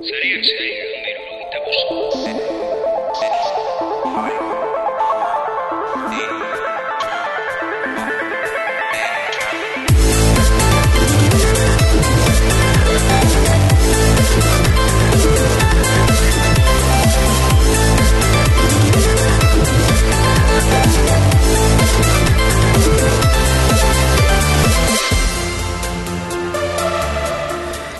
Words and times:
சரியா 0.00 0.36
சரி 0.48 0.68
மீண்டும் 1.04 1.50
தப்பு 1.52 2.57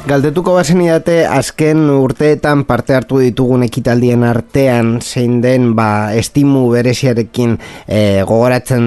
Galdetuko 0.09 0.55
bazen 0.57 0.79
idate 0.81 1.19
azken 1.29 1.83
urteetan 1.93 2.63
parte 2.65 2.95
hartu 2.97 3.19
ditugun 3.21 3.67
ekitaldien 3.67 4.23
artean 4.25 4.95
zein 5.05 5.43
den 5.45 5.75
ba, 5.77 6.15
estimu 6.17 6.63
bereziarekin 6.73 7.59
e, 7.85 8.23
gogoratzen 8.25 8.87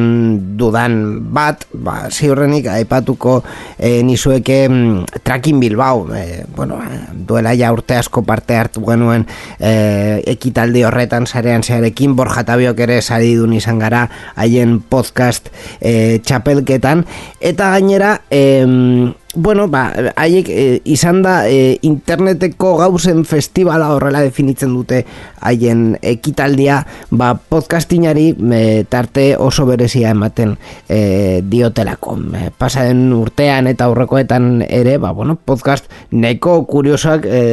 dudan 0.57 0.95
bat, 1.35 1.67
ba, 1.77 2.07
ziurrenik 2.09 2.71
aipatuko 2.73 3.35
e, 3.77 4.01
nizueke 4.07 4.57
mm, 4.65 5.21
Trakin 5.21 5.61
Bilbao, 5.61 6.07
e, 6.15 6.41
bueno, 6.55 6.81
duela 7.13 7.53
ja 7.53 7.69
urte 7.75 7.99
asko 8.01 8.25
parte 8.25 8.57
hartu 8.57 8.81
genuen 8.89 9.27
e, 9.59 10.23
ekitaldi 10.33 10.87
horretan 10.89 11.29
zarean 11.29 11.61
zearekin, 11.61 12.17
Borja 12.17 12.47
Tabiok 12.49 12.81
ere 12.87 13.01
saridun 13.01 13.53
izan 13.61 13.83
gara 13.83 14.07
haien 14.41 14.79
podcast 14.81 15.53
e, 15.77 16.17
txapelketan, 16.25 17.05
eta 17.53 17.75
gainera, 17.77 18.15
e, 18.31 19.11
Bueno, 19.33 19.69
ba, 19.71 19.93
haiek 20.19 20.49
e, 20.51 20.63
izan 20.91 21.21
da 21.23 21.45
e, 21.47 21.77
interneteko 21.87 22.73
gauzen 22.81 23.23
festivala 23.23 23.93
horrela 23.95 24.19
definitzen 24.25 24.73
dute 24.75 25.05
haien 25.39 25.93
ekitaldia, 26.03 26.81
ba, 27.15 27.29
podcastinari 27.39 28.25
e, 28.35 28.83
tarte 28.91 29.29
oso 29.39 29.63
berezia 29.69 30.11
ematen 30.11 30.57
e, 30.89 31.39
diotelako. 31.47 32.17
E, 32.35 32.49
pasaren 32.51 33.07
urtean 33.15 33.71
eta 33.71 33.87
aurrekoetan 33.87 34.65
ere, 34.67 34.97
ba, 34.99 35.13
bueno, 35.15 35.37
podcast 35.39 35.87
neko 36.11 36.65
kuriosak 36.67 37.23
e, 37.23 37.45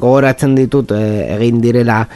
gogoratzen 0.00 0.56
ditut 0.56 0.96
e, 0.96 1.04
egin 1.36 1.60
direla 1.60 2.06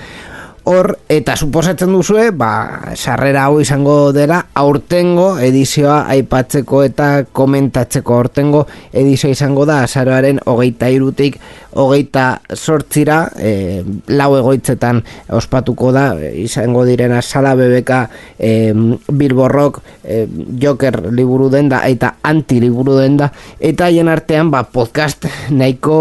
Hor, 0.64 0.94
eta 1.12 1.34
suposatzen 1.36 1.90
duzue, 1.92 2.30
ba, 2.32 2.94
sarrera 2.96 3.42
hau 3.44 3.58
izango 3.60 4.14
dela, 4.16 4.38
aurtengo 4.56 5.34
edizioa 5.44 5.98
aipatzeko 6.14 6.80
eta 6.86 7.08
komentatzeko. 7.36 8.14
Aurtengo 8.16 8.62
edizioa 8.96 9.36
izango 9.36 9.66
da, 9.68 9.82
azaroaren 9.84 10.40
hogeita 10.48 10.88
irutik, 10.88 11.36
hogeita 11.76 12.24
sortzira, 12.56 13.18
e, 13.36 13.82
lau 14.16 14.30
egoitzetan 14.38 15.02
ospatuko 15.36 15.92
da, 15.92 16.06
izango 16.32 16.86
direna 16.88 17.20
sala 17.20 17.52
bebeka, 17.60 18.06
e, 18.38 18.72
bilborrok, 19.12 19.82
e, 20.00 20.24
joker 20.64 21.10
liburu 21.12 21.50
den 21.52 21.68
da, 21.74 21.82
eta 21.84 22.14
anti 22.24 22.62
liburu 22.64 22.96
den 23.02 23.20
da, 23.20 23.28
eta 23.60 23.90
haien 23.90 24.08
artean, 24.08 24.48
ba, 24.54 24.64
podcast 24.64 25.28
nahiko, 25.52 26.00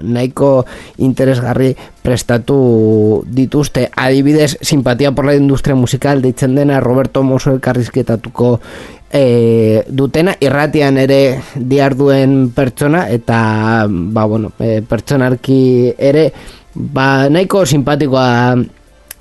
nahiko 0.00 0.54
interesgarri 0.96 1.74
prestatu 2.02 3.24
dituzte. 3.26 3.90
Adibidez 3.96 4.58
simpatia 4.60 5.12
por 5.12 5.24
la 5.24 5.34
industria 5.34 5.74
musical 5.74 6.22
deitzen 6.22 6.54
dena 6.54 6.80
Roberto 6.80 7.22
Moso 7.22 7.52
elkarrizketatuko 7.52 8.60
e, 9.12 9.84
dutena. 9.88 10.34
Irratian 10.40 10.98
ere 10.98 11.40
diarduen 11.54 12.50
pertsona 12.50 13.06
eta 13.08 13.86
ba, 13.88 14.26
bueno, 14.26 14.52
e, 14.58 14.82
pertsonarki 14.82 15.94
ere 15.98 16.32
ba, 16.74 17.28
nahiko 17.30 17.64
simpatikoa 17.66 18.56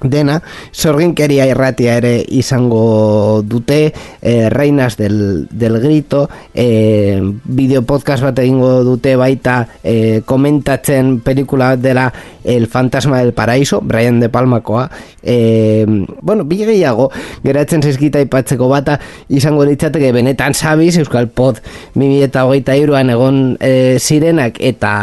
dena, 0.03 0.41
sorginkeria 0.71 1.45
irratia 1.49 1.97
ere 1.99 2.13
izango 2.29 3.41
dute 3.45 3.93
e, 4.21 4.49
Reinas 4.49 4.97
del, 4.97 5.47
del 5.51 5.79
Grito 5.81 6.29
e, 6.53 7.21
bideo 7.43 7.83
podcast 7.83 8.23
bat 8.23 8.39
egingo 8.39 8.81
dute 8.87 9.15
baita 9.19 9.67
e, 9.83 10.21
komentatzen 10.25 11.19
pelikula 11.25 11.75
dela 11.77 12.11
El 12.43 12.67
Fantasma 12.67 13.19
del 13.19 13.33
Paraíso 13.33 13.81
Brian 13.81 14.19
De 14.19 14.29
Palmakoa. 14.29 14.89
E, 15.21 15.85
bueno, 16.21 16.47
gehiago 16.49 17.11
geratzen 17.43 17.83
zezkita 17.83 18.21
ipatzeko 18.23 18.67
bata 18.69 18.97
izango 19.29 19.65
litzateke 19.65 20.11
benetan 20.15 20.53
sabiz 20.53 20.97
Euskal 20.97 21.29
Pod 21.29 21.61
2008an 21.95 23.13
egon 23.13 23.41
e, 23.59 23.99
zirenak 23.99 24.57
eta 24.59 24.93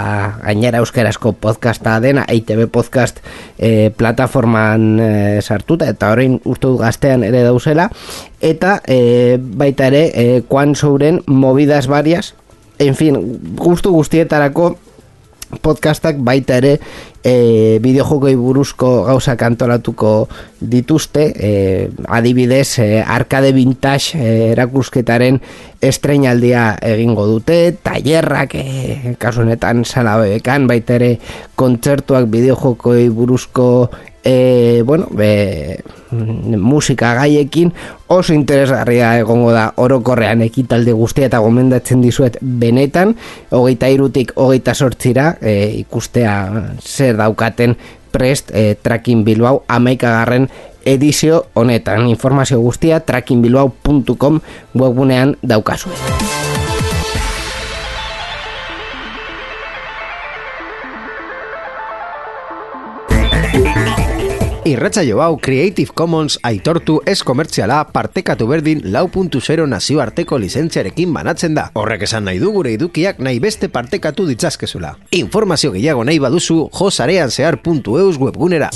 gainera 0.42 0.82
euskarazko 0.82 1.34
podcasta 1.38 1.98
dena 2.03 2.26
ITB 2.28 2.66
podcast 2.72 3.22
e, 3.58 3.91
plataforman 3.94 4.88
e, 4.97 5.41
sartuta 5.44 5.88
eta 5.93 6.12
orain 6.16 6.41
uste 6.49 6.66
du 6.66 6.81
gaztean 6.81 7.26
ere 7.28 7.44
dauzela. 7.44 7.91
Eta 8.41 8.78
e, 8.88 9.37
baita 9.38 9.93
ere 9.93 10.04
e, 10.15 10.26
kuan 10.49 10.72
zouren 10.75 11.21
movidas 11.26 11.87
varias 11.87 12.34
en 12.78 12.94
fin, 12.94 13.19
gustu 13.59 13.93
guztietarako 13.93 14.76
podcastak 15.65 16.19
baita 16.21 16.59
ere 16.60 16.75
e, 17.25 17.78
bideojokoi 17.81 18.34
buruzko 18.37 18.91
gauzak 19.06 19.43
antolatuko 19.47 20.28
dituzte 20.60 21.25
e, 21.32 21.53
adibidez 22.05 22.78
e, 22.84 22.88
arkade 23.00 23.55
vintage 23.56 24.19
e, 24.19 24.34
erakusketaren 24.53 25.41
estreinaldia 25.81 26.75
egingo 26.84 27.25
dute 27.31 27.78
tailerrak 27.82 28.59
e, 28.60 29.15
kasu 29.19 29.47
honetan 29.47 29.87
salabekan 29.88 30.69
baita 30.69 30.99
ere 31.00 31.15
kontzertuak 31.56 32.28
bideojokoi 32.28 33.09
buruzko 33.09 33.88
e, 34.28 34.83
bueno, 34.84 35.06
be, 35.11 35.81
musika 36.11 37.15
gaiekin 37.15 37.72
oso 38.12 38.34
interesgarria 38.37 39.15
egongo 39.16 39.55
da 39.56 39.71
orokorrean 39.81 40.43
ekitalde 40.44 40.93
guztia 40.93 41.31
eta 41.31 41.41
gomendatzen 41.41 42.03
dizuet 42.05 42.37
benetan, 42.43 43.15
hogeita 43.49 43.88
irutik 43.88 44.34
hogeita 44.37 44.75
sortzira 44.75 45.31
e, 45.41 45.55
ikustea 45.81 46.34
zer 46.84 47.17
daukaten 47.17 47.78
prest 48.12 48.53
e, 48.53 48.75
Tracking 48.75 49.25
Bilbao 49.25 49.62
amaikagarren 49.69 50.50
edizio 50.84 51.47
honetan 51.55 52.09
informazio 52.12 52.61
guztia 52.61 53.00
trackingbilbao.com 53.00 54.43
webunean 54.77 55.38
daukazue. 55.41 56.38
Irratsaio 64.69 65.23
hau 65.25 65.39
Creative 65.41 65.95
Commons 65.97 66.34
aitortu 66.45 66.99
ez 67.09 67.23
komertziala 67.25 67.79
partekatu 67.95 68.47
berdin 68.51 68.83
lau 68.93 69.06
nazioarteko 69.67 70.39
lizentziarekin 70.39 71.15
banatzen 71.15 71.55
da. 71.55 71.71
Horrek 71.73 72.03
esan 72.03 72.25
nahi 72.25 72.39
du 72.39 72.53
gure 72.53 72.73
idukiak 72.73 73.19
nahi 73.19 73.41
beste 73.41 73.69
partekatu 73.69 74.27
ditzazkezula. 74.27 74.97
Informazio 75.11 75.73
gehiago 75.73 76.05
nahi 76.05 76.19
baduzu 76.19 76.69
josareanzear.eus 76.71 78.19
webgunera. 78.21 78.71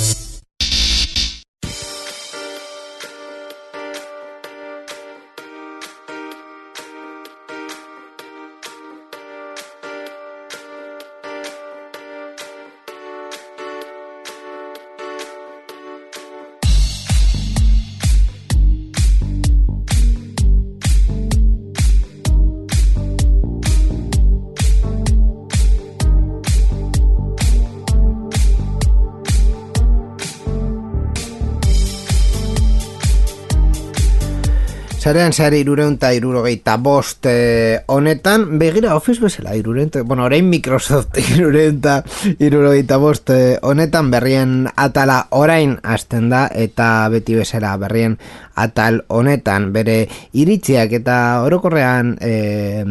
Zarean 35.02 35.32
zare 35.34 35.58
irureun 35.58 35.96
eta 35.96 36.12
irurogeita 36.14 36.76
bost 36.78 37.26
eh, 37.26 37.80
honetan, 37.90 38.44
begira 38.60 38.92
Office 38.94 39.18
bezala 39.18 39.56
irureun, 39.58 39.90
bueno, 40.06 40.28
orain 40.28 40.46
Microsoft 40.46 41.18
irureun 41.34 41.80
eta 41.80 41.96
irurogeita 42.38 43.00
bost 43.02 43.32
eh, 43.34 43.58
honetan 43.66 44.12
berrien 44.14 44.68
atala 44.76 45.24
orain 45.34 45.74
hasten 45.82 46.28
da 46.30 46.44
eta 46.54 47.08
beti 47.10 47.34
bezala 47.34 47.74
berrien 47.82 48.14
atal 48.54 49.04
honetan 49.08 49.72
bere 49.72 50.08
iritziak 50.32 50.92
eta 50.92 51.42
orokorrean 51.44 52.16
e, 52.20 52.84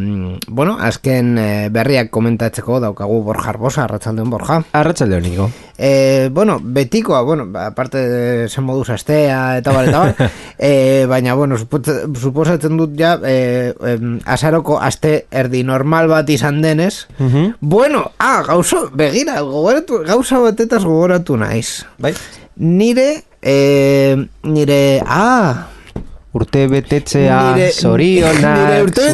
bueno, 0.48 0.76
azken 0.80 1.36
e, 1.38 1.68
berriak 1.70 2.10
komentatzeko 2.10 2.80
daukagu 2.80 3.22
Borja 3.22 3.50
Arbosa, 3.50 3.84
arratzaldeon 3.84 4.30
Borja. 4.30 4.62
Arratxalde 4.72 5.16
honiko. 5.16 5.50
E, 5.78 6.28
bueno, 6.32 6.58
betikoa, 6.62 7.22
bueno, 7.22 7.46
aparte 7.58 8.48
zen 8.48 8.64
moduz 8.64 8.90
astea 8.90 9.58
eta 9.58 9.72
bar, 9.72 9.88
eta 9.88 9.98
bar, 9.98 10.30
e, 10.58 11.06
baina, 11.08 11.34
bueno, 11.34 11.56
supos- 11.58 12.06
suposatzen 12.20 12.76
dut 12.76 12.94
ja, 12.98 13.16
e, 13.24 13.72
em, 13.94 14.20
azaroko 14.24 14.78
aste 14.80 15.26
erdi 15.30 15.64
normal 15.64 16.08
bat 16.08 16.28
izan 16.30 16.60
denez, 16.62 17.06
bueno, 17.60 18.10
ah, 18.18 18.42
gauza, 18.46 18.84
begira, 18.94 19.40
gogoratu, 19.40 20.02
gauza 20.06 20.38
batetaz 20.38 20.84
gogoratu 20.84 21.36
naiz. 21.36 21.84
Bai? 21.98 22.14
Nire, 22.62 23.24
e, 23.42 24.16
nire, 24.46 25.02
ah, 25.04 25.68
Urte 26.32 26.62
betetzea 26.70 27.38
zorionak, 27.76 28.38
nire 28.40 28.76
urte 28.86 29.08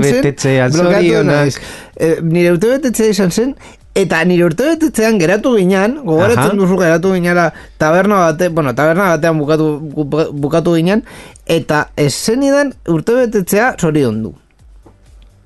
betetzea 0.00 0.68
urte 0.70 0.78
zorionak. 0.80 1.58
Eh, 2.00 2.14
nire 2.22 2.54
urte 2.54 2.70
betetzea 2.78 3.10
izan 3.12 3.30
zen, 3.34 3.50
eta 3.92 4.22
nire 4.24 4.46
urte 4.46 4.64
betetzean 4.70 5.18
geratu 5.20 5.52
ginean, 5.58 5.98
gogoratzen 6.06 6.54
Aha. 6.54 6.56
duzu 6.56 6.78
geratu 6.80 7.12
gineala 7.12 7.50
taberna 7.76 8.22
bate, 8.22 8.48
bueno, 8.48 8.72
taberna 8.74 9.10
batean 9.16 9.36
bukatu, 9.42 9.68
bu- 9.82 10.30
bukatu 10.32 10.78
ginean, 10.78 11.02
eta 11.44 11.90
ez 11.96 12.14
zenidan 12.14 12.72
urte 12.88 13.18
betetzea 13.20 13.74
zoriondu. 13.80 14.32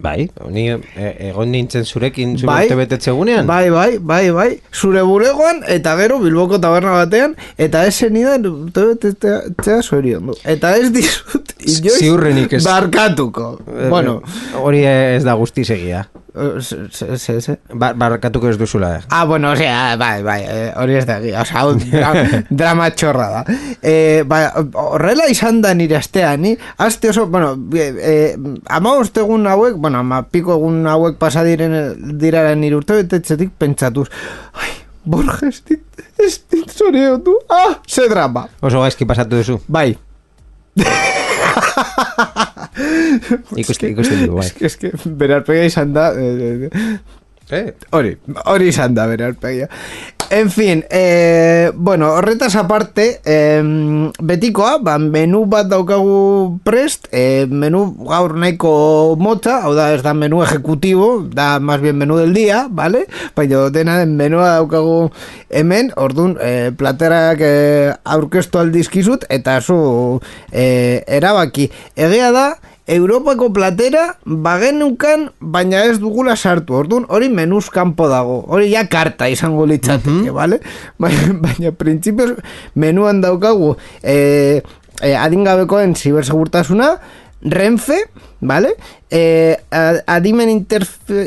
Bai, 0.00 0.30
ni 0.48 0.62
e, 0.70 1.08
egon 1.28 1.50
nintzen 1.52 1.84
zurekin 1.84 2.38
zure 2.38 2.48
Bai. 2.48 2.76
betetze 2.78 3.10
egunean. 3.12 3.46
Bai, 3.46 3.68
bai, 3.70 3.98
bai, 3.98 4.30
bai, 4.32 4.48
zure 4.72 5.02
bulegoan, 5.04 5.60
eta 5.68 5.92
gero 5.98 6.16
Bilboko 6.22 6.56
taberna 6.62 6.94
batean, 6.96 7.34
eta 7.60 7.82
ez 7.84 7.92
zenidan 8.00 8.46
urte 8.48 8.86
betetzea 8.94 9.82
zoriondu. 9.82 10.38
Eta 10.44 10.72
ez 10.80 10.88
dizut, 10.94 11.52
inoiz, 11.60 11.98
Ziurrenik 11.98 12.52
ez. 12.56 12.64
barkatuko. 12.64 13.58
Eh, 13.68 13.88
Bueno, 13.92 14.22
Hori 14.56 14.84
ez 14.86 15.22
da 15.24 15.34
guzti 15.34 15.64
segia. 15.68 16.06
Eh, 16.34 16.60
se, 16.60 17.40
se. 17.40 17.56
Ba, 17.72 17.92
barkatuko 17.92 18.48
ez 18.50 18.58
duzula. 18.58 19.00
Ah, 19.08 19.24
bueno, 19.24 19.52
osea, 19.52 19.96
bai, 20.00 20.22
bai, 20.22 20.40
eh, 20.44 20.72
hori 20.76 20.96
ez 20.98 21.04
da 21.08 21.18
egia, 21.20 21.42
osea, 21.42 21.60
hau 21.62 21.74
dra, 21.78 22.10
drama 22.62 22.90
txorra 22.90 23.28
da. 23.34 23.44
Eh, 23.82 24.22
bai, 24.28 24.42
horrela 24.74 25.28
izan 25.30 25.62
da 25.64 25.72
nire 25.74 25.96
astea, 26.00 26.36
ni, 26.36 26.56
aste 26.78 27.10
oso, 27.10 27.26
bueno, 27.26 27.54
eh, 27.74 27.90
eh, 28.12 28.36
ama 28.68 28.96
egun 29.00 29.46
hauek, 29.46 29.76
bueno, 29.76 30.02
ama 30.04 30.22
piko 30.22 30.58
egun 30.58 30.86
hauek 30.86 31.18
pasa 31.18 31.44
diren 31.46 31.74
dirara 32.18 32.54
nire 32.54 32.76
urte 32.78 33.00
betetzetik 33.02 33.56
pentsatuz, 33.58 34.08
ai, 34.54 34.70
Borja, 35.10 35.38
ez 35.48 35.62
dit, 35.64 36.04
ez 36.20 36.34
dit 36.52 36.70
zoriotu, 36.70 37.38
ah, 37.48 37.78
ze 37.88 38.08
drama. 38.08 38.44
Oso 38.60 38.82
gaizki 38.84 39.08
pasatu 39.08 39.40
duzu. 39.40 39.56
Bai, 39.66 39.96
Ikusten, 43.62 43.92
ikusten 43.92 44.26
dugu, 44.26 44.40
bai. 44.40 44.46
es 44.46 44.52
que, 44.52 44.66
es 44.66 44.76
que, 44.76 44.92
berarpega 45.04 45.64
izan 45.64 45.92
da, 45.96 46.12
eh, 46.14 46.70
eh, 46.70 46.98
Eh, 47.50 47.74
Hori, 47.90 48.14
hori 48.46 48.68
izan 48.70 48.94
da 48.94 49.08
bere 49.10 49.24
aurpegia. 49.26 49.66
En 50.30 50.52
fin, 50.54 50.84
eh, 50.90 51.72
bueno, 51.74 52.12
horretaz 52.12 52.54
aparte, 52.54 53.20
eh, 53.24 53.60
betikoa, 54.22 54.76
ba, 54.78 54.94
menu 55.02 55.40
bat 55.50 55.66
daukagu 55.66 56.60
prest, 56.62 57.08
eh, 57.10 57.48
menu 57.50 57.96
gaur 58.06 58.36
nahiko 58.38 59.16
motza, 59.18 59.56
hau 59.64 59.74
da, 59.74 59.88
ez 59.92 60.04
da 60.06 60.14
menu 60.14 60.44
ejecutivo, 60.44 61.26
da 61.34 61.58
más 61.58 61.80
bien 61.80 61.98
menu 61.98 62.16
del 62.16 62.32
día, 62.32 62.68
¿vale? 62.70 63.08
Baina 63.34 63.68
dena 63.70 63.98
den 63.98 64.14
menua 64.16 64.54
daukagu 64.60 65.10
hemen, 65.50 65.90
ordun 65.96 66.38
eh, 66.40 66.70
platerak 66.70 67.42
eh, 67.42 67.92
aurkeztu 68.04 68.62
aldizkizut, 68.62 69.26
eta 69.28 69.60
zu 69.60 70.20
eh, 70.52 71.02
erabaki. 71.08 71.72
Egia 71.96 72.30
da, 72.30 72.52
Europako 72.90 73.52
platera 73.54 74.16
bagenukan 74.26 75.28
baina 75.38 75.84
ez 75.86 76.00
dugula 76.02 76.34
sartu. 76.36 76.74
Orduan 76.74 77.04
hori 77.08 77.28
menuz 77.30 77.68
kanpo 77.70 78.08
dago. 78.10 78.40
Hori 78.50 78.72
ja 78.72 78.82
karta 78.90 79.28
izango 79.30 79.66
litzateke, 79.70 80.32
vale? 80.34 80.58
Baina, 81.02 81.32
baina 81.44 81.70
printzipioz 81.72 82.34
menuan 82.74 83.20
daukagu 83.22 83.76
eh, 84.02 84.60
eh, 85.02 85.14
adingabekoen 85.22 85.94
zibersegurtasuna, 85.94 86.96
Renfe, 87.40 87.96
vale? 88.42 88.74
A- 89.70 90.02
adimen 90.18 90.50
interfe... 90.52 91.22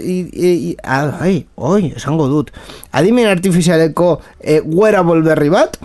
a- 0.84 1.18
ai, 1.26 1.46
oi, 1.56 1.94
esango 1.96 2.28
dut. 2.30 2.52
Adimen 2.92 3.26
artifizialeko 3.32 4.20
eh, 4.40 4.60
wearable 4.66 5.24
berri 5.26 5.50
bat, 5.50 5.80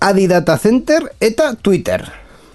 Adi 0.00 0.26
Data 0.28 0.56
Center 0.58 1.06
eta 1.20 1.52
Twitter. 1.62 2.02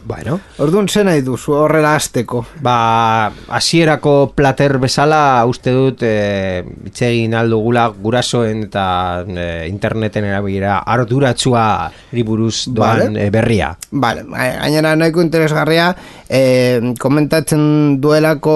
Bueno. 0.09 0.39
Orduan 0.57 0.89
zen 0.89 1.05
nahi 1.05 1.21
duzu 1.21 1.53
horrela 1.53 1.93
azteko. 1.95 2.41
Ba, 2.65 3.29
hasierako 3.53 4.33
plater 4.35 4.79
bezala 4.81 5.45
uste 5.45 5.71
dut 5.75 6.01
e, 6.03 6.63
itzegin 6.89 7.35
aldugula 7.37 7.85
gurasoen 7.93 8.65
eta 8.65 8.85
e, 9.21 9.45
interneten 9.69 10.25
erabilera 10.31 10.79
arduratsua 10.81 11.65
buruz 12.25 12.65
doan 12.73 13.13
Vale. 13.13 13.27
e, 13.27 13.29
berria. 13.29 13.69
Vale, 13.91 14.25
gainera 14.33 14.95
nahiko 14.97 15.21
interesgarria 15.21 15.91
eh, 16.29 16.93
komentatzen 16.99 17.99
duelako 18.01 18.55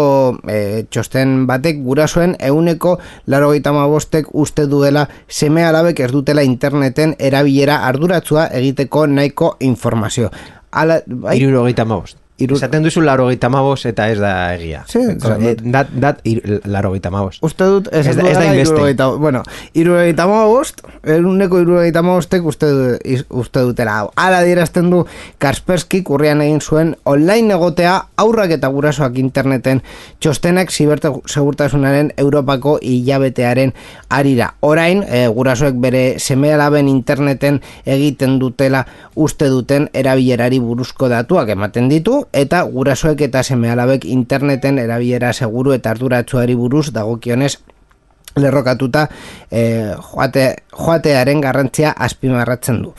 eh, 0.49 0.85
txosten 0.89 1.45
batek 1.49 1.83
gurasoen 1.85 2.35
euneko 2.39 2.97
laro 3.27 3.53
bostek 3.93 4.27
uste 4.33 4.65
duela 4.67 5.07
seme 5.27 5.63
alabek 5.65 5.99
ez 5.99 6.11
dutela 6.11 6.43
interneten 6.43 7.15
erabilera 7.19 7.85
arduratsua 7.85 8.47
egiteko 8.47 9.07
nahiko 9.07 9.55
informazio. 9.59 10.31
Ala, 10.73 11.01
bai, 11.05 11.37
Irurogeita 11.37 11.85
mabost. 11.85 12.17
Hiru- 12.41 12.55
Esaten 12.57 12.81
duzu 12.83 13.01
larogeita 13.05 13.47
mabost 13.53 13.85
eta 13.85 14.07
ez 14.09 14.17
da 14.17 14.55
egia. 14.55 14.79
Sí, 14.89 14.97
esan 14.99 15.43
dut. 15.43 15.59
dat, 15.71 15.87
dat 15.93 16.19
ir, 16.25 16.61
larogeita 16.65 17.11
mabost. 17.13 17.43
Uste 17.45 17.63
dut, 17.69 17.87
ez, 17.93 18.07
Ez 18.07 18.15
da- 18.17 18.25
ez 18.27 18.33
da 18.37 18.47
hirurogeita- 18.55 19.17
Bueno, 19.19 19.43
irurogeita 19.73 20.25
bost, 20.25 20.81
eruneko 21.03 21.59
irurogeita 21.61 22.01
bostek 22.01 22.43
uste, 22.43 22.65
du, 22.65 22.97
iz- 23.03 23.25
uste 23.29 23.59
dutela. 23.59 24.09
Ala 24.15 24.41
dirazten 24.43 24.89
du 24.89 25.05
Kaspersky 25.37 26.01
kurrian 26.03 26.41
egin 26.41 26.59
zuen 26.59 26.95
online 27.03 27.53
egotea 27.53 28.07
aurrak 28.17 28.49
eta 28.51 28.67
gurasoak 28.67 29.15
interneten 29.17 29.83
txostenak 30.19 30.71
zibertegurtasunaren 30.71 32.13
Europako 32.17 32.79
hilabetearen 32.81 33.73
arira. 34.09 34.55
Orain, 34.61 35.03
e, 35.07 35.27
gurasoek 35.27 35.75
bere 35.81 36.19
semealaben 36.19 36.87
interneten 36.87 37.61
egiten 37.85 38.39
dutela 38.39 38.85
uste 39.15 39.47
duten 39.49 39.89
erabilerari 39.93 40.59
buruzko 40.59 41.09
datuak 41.09 41.49
ematen 41.49 41.89
ditu, 41.89 42.22
eta 42.31 42.63
gurasoek 42.63 43.21
eta 43.27 43.43
semealabek 43.43 44.05
interneten 44.05 44.79
erabilera 44.79 45.33
seguru 45.33 45.73
eta 45.73 45.91
arduratsuari 45.91 46.55
buruz 46.55 46.91
dagokionez 46.93 47.57
lerrokatuta 48.35 49.07
eh, 49.51 49.93
joate, 50.13 50.47
joatearen 50.71 51.41
garrantzia 51.41 51.91
azpimarratzen 51.91 52.81
du. 52.83 52.93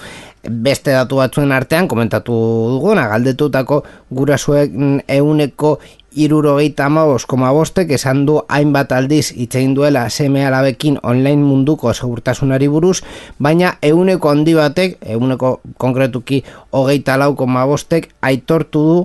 Beste 0.44 0.92
datu 0.92 1.16
batzuen 1.22 1.52
artean, 1.56 1.88
komentatu 1.88 2.34
duguna, 2.74 3.06
galdetutako 3.08 3.80
gurasuek 4.12 4.74
euneko 5.08 5.78
irurogeita 6.14 6.86
amabos 6.86 7.26
koma 7.26 7.52
bostek 7.52 7.90
esan 7.96 8.24
du 8.26 8.40
hainbat 8.48 8.92
aldiz 8.92 9.32
itzein 9.36 9.74
duela 9.74 10.08
seme 10.10 10.46
alabekin 10.46 10.98
online 11.02 11.42
munduko 11.42 11.92
segurtasunari 11.94 12.68
buruz, 12.68 13.02
baina 13.38 13.76
euneko 13.82 14.30
handi 14.30 14.54
batek, 14.54 14.98
euneko 15.02 15.60
konkretuki 15.78 16.44
hogeita 16.72 17.18
lau 17.18 17.34
koma 17.34 17.66
bostek 17.66 18.10
aitortu 18.22 18.84
du 18.88 18.98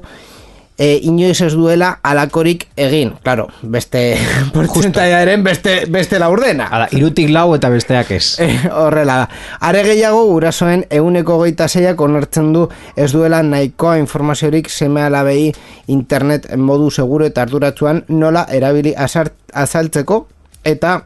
e, 0.80 1.00
inoiz 1.04 1.42
ez 1.44 1.54
duela 1.54 2.00
alakorik 2.04 2.66
egin. 2.80 3.12
Claro, 3.24 3.50
beste 3.62 4.18
portzentaiaren 4.56 5.44
beste, 5.44 5.84
beste 5.92 6.20
laurdena. 6.20 6.70
Hala, 6.72 6.88
irutik 6.96 7.30
lau 7.36 7.52
eta 7.58 7.70
besteak 7.70 8.16
ez. 8.18 8.26
Eh, 8.50 8.70
horrela 8.72 9.16
da. 9.20 9.26
Are 9.68 9.82
gehiago 9.84 10.24
gurasoen 10.30 10.86
euneko 10.96 11.36
goita 11.42 11.68
zeiak 11.68 12.00
onartzen 12.02 12.54
du 12.56 12.64
ez 12.96 13.12
duela 13.12 13.42
nahikoa 13.44 13.98
informaziorik 14.00 14.70
seme 14.72 15.04
alabei 15.04 15.52
internet 15.92 16.48
modu 16.58 16.90
seguro 16.90 17.28
eta 17.28 17.44
arduratsuan 17.44 18.06
nola 18.08 18.46
erabili 18.56 18.96
azart, 18.98 19.36
azaltzeko 19.54 20.24
eta 20.64 21.02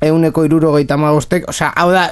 euneko 0.00 0.44
irurogeita 0.46 0.96
magostek, 0.96 1.48
osea, 1.50 1.72
hau 1.76 1.88
da, 1.90 2.04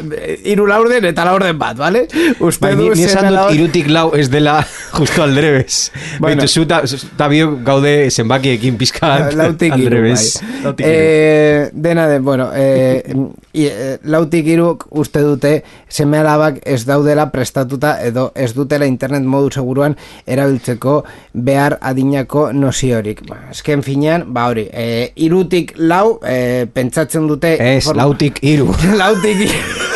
iru 0.44 0.66
laurden 0.66 1.04
eta 1.06 1.24
laurden 1.28 1.58
bat, 1.58 1.76
bale? 1.78 2.06
Uste 2.42 2.72
ni, 2.74 2.88
du 2.88 2.96
ni 2.98 3.04
esan 3.06 3.28
dut 3.28 3.32
alabek- 3.36 3.54
irutik 3.60 3.90
lau 3.94 4.08
ez 4.18 4.26
dela 4.32 4.56
justo 4.96 5.22
aldrebes. 5.22 5.92
Bueno. 6.18 6.42
Bueno. 6.42 6.48
zu 6.48 6.66
ta, 6.66 6.82
ta 7.16 7.28
biok 7.28 7.62
gaude 7.64 8.10
zenbakiekin 8.10 8.76
pizka 8.76 9.12
lautik 9.38 9.72
iru, 9.76 9.84
aldrebes. 9.84 10.40
bai. 10.42 10.62
Lautik 10.64 10.86
iru. 10.86 10.94
Eh, 10.96 11.70
dena 11.72 12.08
den, 12.08 12.24
bueno, 12.24 12.50
eh, 12.54 13.02
eh, 13.54 13.98
lautik 14.02 14.46
iruk 14.46 14.86
uste 14.90 15.22
dute 15.22 15.62
seme 15.88 16.18
alabak 16.18 16.58
ez 16.64 16.84
daudela 16.86 17.30
prestatuta 17.30 17.96
edo 18.04 18.32
ez 18.34 18.52
dutela 18.54 18.86
internet 18.86 19.22
modu 19.22 19.50
seguruan 19.50 19.96
erabiltzeko 20.26 21.04
behar 21.32 21.78
adinako 21.80 22.50
noziorik. 22.52 23.22
Ba, 23.28 23.38
esken 23.54 23.82
finean, 23.86 24.26
ba 24.34 24.48
hori, 24.50 24.66
eh, 24.72 25.12
irutik 25.16 25.74
lau 25.78 26.18
eh, 26.26 26.66
pentsatzen 26.72 27.26
dute... 27.30 27.54
Ez, 27.76 27.92
lautik 27.92 28.38
iru. 28.40 28.72
lautik 29.00 29.42
iru. 29.44 29.95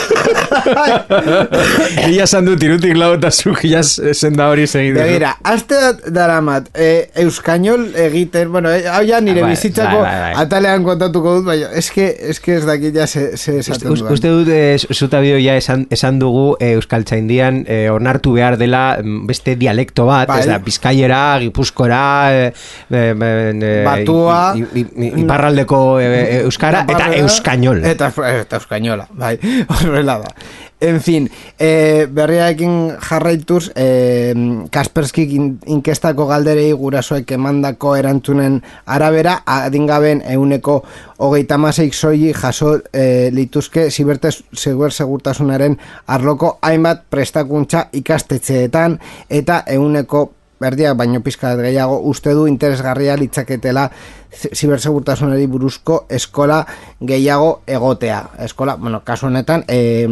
Ia 2.10 2.24
esan 2.24 2.46
dut 2.48 2.62
irutik 2.64 2.96
lau 2.98 3.12
eta 3.16 3.30
zuk 3.30 3.62
ia 3.68 3.82
zen 3.84 4.36
da 4.38 4.48
hori 4.50 4.66
segin. 4.70 4.94
Begira, 4.98 5.34
bat 5.44 6.02
daramat, 6.14 6.68
e, 6.74 7.10
euskainol 7.24 7.88
egiten, 8.06 8.50
bueno, 8.52 8.70
e, 8.72 8.84
hau 8.88 9.02
ja 9.06 9.20
nire 9.24 9.42
Bai, 9.44 9.52
bizitzako 9.54 10.00
bai, 10.02 10.10
bai, 10.10 10.20
bai. 10.34 10.44
atalean 10.44 10.84
kontatuko 10.86 11.36
dut, 11.38 11.46
baina 11.50 11.70
eske, 11.78 12.06
eske 12.32 12.56
ez 12.58 12.64
dakit 12.68 12.96
ja 12.96 13.06
se, 13.06 13.36
se 13.40 13.58
esaten 13.62 13.90
Uste, 13.94 14.12
uste 14.14 14.32
dut, 14.32 14.48
e, 14.52 14.76
zuta 14.94 15.20
bio 15.24 15.38
ja 15.40 15.56
esan, 15.60 15.86
esan 15.92 16.18
dugu 16.22 16.54
e, 16.60 16.72
Euskal 16.78 17.04
Txaindian 17.08 17.62
e, 17.66 17.80
onartu 17.92 18.34
behar 18.36 18.56
dela 18.60 18.98
mm, 19.02 19.26
beste 19.30 19.56
dialekto 19.60 20.06
bat, 20.10 20.28
Bai. 20.30 20.40
ez 20.42 20.46
da, 20.50 20.58
Bizkaiera, 20.64 21.22
Gipuzkora, 21.44 22.02
e, 22.32 22.52
e, 22.90 23.04
e, 23.14 23.74
Batua, 23.86 24.40
i- 24.56 24.66
i- 24.82 24.86
i- 25.06 25.12
iparraldeko 25.24 25.82
e, 26.00 26.10
Euskara, 26.44 26.84
eta 26.88 27.10
Euskainol. 27.20 27.84
Eta, 27.84 28.10
eta 28.40 28.56
euskainola, 28.60 29.06
bai, 29.16 29.36
horrela 29.74 30.18
da. 30.24 30.34
En 30.80 31.00
fin, 31.04 31.28
e, 31.58 32.06
berriarekin 32.08 32.96
jarraituz, 33.04 33.70
e, 33.76 34.32
Kasperskik 34.72 35.34
in, 35.36 35.50
inkestako 35.68 36.24
galderei 36.30 36.72
gurasoek 36.72 37.34
emandako 37.36 37.92
erantzunen 38.00 38.62
arabera, 38.86 39.42
adingaben 39.44 40.22
euneko 40.24 40.78
hogeita 41.20 41.58
maseik 41.60 41.92
zoi 41.92 42.32
jaso 42.32 42.78
e, 42.96 43.28
lituzke 43.28 43.90
zibertez 43.90 44.38
segur 44.56 44.92
segurtasunaren 44.92 45.76
arloko 46.06 46.56
hainbat 46.64 47.04
prestakuntza 47.12 47.90
ikastetxeetan 48.00 48.96
eta 49.28 49.64
euneko 49.68 50.30
berdiak 50.60 50.96
baino 50.96 51.22
pizka 51.24 51.54
gehiago 51.56 52.00
uste 52.04 52.34
du 52.36 52.46
interesgarria 52.46 53.16
litzaketela 53.16 53.86
zi- 54.30 54.50
zibersegurtasunari 54.54 55.46
buruzko 55.46 56.04
eskola 56.08 56.66
gehiago 57.00 57.62
egotea. 57.66 58.20
Eskola, 58.44 58.76
bueno, 58.76 59.00
kasu 59.04 59.26
honetan, 59.26 59.64
eh, 59.68 60.06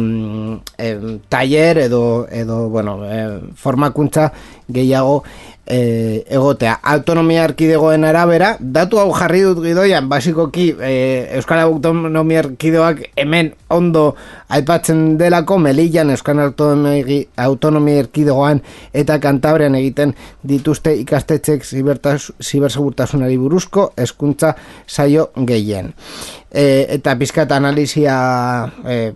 eh, 0.77 1.19
taller 1.29 1.77
edo, 1.85 2.27
edo 2.31 2.69
bueno, 2.69 2.99
eh, 3.05 3.39
formakuntza 3.55 4.31
gehiago 4.67 5.23
eh, 5.69 6.25
egotea. 6.27 6.79
Autonomia 6.83 7.43
erkidegoen 7.45 8.03
arabera, 8.03 8.55
datu 8.59 8.99
hau 8.99 9.11
jarri 9.13 9.43
dut 9.45 9.61
gidoian, 9.63 10.09
basikoki 10.09 10.71
eh, 10.81 11.29
Euskal 11.37 11.61
Autonomia 11.61 12.41
erkidegoak 12.43 13.03
hemen 13.15 13.53
ondo 13.69 14.15
aipatzen 14.49 15.17
delako, 15.19 15.59
Melillan 15.61 16.09
Euskal 16.15 16.41
Autonomia, 16.41 17.99
erkidegoan 17.99 18.63
eta 18.93 19.19
Kantabrian 19.21 19.77
egiten 19.77 20.15
dituzte 20.43 20.95
ikastetxek 21.03 21.63
zibersegurtasunari 22.41 23.37
buruzko 23.37 23.91
hezkuntza 23.97 24.55
saio 24.87 25.29
gehien. 25.45 25.93
E, 26.49 26.87
eta 26.97 27.13
pizkat 27.15 27.51
analizia 27.53 28.15
e, 28.89 29.11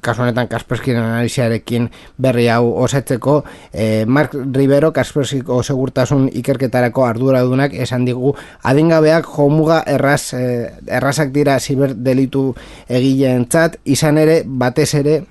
kasu 0.00 0.22
honetan 0.22 0.48
Kasperskin 0.48 0.96
analiziarekin 0.96 1.90
berri 2.20 2.46
hau 2.48 2.72
osatzeko 2.84 3.42
eh, 3.72 4.06
Mark 4.06 4.34
Rivero 4.34 4.92
Kasperskiko 4.92 5.62
segurtasun 5.62 6.28
ikerketarako 6.32 7.04
arduradunak 7.06 7.74
esan 7.74 8.06
digu 8.08 8.34
adingabeak 8.62 9.28
jomuga 9.36 9.82
erraz, 9.86 10.32
eh, 10.34 10.72
errazak 10.86 11.34
dira 11.34 11.58
ziberdelitu 11.60 12.54
egileentzat 12.88 13.78
izan 13.84 14.18
ere 14.18 14.42
batez 14.46 14.94
ere 14.94 15.22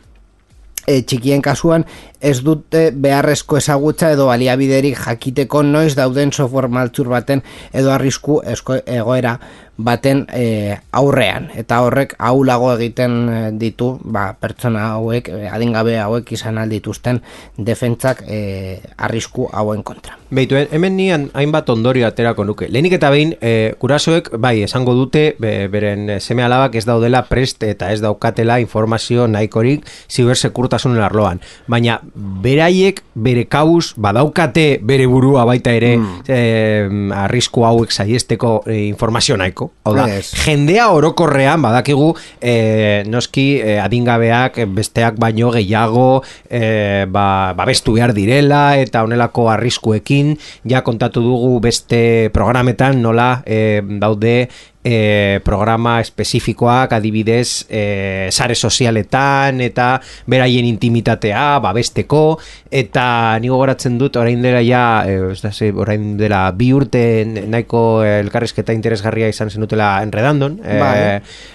e, 0.88 1.01
txikien 1.01 1.41
kasuan 1.41 1.86
ez 2.22 2.40
dute 2.46 2.92
beharrezko 2.94 3.58
ezagutza 3.58 4.12
edo 4.16 4.28
baliabiderik 4.30 4.98
jakiteko 5.06 5.63
noiz 5.63 5.96
dauden 5.98 6.32
software 6.32 6.70
maltzur 6.70 7.10
baten 7.10 7.44
edo 7.74 7.92
arrisku 7.92 8.42
esko, 8.46 8.80
egoera 8.86 9.38
baten 9.82 10.25
e, 10.34 10.78
aurrean 10.92 11.50
eta 11.58 11.82
horrek 11.86 12.16
aulago 12.20 12.72
egiten 12.75 13.18
e, 13.30 13.40
ditu 13.58 13.94
ba, 14.04 14.32
pertsona 14.40 14.92
hauek, 14.96 15.32
e, 15.32 15.50
adingabe 15.50 15.98
hauek 16.00 16.32
izan 16.38 16.62
aldituzten 16.62 17.22
defentzak 17.58 18.24
e, 18.28 18.80
arrisku 18.98 19.50
hauen 19.51 19.84
kontra. 19.84 20.22
Beitu, 20.32 20.56
hemen 20.56 20.96
nian 20.96 21.25
hainbat 21.36 21.70
ondorio 21.74 22.06
aterako 22.08 22.46
nuke. 22.48 22.70
Lehenik 22.72 22.94
eta 22.96 23.10
behin, 23.12 23.34
e, 23.44 23.74
kurasoek, 23.82 24.30
bai, 24.40 24.62
esango 24.63 24.94
dute, 24.96 25.25
be, 25.44 25.68
beren 25.72 26.06
eh, 26.10 26.20
seme 26.24 26.46
alabak 26.46 26.78
ez 26.80 26.86
daudela 26.88 27.25
prest 27.28 27.63
eta 27.68 27.92
ez 27.92 28.00
daukatela 28.04 28.60
informazio 28.63 29.28
nahikorik 29.28 29.84
zibersekurtasunen 30.08 31.01
arloan. 31.04 31.42
Baina, 31.68 32.00
beraiek, 32.15 33.01
bere 33.15 33.46
kabuz, 33.51 33.94
badaukate 34.00 34.80
bere 34.84 35.06
burua 35.08 35.46
baita 35.48 35.74
ere 35.75 35.96
mm. 35.98 37.12
arrisku 37.24 37.65
hauek 37.68 37.91
saiesteko 37.91 38.62
e, 38.65 38.77
informazio 38.88 39.38
nahiko. 39.39 39.72
Hau 39.86 39.96
da, 39.96 40.08
Ez. 40.12 40.32
jendea 40.44 40.89
orokorrean 40.96 41.62
badakigu 41.63 42.12
e, 42.41 43.03
noski 43.08 43.46
e, 43.62 43.77
adingabeak 43.84 44.62
e, 44.62 44.65
besteak 44.65 45.20
baino 45.22 45.51
gehiago 45.56 46.24
e, 46.50 47.06
ba, 47.12 47.53
babestu 47.58 47.96
behar 47.98 48.15
direla 48.18 48.77
eta 48.80 49.03
honelako 49.06 49.50
arriskuekin 49.53 50.36
ja 50.68 50.84
kontatu 50.86 51.24
dugu 51.24 51.60
beste 51.63 52.30
programetan 52.34 53.01
nola 53.01 53.41
e, 53.46 53.82
daude 54.01 54.50
e, 54.84 55.40
programa 55.44 56.00
espezifikoak 56.02 56.94
adibidez 56.98 57.66
e, 57.70 58.30
sare 58.32 58.56
sozialetan 58.56 59.62
eta 59.62 60.00
beraien 60.26 60.66
intimitatea 60.66 61.60
babesteko 61.64 62.40
eta 62.72 63.38
ni 63.42 63.52
gogoratzen 63.52 63.98
dut 64.00 64.18
orain 64.22 64.42
dela 64.42 64.64
ja 64.66 65.04
e, 65.06 65.20
ez 65.34 65.42
da, 65.44 65.52
ze, 65.52 65.72
orain 65.76 66.16
dela 66.18 66.44
bi 66.56 66.72
urte 66.74 67.04
nahiko 67.26 68.04
elkarrizketa 68.08 68.74
interesgarria 68.74 69.30
izan 69.30 69.52
zenutela 69.52 69.94
enredandon 70.06 70.60
e, 70.64 70.80
Bai. 70.80 70.98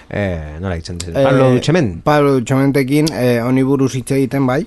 e, 0.09 0.25
nola 0.61 0.77
ditzen 0.77 1.01
zen 1.01 1.17
Pablo 1.17 1.47
Eh, 1.47 1.53
Dutxemen 1.53 2.01
Pablo 2.03 2.39
Dutxementekin 2.39 3.11
eh, 3.13 3.39
honi 3.43 3.63
buruz 3.63 3.93
hitz 3.95 4.11
egiten 4.11 4.47
bai. 4.47 4.63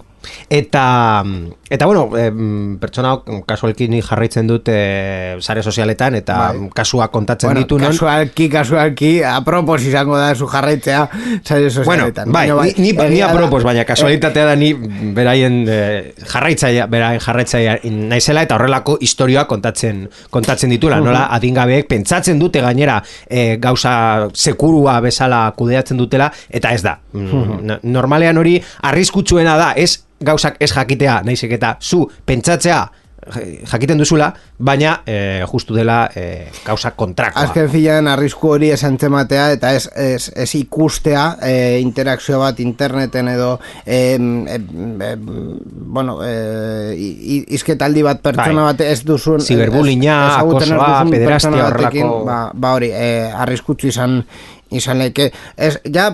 Eta, 0.51 1.23
eta 1.71 1.87
bueno, 1.87 2.11
em, 2.19 2.77
pertsona 2.83 3.13
kasualki 3.47 3.87
jarraitzen 4.03 4.47
dut 4.49 4.69
e, 4.69 5.37
sare 5.41 5.63
sozialetan 5.63 6.15
eta 6.19 6.37
Bai. 6.53 6.69
kasua 6.75 7.09
kontatzen 7.09 7.49
Bueno, 7.49 7.61
ditu 7.61 7.79
non. 7.79 7.89
kasualki, 7.91 8.49
kasualki, 8.51 9.23
apropos 9.23 9.83
izango 9.83 10.19
da 10.19 10.35
zu 10.35 10.47
jarraitzea 10.47 11.09
sare 11.45 11.61
Bueno, 11.61 11.71
sozialetan. 11.71 12.33
bai, 12.33 12.51
Baina 12.51 12.65
ni, 12.65 12.73
ni, 12.83 12.93
ni 12.93 13.05
egia 13.07 13.27
da- 13.27 13.33
apropos, 13.33 13.63
baina 13.63 13.85
kasualitatea 13.85 14.45
da 14.45 14.57
ni 14.57 14.73
beraien 14.75 15.65
e, 15.69 16.15
jarraitzaia, 16.27 16.87
beraien 16.87 17.21
jarraitzaia 17.21 17.79
naizela 17.85 18.43
eta 18.43 18.57
horrelako 18.57 18.99
historioa 19.01 19.47
kontatzen 19.47 20.09
kontatzen 20.31 20.71
ditula, 20.71 21.01
nola 21.01 21.29
adingabeek 21.31 21.87
pentsatzen 21.89 22.39
dute 22.39 22.61
gainera 22.61 23.03
e, 23.29 23.57
gauza 23.59 24.29
sekurua 24.35 25.01
bezala 25.01 25.53
kudeatzen 25.57 25.97
dutela 25.97 26.33
eta 26.51 26.73
ez 26.75 26.83
da. 26.83 26.99
Mm, 27.13 27.61
no- 27.67 27.79
Normalean 27.83 28.37
hori 28.39 28.61
arriskutsuena 28.83 29.57
da, 29.57 29.73
ez 29.77 30.03
gauzak 30.21 30.57
ez 30.61 30.73
jakitea, 30.73 31.23
naizek 31.25 31.53
eta 31.59 31.77
zu 31.81 32.07
pentsatzea 32.27 32.89
jakiten 33.71 33.99
duzula, 34.01 34.31
baina 34.59 35.03
e, 35.07 35.45
justu 35.47 35.75
dela 35.77 36.07
e, 36.17 36.49
gauza 36.65 36.91
kontrakoa. 36.97 37.43
Azken 37.45 37.69
filan 37.69 38.09
arrisku 38.09 38.49
hori 38.55 38.71
esan 38.73 38.97
tematea 38.99 39.51
eta 39.53 39.75
ez, 39.77 39.91
ez, 39.95 40.31
ez 40.35 40.47
ikustea 40.57 41.27
e, 41.45 41.53
interakzio 41.85 42.39
bat 42.41 42.59
interneten 42.65 43.29
edo 43.29 43.51
e, 43.85 44.17
e, 44.17 44.57
e, 44.57 45.11
bueno, 45.21 46.17
e, 46.25 46.97
izketaldi 47.61 48.03
bat 48.09 48.23
pertsona 48.25 48.65
Bai. 48.65 48.73
bat 48.73 48.81
ez 48.89 49.05
duzun 49.05 49.45
ez- 49.45 49.47
ez 50.27 50.41
acosoa, 50.41 50.89
duzun 51.03 51.11
pederastia, 51.13 51.51
horrelako- 51.69 52.25
ba, 52.25 52.41
ba 52.55 52.73
hori, 52.79 52.91
e, 52.91 53.13
arriskutsu 53.45 53.87
izan 53.93 54.23
izan 54.71 54.99
leke 55.03 55.33
ez, 55.57 55.77
ja, 55.93 56.13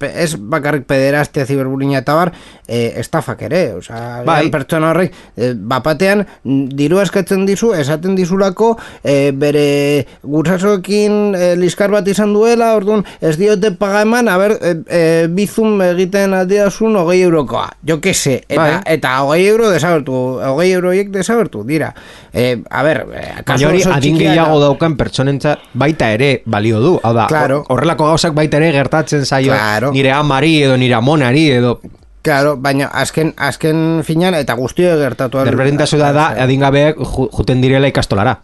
ez 0.00 0.36
bakarrik 0.38 0.84
pederastia 0.86 1.46
ziberbullyinga 1.46 1.98
eta 2.04 2.14
bar 2.14 2.32
e, 2.66 2.92
estafak 3.00 3.42
ere, 3.48 3.62
osea, 3.78 4.22
Bai. 4.26 4.48
pertsona 4.50 4.90
horrek 4.92 5.12
e, 5.36 5.52
bapatean 5.56 6.24
mm, 6.44 6.68
diru 6.78 7.00
eskatzen 7.02 7.46
dizu, 7.46 7.72
esaten 7.74 8.16
dizulako 8.16 8.76
e, 9.04 9.32
bere 9.36 10.06
gurasoekin 10.22 11.34
e, 11.36 11.50
liskar 11.58 11.90
bat 11.94 12.06
izan 12.08 12.32
duela, 12.34 12.72
orduan 12.78 13.04
ez 13.20 13.36
diote 13.40 13.72
paga 13.78 14.02
eman, 14.06 14.28
a 14.28 14.36
ber, 14.40 14.56
e, 14.60 14.72
e, 14.86 15.02
bizum 15.32 15.80
egiten 15.84 16.34
aldiazun 16.36 16.96
hogei 17.00 17.20
eurokoa, 17.26 17.68
jo 17.86 17.98
que 18.00 18.14
se, 18.14 18.38
eta, 18.48 18.60
Bai. 18.62 18.80
eta 18.96 19.14
hogei 19.24 19.46
euro 19.50 19.70
desagertu, 19.72 20.14
hogei 20.52 20.70
euroiek 20.76 21.10
desagertu, 21.14 21.64
dira. 21.66 21.92
E, 22.36 22.58
a 22.70 22.82
ber, 22.84 23.04
kasu 23.48 23.68
hori 23.70 23.82
adin 23.90 24.18
gehiago 24.20 24.58
daukan 24.60 24.96
pertsonentzat 24.98 25.62
baita 25.74 26.10
ere 26.12 26.42
balio 26.44 26.80
du. 26.84 26.94
Hau 27.02 27.14
da, 27.16 27.26
Claro. 27.30 27.62
hor- 27.64 27.76
horrelako 27.78 28.06
gauzak 28.12 28.34
baita 28.36 28.58
ere 28.60 28.70
gertatzen 28.74 29.24
zaio 29.26 29.52
Claro. 29.56 29.92
nire 29.92 30.12
amari 30.12 30.62
edo 30.62 30.76
nire 30.76 30.94
amonari 30.94 31.50
edo 31.50 31.80
Claro, 32.26 32.56
baina 32.56 32.88
azken, 32.90 33.34
azken 33.36 34.02
finan 34.02 34.34
eta 34.34 34.54
guztio 34.58 34.96
gertatu. 34.98 35.38
al- 35.38 35.44
Berberintasuna 35.46 36.12
da 36.12 36.24
adingabeak 36.42 36.96
ju- 36.98 37.28
juten 37.30 37.60
direla 37.62 37.86
ikastolara. 37.86 38.40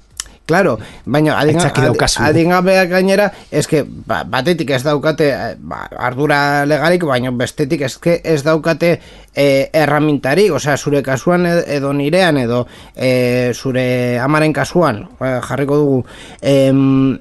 Claro, 0.47 0.79
baina 1.07 1.39
adinga, 1.39 1.71
daukazu. 1.71 2.23
adingabeak 2.23 2.89
gainera, 2.91 3.33
eske 3.51 3.85
ba, 3.87 4.25
batetik 4.25 4.71
ez 4.71 4.83
daukate 4.83 5.29
eh, 5.31 5.55
ba, 5.59 5.89
ardura 5.99 6.65
legalik, 6.67 7.05
baina 7.07 7.31
bestetik 7.31 7.81
eske 7.87 8.21
ez 8.25 8.43
daukate 8.43 9.01
e, 9.35 9.71
erramintarik, 9.73 10.53
osea, 10.53 10.77
zure 10.77 11.03
kasuan 11.03 11.47
ed- 11.47 11.65
edo 11.69 11.93
nirean 11.93 12.39
edo 12.39 12.67
e, 12.97 13.53
zure 13.55 14.19
amaren 14.19 14.53
kasuan, 14.53 15.09
jarriko 15.21 15.77
dugu, 15.77 16.05
em, 16.41 17.15
e, 17.15 17.19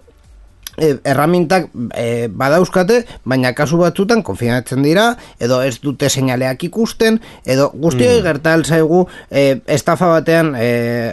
erramintak 0.77 1.69
e, 1.97 2.27
badauzkate, 2.27 3.01
baina 3.27 3.51
kasu 3.57 3.79
batzutan 3.81 4.23
konfinatzen 4.23 4.83
dira, 4.85 5.11
edo 5.39 5.61
ez 5.65 5.77
dute 5.83 6.09
seinaleak 6.09 6.63
ikusten, 6.67 7.19
edo 7.45 7.69
guztioi 7.73 8.19
mm. 8.19 8.25
gertal 8.25 8.63
zaigu 8.65 9.03
e, 9.29 9.61
estafa 9.71 10.09
batean 10.15 10.53
e, 10.55 10.69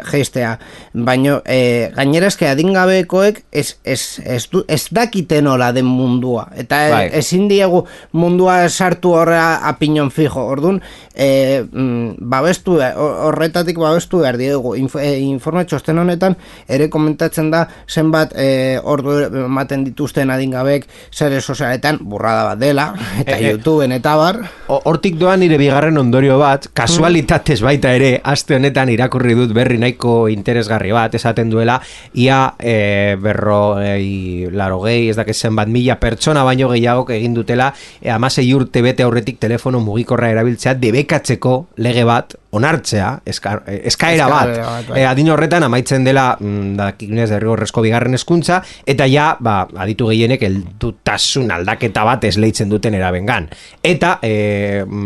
geistea. 0.09 0.55
Baina 0.95 1.38
e, 1.45 1.91
gainera 1.97 2.31
eske 2.31 2.49
adingabekoek 2.50 3.43
ez, 3.50 3.77
ez, 3.85 4.21
ez, 4.25 4.45
du, 4.53 4.62
ez 4.69 4.85
dakiten 4.95 5.50
hola 5.50 5.73
den 5.77 5.88
mundua. 5.88 6.49
Eta 6.57 6.81
e, 6.87 6.93
Bai. 6.95 7.05
ezin 7.21 7.49
diegu 7.50 7.85
mundua 8.12 8.61
sartu 8.69 9.15
horra 9.19 9.59
apinon 9.69 10.12
fijo. 10.15 10.47
Orduan, 10.49 10.81
e, 11.15 11.65
mm, 11.65 12.29
babestu, 12.31 12.79
horretatik 12.79 13.79
babestu 13.81 14.23
behar 14.23 14.38
diegu. 14.41 14.75
Inf, 14.79 14.97
e, 15.00 15.19
informe 15.27 15.67
txosten 15.69 15.99
honetan, 15.99 16.38
ere 16.69 16.88
komentatzen 16.93 17.50
da 17.53 17.67
zenbat 17.88 18.35
e, 18.38 18.79
ordu 18.79 19.48
ematen 19.49 19.85
dituzten 19.88 20.31
adingabek 20.31 20.87
sare 21.11 21.40
sozialetan 21.40 21.99
burrada 22.02 22.45
bat 22.52 22.61
dela, 22.61 22.93
eta 23.23 23.38
E. 23.38 23.52
YouTubeen 23.52 23.95
eta 23.97 24.14
bar. 24.19 24.40
Hortik 24.69 25.19
doan 25.19 25.40
nire 25.43 25.59
bigarren 25.61 25.99
ondorio 25.99 26.38
bat, 26.40 26.69
kasualitatez 26.76 27.61
baita 27.64 27.93
ere, 27.97 28.12
aste 28.23 28.57
honetan 28.57 28.93
irakurri 28.93 29.37
dut 29.38 29.55
berri 29.57 29.78
nahiko 29.81 30.28
interesgarri 30.33 30.93
bat, 30.95 31.14
esaten 31.19 31.50
duela, 31.50 31.78
ia 32.14 32.40
e, 32.59 33.17
berro 33.21 33.78
e, 33.81 34.49
laro 34.52 34.83
gehi, 34.85 35.09
ez 35.12 35.17
dakit 35.19 35.37
zenbat 35.37 35.71
mila 35.73 35.99
pertsona 36.00 36.45
baino 36.47 36.71
gehiagok 36.73 37.14
egin 37.17 37.37
dutela, 37.37 37.73
e, 38.00 38.11
amasei 38.14 38.49
urte 38.55 38.83
bete 38.85 39.07
aurretik 39.07 39.40
telefono 39.40 39.81
mugikorra 39.85 40.31
erabiltzea 40.35 40.76
debekatzeko 40.78 41.59
lege 41.85 42.05
bat, 42.09 42.37
onartzea, 42.50 43.09
eska, 43.28 43.59
e, 43.69 43.81
eskaera 43.90 44.28
bat, 44.31 44.52
e, 44.97 45.02
adin 45.05 45.28
horretan 45.35 45.67
amaitzen 45.67 46.07
dela 46.07 46.31
mm, 46.40 46.76
dakigunez 46.78 47.28
derrigorrezko 47.31 47.83
bigarren 47.85 48.17
hezkuntza 48.17 48.62
eta 48.88 49.07
ja 49.11 49.28
ba, 49.45 49.61
aditu 49.85 50.09
gehienek 50.09 50.47
heldutasun 50.49 51.52
aldaketa 51.52 52.07
bat 52.09 52.25
esleitzen 52.25 52.73
duten 52.73 52.97
erabengan. 52.97 53.50
Eta 53.85 54.17
e, 54.25 54.33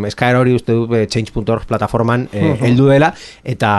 eskaera 0.06 0.42
hori 0.42 0.54
uste 0.54 0.76
dut 0.76 0.94
e, 0.94 1.04
change.org 1.10 1.66
plataforman 1.66 2.28
e, 2.30 2.54
heldu 2.62 2.88
dela 2.92 3.10
eta 3.42 3.72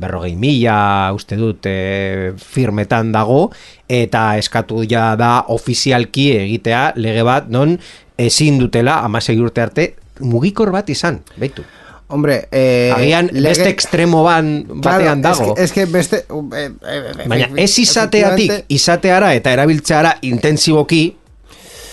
berrogei 0.00 0.34
mila 0.40 1.12
uste 1.16 1.36
dut 1.40 1.68
e, 1.68 2.32
firmetan 2.40 3.12
dago 3.12 3.50
eta 3.90 4.30
eskatu 4.40 4.86
ja 4.88 5.10
da 5.20 5.32
ofizialki 5.52 6.30
egitea 6.38 6.92
lege 6.96 7.26
bat 7.26 7.50
non 7.52 7.76
ezin 8.20 8.58
dutela 8.60 9.00
amasei 9.04 9.36
urte 9.40 9.64
arte 9.64 9.90
mugikor 10.20 10.72
bat 10.72 10.88
izan, 10.92 11.20
beitu. 11.40 11.64
Hombre, 12.10 12.48
eh, 12.50 12.92
Agian 12.94 13.26
beste 13.32 13.40
lege- 13.40 13.68
extremo 13.70 14.22
ban, 14.24 14.64
batean 14.66 15.20
Claro, 15.22 15.38
dago. 15.38 15.54
Es 15.56 15.72
que, 15.72 15.82
es 15.82 15.88
que 15.88 15.92
beste... 15.92 16.16
eh, 16.56 16.70
eh, 16.88 17.12
Baina 17.26 17.48
ez 17.56 17.78
izateatik 17.78 18.64
izateara 18.68 19.34
eta 19.34 19.52
erabiltzeara 19.52 20.16
intensiboki 20.22 21.16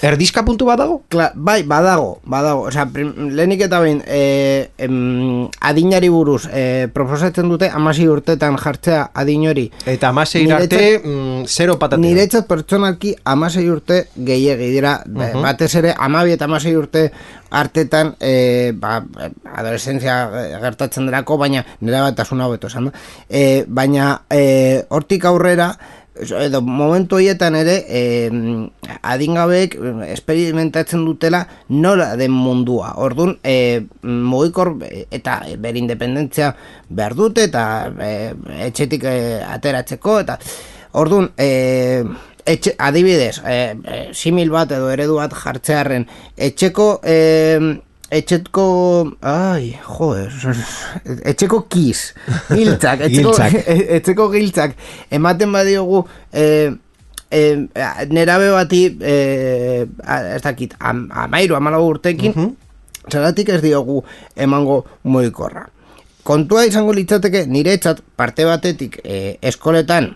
erdizka 0.01 0.43
puntu 0.45 0.65
bat 0.65 0.77
dago? 0.79 1.01
Kla, 1.09 1.31
bai, 1.35 1.63
badago, 1.63 2.19
badago. 2.25 2.67
Osea, 2.69 2.85
lehenik 2.93 3.61
eta 3.65 3.79
behin, 3.79 4.03
e, 4.05 4.69
em, 4.77 5.47
adinari 5.61 6.09
buruz, 6.09 6.47
e, 6.51 6.87
proposatzen 6.93 7.49
dute 7.49 7.69
amasi 7.69 8.07
urtetan 8.07 8.57
jartzea 8.57 9.09
adin 9.13 9.47
hori. 9.49 9.71
Eta 9.85 10.09
amasei 10.09 10.49
arte, 10.51 11.01
mm, 11.03 11.45
zero 11.47 11.77
patatea. 11.79 12.01
Niretzat 12.03 12.47
pertsonalki 12.47 13.15
amasei 13.23 13.69
urte 13.69 14.07
gehiegi 14.15 14.69
dira, 14.71 15.01
be- 15.05 15.33
Mhm. 15.33 15.41
batez 15.41 15.73
ere 15.75 15.95
amabi 15.97 16.31
eta 16.31 16.45
amasei 16.45 16.75
urte 16.75 17.11
artetan 17.49 18.15
e, 18.19 18.73
ba, 18.75 19.03
adolescentzia 19.55 20.29
gertatzen 20.61 21.05
delako, 21.07 21.37
baina 21.37 21.65
nire 21.81 22.01
bat 22.01 22.19
asuna 22.19 22.47
hobeto 22.47 22.67
esan 22.67 22.85
da. 22.85 22.91
E, 23.29 23.63
baina 23.67 24.21
e, 24.29 24.83
hortik 24.89 25.25
aurrera, 25.25 25.77
edo 26.21 26.61
momentu 26.61 27.17
horietan 27.17 27.55
ere 27.59 27.75
e, 27.87 28.01
adingabeek 29.01 29.77
experimentatzen 30.07 31.05
dutela 31.05 31.43
nola 31.69 32.15
den 32.19 32.31
mundua. 32.31 32.93
Orduan, 33.03 33.37
e, 33.43 33.85
mugikor 34.03 34.75
eta 35.11 35.41
bere 35.57 35.81
independentzia 35.81 36.53
behar 36.89 37.17
dute 37.17 37.47
eta 37.49 37.65
e, 37.99 38.13
etxetik 38.69 39.05
e, 39.07 39.17
ateratzeko 39.47 40.19
eta 40.23 40.39
orduan, 40.97 41.31
e, 41.37 42.03
etxe, 42.47 42.73
adibidez, 42.79 43.41
e, 43.45 43.57
simil 44.15 44.51
bat 44.53 44.71
edo 44.71 44.89
eredu 44.93 45.19
bat 45.19 45.35
jartzearren 45.35 46.07
etxeko 46.49 46.87
e, 47.03 47.17
etxeko 48.11 48.65
ai, 49.21 49.75
joder 49.83 50.31
etxeko 51.27 51.61
kiz 51.71 52.13
giltzak, 52.57 53.01
etxeko, 53.07 53.33
Giltzak. 53.33 53.55
etxeko 53.99 54.27
giltzak. 54.31 54.75
Ematen 55.11 55.51
badiogu 55.51 56.03
e, 56.31 56.45
e, 57.31 57.41
nerabe 58.13 58.51
bati 58.55 58.83
e, 59.01 59.15
a- 60.03 60.21
ez 60.37 60.41
dakit 60.45 60.77
am, 60.79 61.07
amairu, 61.11 61.57
amalau 61.59 61.83
urtekin 61.89 62.53
zeratik 63.11 63.49
ez 63.55 63.61
diogu 63.63 64.01
emango 64.35 64.85
mugikorra. 65.03 65.67
Kontua 66.27 66.65
izango 66.67 66.91
litzateke 66.95 67.45
niretzat 67.47 68.01
parte 68.19 68.43
batetik 68.47 68.97
e, 69.03 69.37
eskoletan 69.41 70.13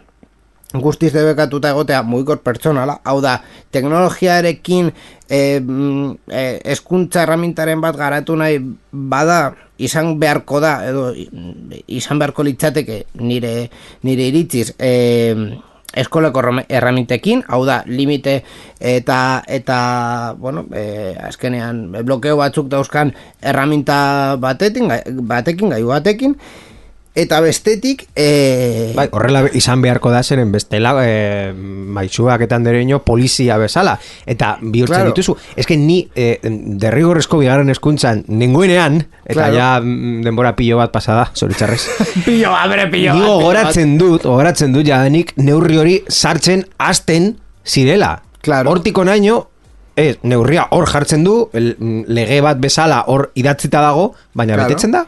guztiz 0.74 1.12
debekatuta 1.14 1.72
egotea 1.74 2.04
mugikor 2.08 2.40
pertsonala, 2.46 3.00
hau 3.04 3.20
da, 3.24 3.42
teknologiarekin 3.72 4.92
e, 5.28 5.60
mm, 5.60 6.14
e, 6.32 6.46
eskuntza 6.72 7.26
erramintaren 7.26 7.82
bat 7.84 7.98
garatu 8.00 8.38
nahi 8.40 8.62
bada 8.92 9.54
izan 9.82 10.14
beharko 10.22 10.62
da, 10.64 10.78
edo 10.88 11.10
izan 11.88 12.22
beharko 12.22 12.46
litzateke 12.48 13.04
nire, 13.20 13.70
nire 14.08 14.30
iritziz, 14.32 14.72
e, 14.80 15.60
eskoleko 15.92 16.40
errame- 16.40 16.66
erramintekin, 16.72 17.44
hau 17.52 17.66
da, 17.68 17.82
limite 17.88 18.38
eta, 18.80 19.44
eta 19.48 20.36
bueno, 20.40 20.66
e, 20.72 21.16
azkenean 21.20 21.90
blokeo 22.06 22.38
batzuk 22.40 22.70
dauzkan 22.72 23.12
erraminta 23.42 24.38
batetin, 24.40 24.88
gai- 24.88 25.04
batekin, 25.20 25.74
gaiu 25.76 25.92
batekin, 25.92 26.38
eta 27.14 27.42
bestetik, 27.44 28.06
e, 28.16 28.94
Bai, 28.96 29.10
horrela 29.12 29.42
izan 29.54 29.82
beharko 29.84 30.12
da 30.14 30.22
zeren 30.24 30.52
bestela 30.54 30.94
e, 31.04 31.52
maitxuak 31.54 32.42
eta 32.46 32.56
andereño 32.56 33.02
polizia 33.04 33.58
bezala 33.60 33.98
eta 34.26 34.58
bihurtzen 34.62 34.96
Claro. 35.02 35.10
dituzu. 35.12 35.36
Ez 35.56 35.66
que 35.68 35.76
ni 35.78 36.08
e, 36.16 36.40
derrigorrezko 36.44 37.38
bigarren 37.42 37.70
eskuntzan 37.70 38.24
nengoenean, 38.28 39.02
eta 39.26 39.34
Claro. 39.34 39.56
ja 39.56 39.70
mm, 39.82 40.22
denbora 40.24 40.56
pilo 40.56 40.78
bat 40.78 40.92
pasada, 40.92 41.30
zoritxarrez. 41.36 41.84
pillo, 42.26 42.56
abre, 42.56 42.88
pillo. 42.88 43.14
Ni 43.14 43.20
bat, 43.20 43.28
pillo 43.28 43.36
bat. 43.36 43.44
gogoratzen 43.44 43.98
dut, 43.98 44.24
gogoratzen 44.24 44.74
dut 44.74 44.86
jadanik 44.88 45.34
neurri 45.38 45.78
hori 45.78 46.00
sartzen 46.08 46.66
hasten 46.80 47.34
zirela. 47.66 48.22
Claro. 48.42 48.72
Hortiko 48.72 49.04
naino, 49.06 49.50
ez, 49.96 50.16
neurria 50.24 50.70
hor 50.72 50.88
jartzen 50.90 51.24
du, 51.28 51.50
mm, 51.54 52.06
lege 52.08 52.40
bat 52.42 52.58
bezala 52.58 53.04
hor 53.08 53.32
idatzita 53.36 53.82
dago, 53.84 54.14
baina 54.34 54.56
Claro. 54.56 54.70
betetzen 54.70 54.92
da? 54.96 55.06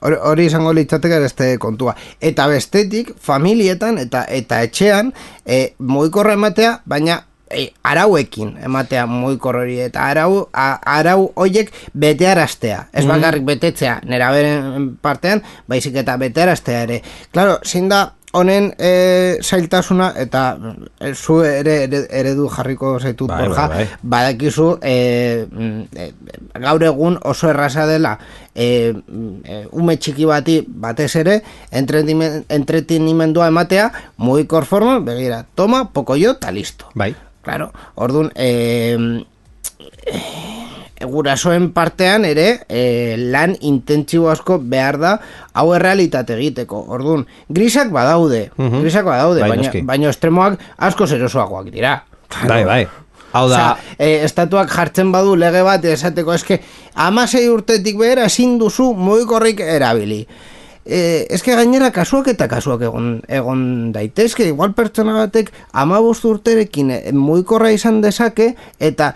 Hori, 0.00 0.46
izango 0.46 0.72
litzateke 0.72 1.18
beste 1.20 1.50
kontua. 1.60 1.94
Eta 2.20 2.46
bestetik, 2.48 3.12
familietan 3.20 3.98
eta 4.00 4.24
eta 4.28 4.62
etxean, 4.64 5.12
e, 5.44 5.74
mugikorra 5.78 6.32
ematea, 6.38 6.78
baina 6.88 7.20
e, 7.50 7.66
arauekin 7.82 8.54
ematea 8.64 9.04
mugikor 9.10 9.60
hori 9.60 9.78
eta 9.84 10.06
arau, 10.08 10.46
a, 10.52 10.68
arau 10.98 11.30
hoiek 11.34 11.72
betearaztea. 11.92 12.86
Ez 12.92 13.04
bakarrik 13.08 13.44
betetzea 13.48 13.98
nera 14.08 14.30
beren 14.34 14.94
partean, 15.02 15.42
baizik 15.68 15.98
eta 16.00 16.16
betearaztea 16.20 16.86
ere. 16.86 17.02
Claro, 17.34 17.58
zein 17.66 17.90
da 17.90 18.06
honen 18.32 18.70
e, 18.78 19.38
zailtasuna 19.42 20.12
eta 20.20 20.42
e, 21.00 21.14
zu 21.14 21.40
ere, 21.42 21.84
ere 21.84 22.04
eredu 22.20 22.48
jarriko 22.52 22.98
zaitut 23.00 23.28
Bai, 23.30 23.40
Borja, 23.46 23.66
bai, 23.68 23.76
bai. 23.84 23.88
badakizu 24.02 24.68
e, 24.82 25.46
mm, 25.50 25.80
e, 25.96 26.12
gaur 26.62 26.84
egun 26.86 27.18
oso 27.26 27.50
erraza 27.50 27.86
dela 27.90 28.16
e, 28.54 28.92
mm, 28.94 29.72
ume 29.72 29.96
txiki 29.96 30.28
bati 30.30 30.60
batez 30.66 31.10
ere 31.22 31.40
entretenimendua 31.70 33.48
ematea 33.50 33.90
mugikor 34.16 34.64
forma, 34.64 35.00
begira, 35.00 35.44
toma, 35.54 35.90
pokoio, 35.92 36.36
eta 36.38 36.50
listo. 36.52 36.90
Bai. 36.94 37.14
Claro, 37.42 37.70
orduan, 37.96 38.30
e, 38.36 39.24
e, 40.06 40.59
gurasoen 41.00 41.70
partean 41.72 42.24
ere 42.28 42.60
e, 42.68 43.16
lan 43.32 43.56
intentsibo 43.60 44.28
asko 44.30 44.58
behar 44.60 44.98
da 45.00 45.12
hau 45.54 45.72
errealitate 45.74 46.34
egiteko. 46.36 46.84
Orduan, 46.88 47.26
grisak 47.48 47.90
badaude, 47.90 48.50
Mhm. 48.56 48.80
grisak 48.82 49.04
badaude, 49.04 49.40
Bai, 49.40 49.50
baina, 49.50 49.72
baina 49.82 50.10
estremoak 50.10 50.58
asko 50.76 51.06
zerosoagoak 51.06 51.70
dira. 51.70 52.04
Bai, 52.46 52.64
bai. 52.64 52.86
Hau 53.32 53.48
da, 53.48 53.56
Osea, 53.56 53.76
e, 53.98 54.24
estatuak 54.24 54.68
jartzen 54.74 55.12
badu 55.12 55.36
lege 55.36 55.62
bat 55.62 55.84
esateko 55.84 56.34
eske 56.34 56.60
amasei 56.94 57.48
urtetik 57.48 57.96
behera 57.98 58.24
ezin 58.26 58.58
duzu 58.58 58.92
mugikorrik 58.94 59.60
erabili. 59.60 60.26
E, 60.86 61.26
eske 61.30 61.54
gainera 61.56 61.90
kasuak 61.94 62.28
eta 62.32 62.48
kasuak 62.50 62.82
egon, 62.88 63.20
egon 63.28 63.92
daitezke, 63.94 64.46
igual 64.48 64.72
pertsona 64.76 65.14
batek 65.18 65.52
ama 65.72 66.00
urterekin 66.00 66.90
e, 66.90 66.98
mugikorra 67.12 67.70
izan 67.72 68.00
dezake, 68.00 68.54
eta 68.80 69.12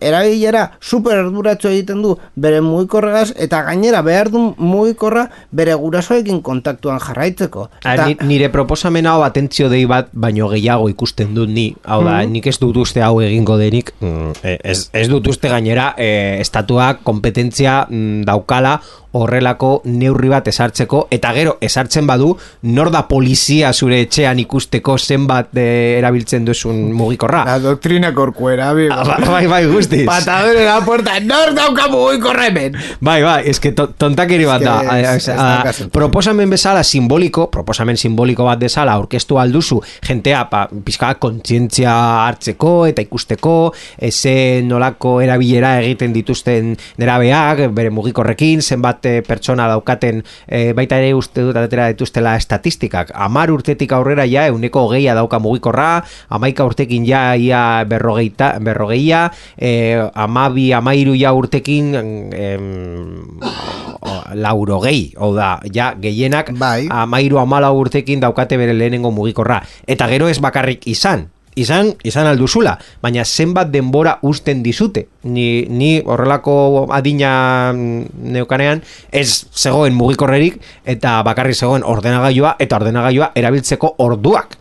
erabilera 0.00 0.70
super 0.80 1.18
erduratxo 1.24 1.70
egiten 1.70 2.02
du 2.02 2.16
bere 2.36 2.60
mugikorregaz, 2.64 3.32
eta 3.36 3.62
gainera 3.68 4.02
behar 4.06 4.30
du 4.30 4.54
mugikorra 4.58 5.28
bere 5.50 5.74
gurasoekin 5.74 6.42
kontaktuan 6.42 7.00
jarraitzeko. 7.00 7.68
A, 7.84 7.94
Eta, 7.94 8.06
ni- 8.06 8.16
nire 8.26 8.50
proposamen 8.52 9.06
hau 9.06 9.22
atentzio 9.26 9.68
dei 9.68 9.84
bat 9.86 10.08
baino 10.12 10.48
gehiago 10.48 10.88
ikusten 10.88 11.34
dut 11.34 11.48
ni. 11.48 11.70
Hau 11.84 12.02
da, 12.04 12.20
nik 12.26 12.46
ez 12.46 12.58
dut 12.60 12.76
uste 12.76 13.02
hau 13.02 13.20
egingo 13.20 13.56
denik, 13.58 13.92
mm, 14.00 14.32
eh, 14.42 14.58
ez, 14.64 14.88
ez 14.92 15.08
dut 15.08 15.26
uste 15.28 15.48
gainera 15.48 15.94
eh, 15.98 16.38
estatuak 16.40 17.02
kompetentzia 17.06 17.86
mm, 17.88 18.24
daukala 18.28 18.80
horrelako 19.12 19.82
neurri 19.84 20.28
bat 20.30 20.46
esartzeko 20.48 21.06
eta 21.10 21.32
gero 21.34 21.56
esartzen 21.60 22.06
badu 22.06 22.36
nor 22.62 22.90
da 22.94 23.06
polizia 23.08 23.72
zure 23.72 24.00
etxean 24.04 24.38
ikusteko 24.38 24.96
zenbat 24.98 25.48
eh, 25.56 25.98
erabiltzen 25.98 26.44
duzun 26.44 26.92
mugikorra. 26.92 27.44
la 27.44 27.58
doktrina 27.58 28.12
korkuera, 28.14 28.70
amigo. 28.70 28.94
Ah, 28.94 29.04
ba- 29.04 29.30
bai, 29.30 29.46
bai, 29.46 29.66
guztiz. 29.66 30.04
Patador 30.06 30.56
en 30.56 30.64
la 30.66 30.80
puerta, 30.84 31.18
nor 31.20 31.54
dauka 31.54 31.88
mugikorra 31.88 32.46
hemen. 32.46 32.76
Bai, 33.00 33.22
bai, 33.22 33.50
que 33.60 33.72
to, 33.72 33.88
tontakeri 33.88 34.44
bat 34.44 34.62
da. 34.62 34.80
que 34.80 34.86
a- 34.86 35.16
dauka 35.56 35.72
sentido. 35.72 35.90
proposamen 35.92 36.50
bezala 36.50 36.82
simboliko, 36.84 37.50
proposamen 37.50 37.96
simboliko 37.96 38.44
bat 38.44 38.58
bezala 38.58 38.92
aurkeztu 38.92 39.38
alduzu 39.38 39.80
jentea 40.06 40.48
pa, 40.50 40.68
pizka 40.84 41.14
kontzientzia 41.18 42.26
hartzeko 42.26 42.86
eta 42.86 43.02
ikusteko, 43.02 43.72
eze 43.98 44.62
nolako 44.64 45.20
erabilera 45.20 45.80
egiten 45.82 46.12
dituzten 46.12 46.76
nerabeak, 46.98 47.66
bere 47.74 47.90
mugikorrekin, 47.90 48.62
zenbat 48.62 48.99
eh, 49.06 49.22
pertsona 49.26 49.66
daukaten 49.68 50.22
eh, 50.48 50.72
baita 50.72 50.98
ere 50.98 51.14
uste 51.14 51.42
dut 51.46 51.56
atera 51.56 51.88
dituztela 51.92 52.36
estatistikak. 52.36 53.10
Amar 53.14 53.50
urtetik 53.50 53.92
aurrera 53.92 54.24
ja 54.26 54.46
euneko 54.50 54.86
hogeia 54.88 55.14
dauka 55.14 55.38
mugikorra, 55.38 56.02
amaika 56.28 56.64
urtekin 56.64 57.06
ja 57.06 57.34
ia 57.36 57.84
berrogeita, 57.88 58.54
berrogeia, 58.60 59.30
eh, 59.58 59.98
amabi, 60.14 60.72
amairu 60.72 61.14
ja 61.14 61.32
urtekin 61.32 61.94
em, 61.94 63.38
o- 64.00 64.22
laurogei, 64.34 65.12
hau 65.18 65.32
da, 65.34 65.60
ja, 65.72 65.92
gehienak 66.00 66.52
Bai. 66.58 66.86
amairu 66.90 67.38
amala 67.38 67.70
urtekin 67.72 68.20
daukate 68.20 68.56
bere 68.56 68.74
lehenengo 68.74 69.10
mugikorra. 69.10 69.62
Eta 69.86 70.06
gero 70.08 70.28
ez 70.28 70.38
bakarrik 70.40 70.86
izan, 70.86 71.28
izan, 71.60 71.92
izan 72.06 72.28
alduzula, 72.30 72.76
baina 73.02 73.24
zenbat 73.24 73.70
denbora 73.72 74.18
usten 74.26 74.62
dizute. 74.64 75.06
Ni, 75.24 75.66
ni 75.68 75.92
horrelako 76.04 76.86
adina 76.96 77.72
neukanean 77.72 78.82
ez 79.12 79.44
zegoen 79.54 79.96
mugikorrerik 79.96 80.60
eta 80.84 81.20
bakarrik 81.26 81.58
zegoen 81.58 81.84
ordenagailua 81.86 82.56
eta 82.58 82.80
ordenagailua 82.80 83.32
erabiltzeko 83.36 83.94
orduak 84.06 84.56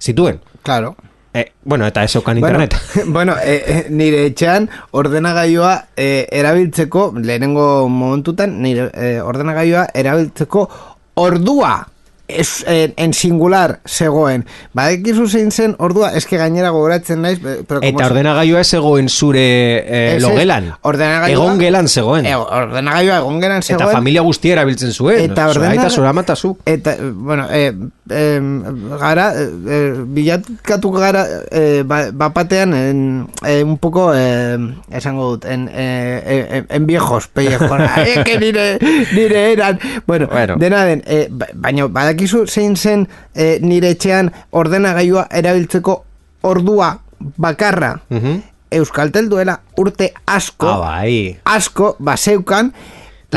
zituen. 0.00 0.40
Claro. 0.62 0.94
E, 1.34 1.50
bueno, 1.64 1.86
eta 1.86 2.04
ez 2.04 2.14
Bueno, 2.14 2.38
internet. 2.38 2.76
bueno 3.06 3.34
e, 3.42 3.54
e, 3.66 3.86
nire 3.90 4.26
etxean 4.26 4.68
ordenagailua 4.92 5.88
e, 5.96 6.28
erabiltzeko, 6.30 7.12
lehenengo 7.18 7.88
momentutan, 7.88 8.60
nire 8.62 8.90
e, 8.94 9.20
ordenagailua 9.20 9.88
erabiltzeko 9.94 10.68
ordua 11.14 11.88
es, 12.28 12.64
en, 12.66 12.94
en 12.96 13.12
singular 13.12 13.80
zegoen. 13.86 14.46
Badekizu 14.72 15.26
zein 15.28 15.50
zen 15.52 15.74
ordua, 15.78 16.12
eske 16.16 16.38
gainera 16.40 16.70
gogoratzen 16.70 17.20
naiz, 17.22 17.38
pero 17.40 17.80
Eta 17.82 18.06
ordenagailua 18.06 18.60
ez 18.60 18.68
zegoen 18.68 19.08
zure 19.08 19.42
eh, 19.86 20.18
logelan. 20.20 20.72
ordenagailua- 20.82 21.32
Egon 21.34 21.58
gelan 21.60 21.88
zegoen. 21.88 22.26
E, 22.26 22.34
ordenagailua 22.36 23.18
egon 23.18 23.40
geran 23.42 23.62
zegoen. 23.62 23.86
Eta 23.88 23.92
familia 23.96 24.22
guztia 24.22 24.52
erabiltzen 24.52 24.92
zuen. 24.92 25.20
Eta 25.30 25.48
Zura 25.52 25.68
ordena- 25.68 25.82
Eta. 25.84 25.90
Eta, 26.64 26.92
eh, 26.94 27.10
bueno, 27.12 27.46
e, 28.10 28.40
gara, 29.00 29.32
e, 29.34 29.78
bilatkatu 30.06 30.90
gara 30.92 31.26
e, 31.50 31.82
ba, 31.84 32.10
bapatean 32.12 32.74
en, 32.74 33.26
e, 33.46 33.62
un 33.64 33.78
poco, 33.78 34.12
e, 34.14 34.58
esango 34.90 35.30
dut, 35.36 35.44
en, 35.46 35.68
en, 35.72 36.66
en 36.68 36.86
viejos 36.86 37.28
pellejos. 37.28 37.70
Ai, 37.96 38.24
que 38.24 38.38
nire, 38.38 38.78
nire 39.14 39.52
eran. 39.52 39.78
Bueno, 40.06 40.26
Bueno. 40.28 40.56
dena 40.56 40.84
den, 40.84 41.02
e, 41.06 41.28
ba- 41.30 41.48
baina 41.54 41.86
badakizu 41.88 42.46
zein 42.46 42.76
zen 42.76 43.08
e, 43.34 43.58
nire 43.62 43.90
etxean 43.96 44.32
ordenagailua 44.50 45.28
erabiltzeko 45.30 46.04
ordua 46.42 46.98
bakarra. 47.36 48.00
Mhm. 48.10 48.42
Euskaltel 48.74 49.28
duela 49.30 49.60
urte 49.78 50.12
asko 50.26 50.66
Ah, 50.66 50.78
bai. 50.80 51.38
asko 51.44 51.94
baseukan 52.00 52.72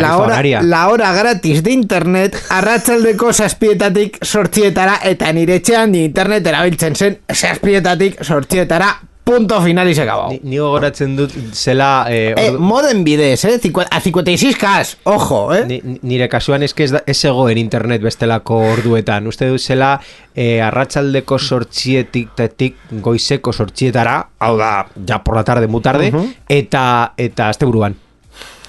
la 0.01 0.17
hora, 0.17 0.41
la 0.63 0.87
hora 0.89 1.13
gratis 1.13 1.63
de 1.63 1.71
internet 1.71 2.35
arratzaldeko 2.49 3.33
zazpietatik 3.33 4.17
sortzietara 4.23 4.99
eta 5.03 5.31
nire 5.33 5.55
etxean 5.61 5.91
ni 5.91 6.05
internet 6.05 6.47
erabiltzen 6.47 6.95
zen 6.95 7.17
zazpietatik 7.33 8.23
sortzietara 8.23 8.95
punto 9.27 9.61
final 9.61 9.89
y 9.89 9.93
se 9.93 10.03
acabó. 10.03 10.29
Ni, 10.31 10.39
ni 10.41 10.57
gogoratzen 10.57 11.17
dut 11.17 11.33
zela 11.51 12.05
eh, 12.09 12.33
Eh, 12.37 12.51
modem 12.57 13.03
bidez, 13.03 13.43
eh? 13.43 13.59
Cincu- 13.59 13.83
A 13.91 13.99
56K, 13.99 14.95
ojo, 15.03 15.53
eh? 15.53 15.65
Ni, 15.67 15.81
ni- 15.83 15.99
nire 16.01 16.29
kasuan 16.29 16.63
eske 16.63 16.85
ez, 16.85 16.91
da, 16.95 17.01
ez 17.05 17.17
zegoen 17.19 17.57
internet 17.57 18.01
bestelako 18.01 18.55
orduetan. 18.71 19.27
Uste 19.27 19.49
dut 19.51 19.59
zela 19.59 19.99
eh, 20.33 20.61
arratsaldeko 20.63 21.37
sortzietik 21.39 22.29
tetik 22.39 22.77
goizeko 23.03 23.51
sortzietara, 23.51 24.29
hau 24.39 24.55
da, 24.57 24.87
ja 25.05 25.19
por 25.25 25.35
la 25.35 25.43
tarde, 25.43 25.67
mu 25.67 25.81
tarde, 25.81 26.13
eta, 26.47 27.11
eta 27.17 27.49
asteburuan. 27.49 27.97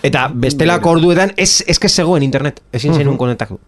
Eta 0.03 0.29
bestelako 0.33 0.95
orduetan 0.99 1.33
ez, 1.37 1.65
que 1.79 1.89
zegoen 1.89 2.23
internet, 2.23 2.63
ezin 2.73 2.95
zenun 2.95 3.19
konektatu. 3.19 3.59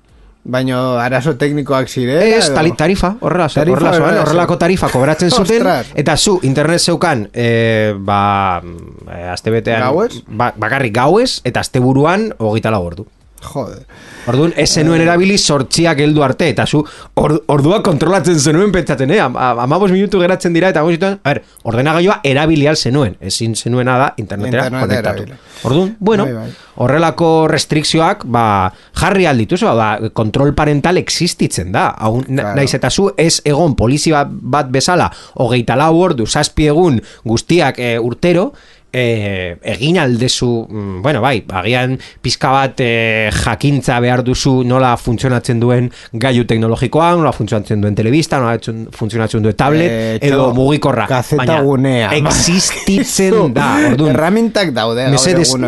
Baino 0.40 0.96
arazo 0.96 1.34
teknikoak 1.36 1.90
zire. 1.92 2.16
Ez, 2.38 2.46
tali, 2.54 2.72
tarifa, 2.72 3.12
horrela, 3.20 3.50
Tarifa, 3.52 3.76
horrela, 3.76 3.96
horrela, 4.06 4.22
horrelako 4.22 4.56
tarifa 4.56 4.88
kobratzen 4.88 5.30
zuten, 5.30 5.66
eta 6.00 6.16
zu, 6.16 6.38
internet 6.48 6.80
zeukan, 6.80 7.26
e, 7.34 7.92
ba, 7.98 8.62
e, 9.04 9.18
astebetean, 9.34 9.84
Gauez? 9.84 10.22
ba, 10.26 10.54
bakarrik 10.56 10.94
gauez, 10.96 11.42
eta 11.44 11.60
asteburuan 11.60 12.30
hogeita 12.38 12.72
lau 12.72 12.86
ordu. 12.86 13.04
Joder. 13.40 13.86
Orduan, 14.28 14.52
ez 14.60 14.68
zenuen 14.76 15.00
erabili 15.00 15.38
sortziak 15.38 15.98
heldu 16.04 16.22
arte, 16.22 16.48
eta 16.52 16.66
zu, 16.68 16.82
or, 17.16 17.38
ordua 17.48 17.78
kontrolatzen 17.82 18.38
zenuen 18.38 18.70
pentsaten, 18.72 19.10
eh? 19.10 19.20
Am- 19.24 19.36
am- 19.36 19.58
Amabos 19.64 19.90
minutu 19.90 20.20
geratzen 20.20 20.52
dira, 20.52 20.68
eta 20.68 20.82
guztietan, 20.84 21.18
a 21.24 21.28
ver, 21.32 21.42
ordenagailua 21.64 22.20
erabili 22.22 22.68
zenuen, 22.76 23.16
ezin 23.20 23.54
zenuena 23.56 23.96
da 23.98 24.14
internetera 24.18 24.66
Internetera 24.66 25.14
konektatu. 25.14 25.40
Orduan, 25.64 25.96
bueno, 26.00 26.24
Bai, 26.24 26.34
bai. 26.34 26.50
horrelako 26.76 27.48
restrikzioak, 27.48 28.24
ba, 28.26 28.72
jarri 28.94 29.24
aldituz, 29.26 29.62
ba, 29.62 29.98
kontrol 30.12 30.54
parental 30.54 30.98
existitzen 30.98 31.72
da. 31.72 31.88
Hau, 31.98 32.20
Claro. 32.22 32.54
Naiz 32.56 32.74
eta 32.74 32.90
zu, 32.90 33.10
ez 33.16 33.40
egon 33.44 33.74
polizia 33.74 34.26
bat 34.28 34.68
bezala, 34.70 35.10
hogeita 35.34 35.76
lau 35.76 35.96
ordu, 35.96 36.26
zazpi 36.26 36.66
egun 36.68 37.00
guztiak 37.24 37.78
e, 37.78 37.98
urtero, 37.98 38.52
e, 38.92 39.56
egin 39.62 39.98
aldezu, 39.98 40.66
mm, 40.68 41.02
bueno, 41.02 41.20
bai, 41.22 41.44
agian 41.48 41.98
pizka 42.22 42.50
bat 42.50 42.80
e, 42.80 43.30
jakintza 43.32 44.00
behar 44.00 44.22
duzu 44.26 44.62
nola 44.64 44.96
funtzionatzen 44.96 45.60
duen 45.60 45.90
gaiu 46.12 46.44
teknologikoa, 46.44 47.12
nola 47.16 47.32
funtzionatzen 47.32 47.80
duen 47.80 47.94
telebista, 47.94 48.38
nola 48.42 48.58
funtzionatzen 48.92 49.42
duen 49.42 49.54
tablet, 49.56 49.90
Eh, 49.90 50.18
edo 50.22 50.48
txo, 50.50 50.54
mugikorra. 50.54 51.06
gazeta 51.06 51.60
gunea. 51.62 52.10
existitzen 52.16 53.52
da, 53.58 53.68
orduan. 53.92 54.14
Erramintak 54.14 54.72
daude 54.76 55.06
gaur 55.10 55.18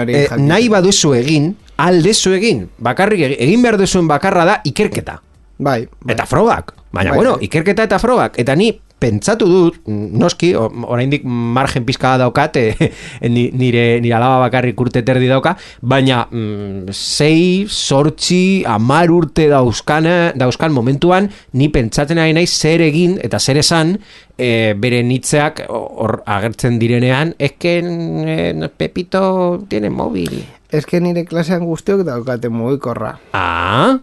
hori 0.02 0.14
jakiteko. 0.14 0.40
nahi 0.42 0.68
baduzu 0.72 1.14
egin, 1.14 1.52
aldezu 1.82 2.32
egin, 2.37 2.66
bakarrik 2.78 3.20
egin, 3.28 3.37
egin 3.48 3.62
behar 3.62 3.78
duzuen 3.80 4.08
bakarra 4.08 4.44
da 4.44 4.61
ikerketa. 4.64 5.20
Bai, 5.62 5.87
bai. 6.02 6.14
Eta 6.14 6.26
frogak. 6.26 6.74
Baina, 6.92 7.11
Bai, 7.11 7.16
bueno, 7.18 7.37
bai. 7.38 7.46
ikerketa 7.46 7.85
eta 7.87 7.98
frogak. 7.98 8.35
Eta 8.38 8.54
ni 8.56 8.72
pentsatu 9.03 9.49
dut, 9.51 9.79
noski, 9.91 10.53
oraindik 10.55 11.25
margen 11.27 11.85
pizka 11.88 12.15
daukat, 12.21 12.59
ni- 13.35 13.51
nire, 13.51 13.99
nire 14.03 14.15
alaba 14.17 14.45
bakarrik 14.47 14.79
urte 14.81 15.03
terdi 15.07 15.27
dauka, 15.31 15.57
baina 15.83 16.23
mm, 16.31 16.95
sei, 16.95 17.67
sortzi, 17.67 18.62
amar 18.69 19.11
urte 19.11 19.49
dauzkan, 19.51 20.07
dauzkan 20.38 20.73
momentuan, 20.75 21.29
ni 21.59 21.69
pentsatzen 21.75 22.23
ari 22.23 22.37
naiz 22.37 22.51
zer 22.55 22.85
egin 22.87 23.19
eta 23.23 23.43
zer 23.43 23.59
esan, 23.62 23.97
eh, 24.38 24.73
bere 24.79 25.03
nitzeak 25.07 25.65
hor 25.69 26.21
agertzen 26.27 26.79
direnean, 26.79 27.35
eske 27.43 27.79
eh, 27.83 28.69
Pepito 28.77 29.65
tiene 29.69 29.91
móvil. 29.91 30.43
Ez 30.73 30.87
que 30.88 31.03
nire 31.05 31.27
klasean 31.29 31.67
guztiok 31.69 32.01
daukate 32.07 32.49
mugikorra. 32.49 33.19
Ah, 33.37 33.99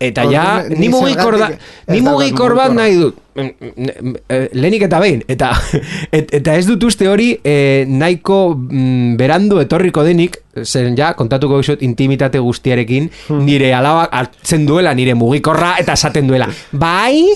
eta 0.00 0.24
ja, 0.32 0.44
ni 0.68 0.88
mugikor 0.88 1.36
da, 1.38 1.50
ni 1.92 2.00
mugikor 2.00 2.54
bat 2.56 2.72
nahi 2.72 2.96
dut. 2.96 3.18
Mm, 3.36 3.50
mm, 3.60 4.14
eh, 4.28 4.48
Lehenik 4.58 4.82
eta 4.88 4.98
behin, 5.00 5.20
eta, 5.30 5.52
et, 6.16 6.32
eta 6.40 6.56
ez 6.58 6.64
dut 6.66 6.82
uste 6.88 7.06
hori 7.08 7.30
eh, 7.44 7.84
nahiko 7.86 8.40
mm, 8.56 9.14
berandu 9.20 9.60
etorriko 9.62 10.02
denik, 10.06 10.40
zen 10.64 10.96
ja, 10.98 11.12
kontatuko 11.14 11.60
dizut 11.60 11.84
intimitate 11.86 12.40
guztiarekin, 12.42 13.10
Hmm. 13.28 13.44
nire 13.46 13.70
alaba 13.74 14.08
hartzen 14.10 14.66
duela, 14.66 14.94
nire 14.94 15.14
mugikorra, 15.14 15.76
eta 15.78 15.94
esaten 15.98 16.26
duela, 16.26 16.48
bai, 16.72 17.30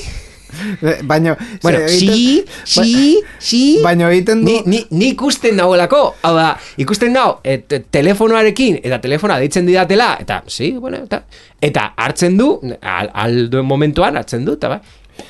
Baina, 1.11 1.37
Bueno, 1.63 1.79
si, 1.89 2.45
si, 2.65 3.21
si... 3.39 3.63
Baina 3.83 4.11
egiten 4.11 4.43
du... 4.45 4.51
Ni, 4.51 4.61
ni, 4.67 4.85
ni 4.91 5.11
ikusten 5.15 5.57
dagoelako, 5.61 6.03
hau 6.23 6.35
da, 6.37 6.51
ikusten 6.81 7.15
dau, 7.17 7.39
et, 7.45 7.73
telefonoarekin, 7.95 8.81
eta 8.83 8.99
telefona 9.03 9.39
deitzen 9.43 9.67
didatela, 9.67 10.15
eta, 10.21 10.43
si, 10.47 10.73
bueno, 10.79 11.03
eta, 11.05 11.23
eta 11.65 11.91
hartzen 11.97 12.37
du, 12.39 12.53
al, 12.81 13.11
alduen 13.27 13.67
momentuan 13.67 14.17
hartzen 14.21 14.45
du, 14.45 14.55
eta 14.59 14.69
bai, 14.77 14.81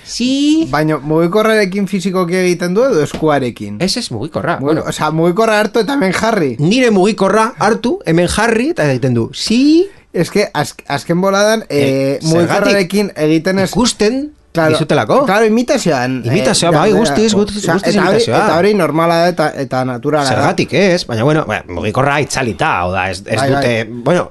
si, 0.09 0.67
Baina 0.73 0.97
mugikorrarekin 1.05 1.87
fizikoki 1.91 2.39
egiten 2.41 2.73
du 2.77 2.85
edo 2.87 3.03
eskuarekin? 3.05 3.77
ez 3.85 3.97
ez 4.01 4.07
mugikorra, 4.13 4.57
Bueno, 4.61 4.81
bueno, 4.81 4.89
Osa, 4.89 5.11
mugikorra 5.11 5.59
hartu 5.61 5.81
eta 5.85 5.93
hemen 5.99 6.13
jarri. 6.17 6.55
nire 6.59 6.91
mugikorra 6.91 7.51
hartu, 7.59 7.99
hemen 8.07 8.29
jarri, 8.29 8.71
eta 8.77 8.91
egiten 8.93 9.15
du, 9.15 9.31
si, 9.35 9.89
Ez 10.15 10.29
que, 10.31 10.45
az, 10.55 10.77
azken 10.87 11.19
boladan, 11.21 11.65
Eh, 11.69 11.79
eh, 11.83 12.19
mugikorrarekin 12.23 13.09
egiten 13.17 13.59
ez... 13.59 13.71
ikusten, 13.73 14.29
Claro, 14.55 14.71
dizutelako. 14.71 15.25
Claro, 15.27 15.47
imitazioan. 15.51 16.21
Imitazioa, 16.25 16.71
bai, 16.71 16.93
guztiz, 16.95 17.33
guztiz, 17.35 17.65
guztiz 17.67 17.91
eta 17.91 18.05
imitazioa. 18.05 18.39
Eta 18.39 18.59
hori 18.61 18.71
normala 18.79 19.17
da 19.25 19.31
eta, 19.33 19.49
eta 19.65 19.81
naturala. 19.89 20.29
Zergatik 20.31 20.77
ez, 20.79 21.01
baina 21.09 21.25
bueno, 21.27 21.43
ba, 21.49 21.57
mugikorra 21.75 22.21
itzalita, 22.23 22.69
hau 22.85 22.93
da, 22.95 23.09
ez, 23.11 23.19
ez 23.27 23.41
Bai, 23.41 23.49
dute, 23.51 23.73
bai. 23.89 24.03
bueno, 24.07 24.29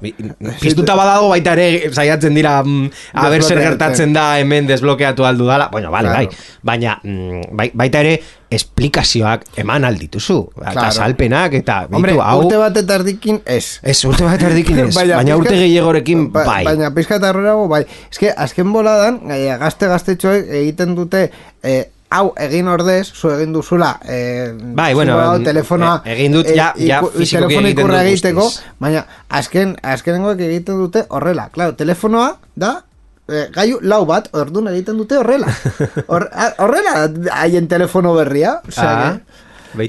piztuta 0.62 0.96
badago 0.96 1.28
baita 1.34 1.58
ere 1.58 1.92
saiatzen 1.92 2.40
dira, 2.40 2.54
mm, 2.64 2.88
a 3.20 3.28
ber 3.34 3.44
zer 3.44 3.60
gertatzen 3.66 4.16
da 4.16 4.30
hemen 4.40 4.70
desblokeatu 4.72 5.28
aldu 5.28 5.50
dala, 5.52 5.68
bueno, 5.76 5.92
vale, 5.92 6.08
Claro. 6.08 6.32
bai, 6.32 6.48
baina 6.72 6.96
mm, 7.04 7.42
bai, 7.60 7.68
baita 7.84 8.00
ere 8.08 8.16
esplikazioak 8.56 9.46
eman 9.58 9.86
aldituzu, 9.86 10.38
eta 10.62 10.72
Claro. 10.72 10.92
salpenak, 10.92 11.54
eta 11.54 11.88
Hombre, 11.92 12.14
bitu, 12.14 12.22
hau, 12.24 12.40
urte 12.46 12.58
bat 12.58 12.78
eta 12.78 12.96
erdikin 13.00 13.42
ez. 13.46 13.80
ez 13.84 13.98
urte 14.06 14.24
bat 14.24 14.42
erdikin 14.42 14.80
ez, 14.88 14.96
baina, 15.00 15.18
pixka- 15.22 15.38
urte 15.38 15.56
gehiagorekin 15.58 16.32
ba- 16.32 16.46
bai. 16.46 16.64
Baina 16.66 16.92
pizka 16.94 17.16
eta 17.22 17.34
bai. 17.68 17.86
Ez 18.12 18.18
que, 18.18 18.34
azken 18.36 18.72
boladan, 18.74 19.20
eh, 19.32 19.56
gazte 19.60 19.88
gaztetxoek 19.88 20.48
egiten 20.62 20.96
dute, 20.96 21.30
eh, 21.64 21.90
hau 22.14 22.34
egin 22.38 22.68
ordez, 22.70 23.08
zu 23.12 23.32
egin 23.34 23.54
duzula, 23.54 24.00
eh, 24.06 24.52
Bai, 24.54 24.94
bueno, 24.94 25.14
zu 25.14 25.20
hau 25.20 25.36
em, 25.38 25.44
telefonoa, 25.44 26.02
eh, 26.06 26.14
egin 26.14 26.32
dut 26.32 26.46
ja- 26.56 26.74
ja 26.78 27.02
telefono 27.02 27.68
egiten 27.68 27.88
dut 27.88 27.96
egiteko, 28.02 28.52
baina 28.80 29.06
azken, 29.30 29.78
azkenengoek 29.82 30.40
egiten 30.40 30.78
dute 30.78 31.06
horrela. 31.10 31.50
Claro, 31.50 31.74
telefonoa 31.76 32.38
da, 32.56 32.84
eh, 33.30 33.48
gaiu 33.54 33.80
lau 33.82 34.06
bat, 34.06 34.30
ordun 34.34 34.68
egiten 34.72 34.98
dute 34.98 35.18
horrela. 35.18 35.48
Hor, 36.12 36.30
horrela 36.60 37.10
haien 37.40 37.68
telefono 37.68 38.14
berria. 38.16 38.60
Osea, 38.68 38.94
Ah. 39.08 39.20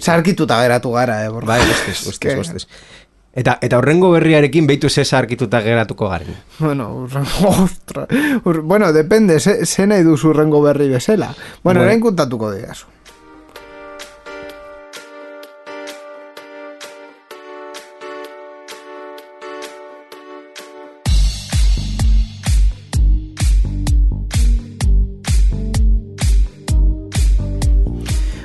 Sarkituta 0.00 0.62
geratu 0.62 0.92
gara, 0.92 1.24
eh, 1.24 1.28
borra. 1.28 1.46
Bai, 1.46 1.60
guztiz, 1.68 2.18
Que- 2.18 2.36
guztiz. 2.36 2.66
Eta, 3.34 3.58
eta 3.66 3.78
horrengo 3.80 4.12
berriarekin 4.12 4.64
behitu 4.66 4.88
zesa 4.88 5.18
arkituta 5.18 5.58
geratuko 5.60 6.06
garen. 6.08 6.36
Bueno, 6.60 6.84
urrengo, 7.02 7.48
ostra, 7.64 8.06
ur, 8.44 8.60
bueno, 8.62 8.92
depende, 8.92 9.40
ze, 9.40 9.66
ze 9.66 9.86
nahi 9.90 10.04
duzu 10.06 10.28
urrengo 10.30 10.62
berri 10.62 10.88
bezala. 10.88 11.26
Bueno, 11.34 11.58
Bueno. 11.64 11.82
orain 11.82 12.00
kontatuko 12.00 12.52
diazu. 12.52 12.86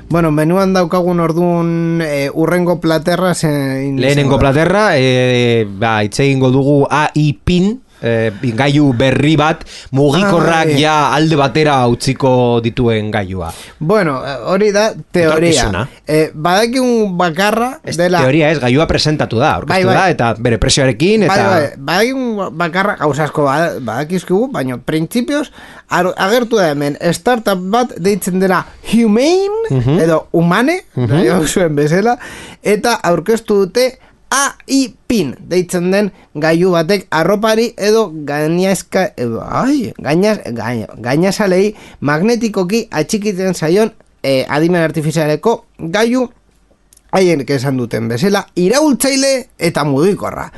Bueno, 0.10 0.32
menuan 0.34 0.74
daukagun 0.74 1.20
orduan 1.22 2.02
e, 2.02 2.32
urrengo 2.34 2.80
platerra 2.82 3.36
zein... 3.38 4.00
Lehenengo 4.02 4.40
platerra, 4.42 4.98
e, 4.98 5.68
ba, 5.70 6.02
itse 6.02 6.26
egingo 6.26 6.50
dugu 6.50 6.88
AI 6.90 7.38
pin, 7.46 7.76
e, 8.02 8.32
gaiu 8.56 8.92
berri 8.94 9.36
bat, 9.40 9.64
mugikorrak 9.92 10.68
Ai. 10.74 10.80
ja 10.82 11.14
alde 11.16 11.36
batera 11.40 11.76
utziko 11.88 12.60
dituen 12.64 13.12
gailua. 13.12 13.52
Bueno, 13.80 14.20
eh, 14.26 14.36
hori 14.52 14.72
da 14.72 14.94
teoria. 15.12 15.88
Eh, 16.08 16.32
badakigun 16.34 17.18
bakarra 17.18 17.80
Ez 17.84 17.98
dela... 17.98 18.22
teoria 18.22 18.50
ez, 18.52 18.60
gailua 18.60 18.88
presentatu 18.88 19.40
da, 19.40 19.56
aurkeztu 19.56 19.74
Bai, 19.76 19.84
bai. 19.86 19.96
da, 19.96 20.10
eta 20.10 20.34
bere 20.40 20.58
presioarekin, 20.58 21.24
eta... 21.24 21.36
Bai, 21.36 21.48
bai, 21.50 21.70
badakigun 21.78 22.58
bakarra 22.58 22.96
gauzasko 23.00 23.44
badakizkigu, 23.82 24.48
baina 24.52 24.78
printzipioz 24.78 25.50
agertu 25.90 26.58
da 26.60 26.70
hemen 26.72 26.98
startup 27.14 27.60
bat 27.74 27.96
deitzen 27.98 28.40
dela 28.40 28.66
Humane 28.92 29.58
Mhm. 29.70 30.00
edo 30.02 30.28
Humane, 30.34 30.80
uh 30.96 31.46
zuen 31.48 31.76
bezala, 31.76 32.18
eta 32.64 32.94
aurkeztu 33.04 33.66
dute 33.66 34.00
AI 34.30 34.94
pin 35.08 35.34
deitzen 35.50 35.90
den 35.92 36.12
gailu 36.36 36.72
batek 36.76 37.08
arropari 37.10 37.72
edo 37.78 38.10
gainazka 38.26 39.10
edo, 39.18 39.42
ai, 39.42 39.94
gainaz, 39.98 40.38
gaina, 40.54 40.86
gainazalei 41.02 41.74
magnetikoki 42.00 42.88
atxikitzen 42.92 43.58
zaion 43.58 43.90
eh, 44.22 44.46
adimen 44.48 44.86
artifizialeko 44.86 45.64
gailu 45.80 46.28
haien 47.12 47.44
esan 47.48 47.78
duten 47.78 48.08
bezala, 48.08 48.46
iraultzaile 48.56 49.50
eta 49.58 49.84
mugikorra. 49.84 50.50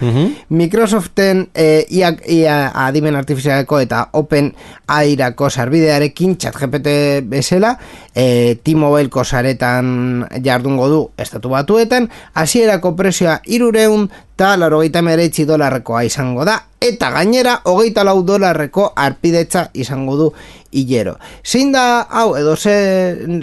Microsoften 0.49 1.47
e, 1.53 1.85
ia, 1.89 2.11
ia 2.27 2.71
adimen 2.87 3.15
artifizialeko 3.15 3.79
eta 3.79 4.09
Open 4.13 4.51
airako 4.87 5.49
sarbidearekin 5.49 6.37
ChatGPT 6.37 7.23
bezala, 7.29 7.77
e, 8.15 8.57
T-Mobileko 8.63 9.23
saretan 9.23 10.27
jardungo 10.43 10.89
du 10.89 11.01
estatu 11.17 11.49
batuetan, 11.49 12.09
hasierako 12.33 12.95
prezioa 12.95 13.39
irureun 13.45 14.09
eta 14.41 14.55
larogeita 14.57 15.03
meretzi 15.05 15.43
dolarrekoa 15.45 16.01
izango 16.07 16.41
da, 16.47 16.55
eta 16.81 17.11
gainera 17.13 17.59
hogeita 17.69 18.01
lau 18.03 18.23
dolarreko 18.25 18.87
arpidetza 18.97 19.67
izango 19.77 20.15
du 20.17 20.29
hilero. 20.71 21.17
Zein 21.43 21.71
da 21.71 22.07
hau, 22.09 22.35
edo 22.39 22.55
ze, 22.55 22.75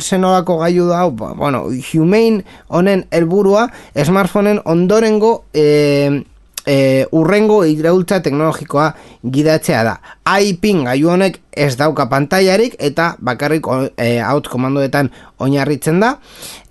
ze 0.01 0.19
nolako 0.19 0.59
gailu 0.63 0.89
da 0.89 1.03
hau, 1.03 1.11
Ba, 1.11 1.33
bueno, 1.35 1.67
Humane 1.93 2.45
honen 2.69 3.05
helburua 3.11 3.69
smartphoneen 3.95 4.61
ondorengo 4.65 5.45
e, 5.53 6.25
e, 6.69 7.07
urrengo 7.17 7.63
iraultza 7.65 8.21
teknologikoa 8.23 8.91
gidatzea 9.25 9.83
da. 9.87 9.95
iPin 10.29 10.85
gailu 10.85 11.11
honek 11.15 11.41
ez 11.57 11.73
dauka 11.81 12.07
pantailarik 12.11 12.77
eta 12.79 13.15
bakarrik 13.25 13.67
e, 13.97 14.21
out 14.21 14.51
komandoetan 14.53 15.11
oinarritzen 15.39 16.01
da. 16.01 16.17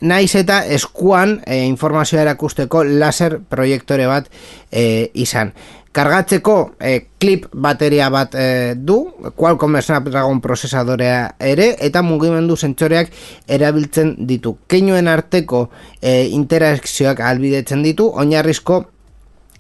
Naiz 0.02 0.36
eta 0.38 0.62
eskuan 0.78 1.40
e, 1.46 1.64
informazioa 1.66 2.22
erakusteko 2.28 2.84
laser 2.84 3.40
proiektore 3.50 4.08
bat 4.08 4.30
e, 4.72 5.10
izan. 5.14 5.54
Kargatzeko 5.98 6.56
e, 6.78 6.92
klip 7.18 7.48
bateria 7.58 8.12
bat 8.14 8.36
e, 8.38 8.76
du, 8.78 9.00
Qualcomm 9.34 9.80
Snapdragon 9.82 10.44
prozesadorea 10.44 11.24
ere, 11.42 11.72
eta 11.82 12.04
mugimendu 12.06 12.54
sentsoreak 12.54 13.10
erabiltzen 13.50 14.14
ditu. 14.30 14.54
Keinuen 14.70 15.10
arteko 15.10 15.64
e, 15.98 16.28
interakzioak 16.38 17.24
albidetzen 17.26 17.82
ditu, 17.82 18.12
oinarrizko 18.14 18.84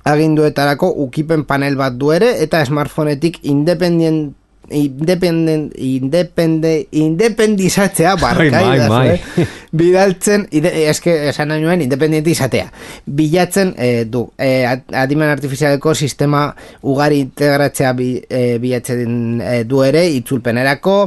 aginduetarako 0.07 0.89
ukipen 1.05 1.45
panel 1.45 1.75
bat 1.79 1.93
du 1.99 2.11
ere, 2.15 2.33
eta 2.43 2.63
smartphonetik 2.65 3.39
independent 3.43 4.35
independent 4.69 5.71
independe 5.79 6.87
independizatzea 6.91 8.15
barkai 8.19 9.13
eh? 9.13 9.45
bidaltzen 9.71 10.43
ide, 10.51 10.73
eske 10.89 11.13
esan 11.29 11.53
nuen 11.55 11.81
independiente 11.85 12.33
izatea. 12.33 12.67
Bilatzen 13.05 13.73
eh, 13.77 14.03
du. 14.11 14.25
Eh, 14.37 14.65
ad- 14.67 14.91
adimen 14.91 15.29
artifizialeko 15.31 15.95
sistema 15.95 16.49
ugari 16.83 17.21
integratzea 17.23 17.93
bi, 17.93 18.09
eh, 18.29 18.57
bilatzen 18.59 19.39
eh, 19.41 19.63
du 19.63 19.83
ere 19.87 20.03
itzulpenerako 20.17 20.97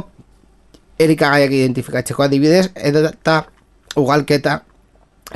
erikagaiak 1.01 1.53
identifikatzeko 1.53 2.23
adibidez 2.23 2.71
edo 2.77 3.05
eta 3.09 3.43
ugalketa 3.97 4.63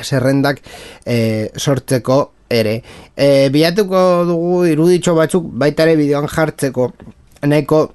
zerrendak 0.01 0.59
e, 1.05 1.49
sortzeko 1.57 2.34
ere. 2.49 2.81
E, 3.15 3.49
bilatuko 3.53 3.99
dugu 4.29 4.63
iruditxo 4.71 5.15
batzuk 5.17 5.51
baita 5.51 5.83
ere 5.83 5.95
bideoan 5.99 6.27
jartzeko 6.31 6.91
nahiko 7.45 7.85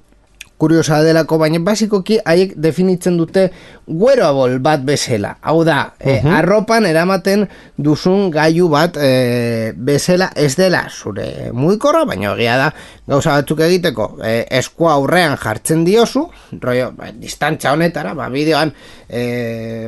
kuriosa 0.61 0.99
delako, 1.01 1.39
baina 1.41 1.57
basikoki 1.65 2.19
haiek 2.21 2.53
definitzen 2.61 3.15
dute 3.17 3.47
wearable 3.87 4.59
bat 4.61 4.83
bezala. 4.85 5.33
Hau 5.41 5.63
da, 5.65 5.79
e, 5.97 6.19
arropan 6.37 6.85
eramaten 6.85 7.47
duzun 7.81 8.29
gailu 8.33 8.67
bat 8.69 8.99
e, 9.01 9.73
bezala 9.73 10.29
ez 10.37 10.53
dela 10.59 10.83
zure 10.91 11.49
mugikorra, 11.57 12.03
baina 12.05 12.35
egia 12.35 12.59
da 12.61 12.69
gauza 13.09 13.39
batzuk 13.39 13.65
egiteko 13.65 14.11
e, 14.21 14.35
eskua 14.61 14.93
aurrean 14.99 15.33
jartzen 15.41 15.81
diozu, 15.87 16.27
rollo, 16.61 16.91
ba, 16.97 17.09
distantza 17.17 17.73
honetara, 17.73 18.13
ba, 18.13 18.29
bideoan 18.29 18.75
e, 19.09 19.23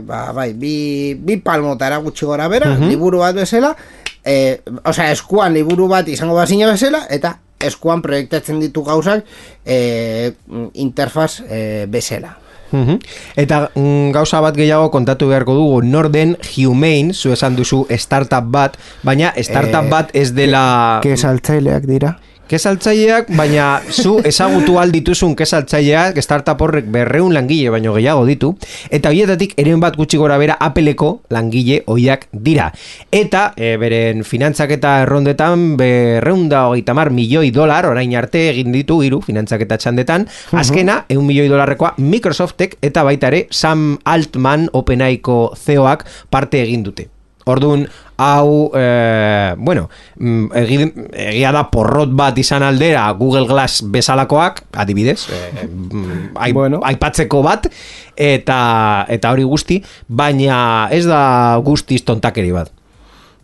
ba, 0.07 0.25
bai, 0.33 0.53
bi, 0.57 0.75
bi 1.21 1.37
palmotara 1.37 2.01
gutxi 2.01 2.25
gora 2.25 2.49
bera, 2.49 2.73
liburu 2.81 3.21
bat 3.21 3.37
bezala, 3.37 3.75
e, 4.25 4.61
osea, 4.83 5.11
eskuan 5.11 5.53
liburu 5.53 5.87
bat 5.91 6.07
izango 6.07 6.35
bazina 6.35 6.71
bezala, 6.71 7.05
eta 7.09 7.37
eskuan 7.63 8.01
proiektatzen 8.03 8.59
ditu 8.59 8.83
gauzak 8.83 9.25
e, 9.65 10.33
interfaz 10.73 11.41
e, 11.47 11.85
bezala. 11.89 12.37
Mhm. 12.73 12.97
Eta 13.37 13.69
mm, 13.75 14.11
gauza 14.15 14.41
bat 14.41 14.57
gehiago 14.57 14.89
kontatu 14.91 15.29
beharko 15.29 15.53
dugu 15.53 15.81
Norden 15.85 16.35
Humane, 16.41 17.13
zu 17.13 17.31
esan 17.31 17.55
duzu 17.55 17.85
startup 17.97 18.49
bat, 18.49 18.77
baina 19.03 19.33
startup 19.37 19.85
Eh, 19.85 19.89
bat 19.89 20.09
ez 20.13 20.33
dela 20.33 20.99
Ke 21.03 21.15
saltzaileak 21.15 21.85
dira? 21.85 22.17
Kesaltzaileak, 22.53 23.31
baina 23.33 23.81
zu 23.89 24.19
ezagutu 24.29 24.75
aldituzun 24.77 25.31
kesaltzaileak, 25.33 26.19
startup 26.21 26.59
horrek 26.61 26.85
berreun 26.93 27.33
langile 27.33 27.71
baino 27.73 27.95
gehiago 27.95 28.27
ditu, 28.27 28.51
eta 28.93 29.09
horietatik 29.09 29.55
eren 29.57 29.81
bat 29.81 29.97
gutxi 29.97 30.19
gora 30.21 30.37
bera 30.37 30.59
apeleko 30.61 31.07
langile 31.33 31.79
hoiak 31.89 32.27
dira. 32.45 32.67
Eta 33.09 33.41
e, 33.57 33.71
beren 33.81 34.21
finantzaketa 34.21 34.99
errondetan 35.07 35.63
berreun 35.79 36.45
da 36.51 36.67
hogeita 36.67 36.93
mar 36.93 37.09
milioi 37.09 37.49
dolar, 37.55 37.89
orain 37.89 38.13
arte 38.21 38.45
egin 38.51 38.69
ditu 38.75 38.99
hiru 39.01 39.23
finantzaketa 39.25 39.79
txandetan, 39.81 40.27
azkena, 40.53 40.99
eun 41.09 41.25
milioi 41.25 41.49
dolarrekoa 41.49 41.95
Microsoftek 42.05 42.77
eta 42.85 43.01
baita 43.09 43.33
ere 43.33 43.47
Sam 43.49 43.95
Altman 44.05 44.69
OpenAIko 44.77 45.41
CEO-ak 45.57 46.05
parte 46.29 46.61
egin 46.61 46.85
dute. 46.85 47.09
Orduan, 47.45 47.87
hau, 48.17 48.71
e, 48.73 49.53
bueno, 49.57 49.89
mm, 50.17 50.45
egi- 50.55 50.93
egia 51.11 51.51
da 51.51 51.65
porrot 51.71 52.13
bat 52.15 52.37
izan 52.37 52.63
aldera 52.63 53.09
Google 53.19 53.47
Glass 53.47 53.81
bezalakoak, 53.83 54.61
adibidez, 54.71 55.27
e, 55.29 55.67
ai, 56.35 56.53
Bueno. 56.53 56.79
aipatzeko 56.83 57.41
bat, 57.43 57.67
eta 58.15 59.05
eta 59.09 59.31
hori 59.31 59.43
guzti, 59.43 59.83
baina 60.07 60.87
ez 60.91 61.05
da 61.05 61.59
guztiz 61.63 62.03
tontakeri 62.05 62.51
bat. 62.51 62.71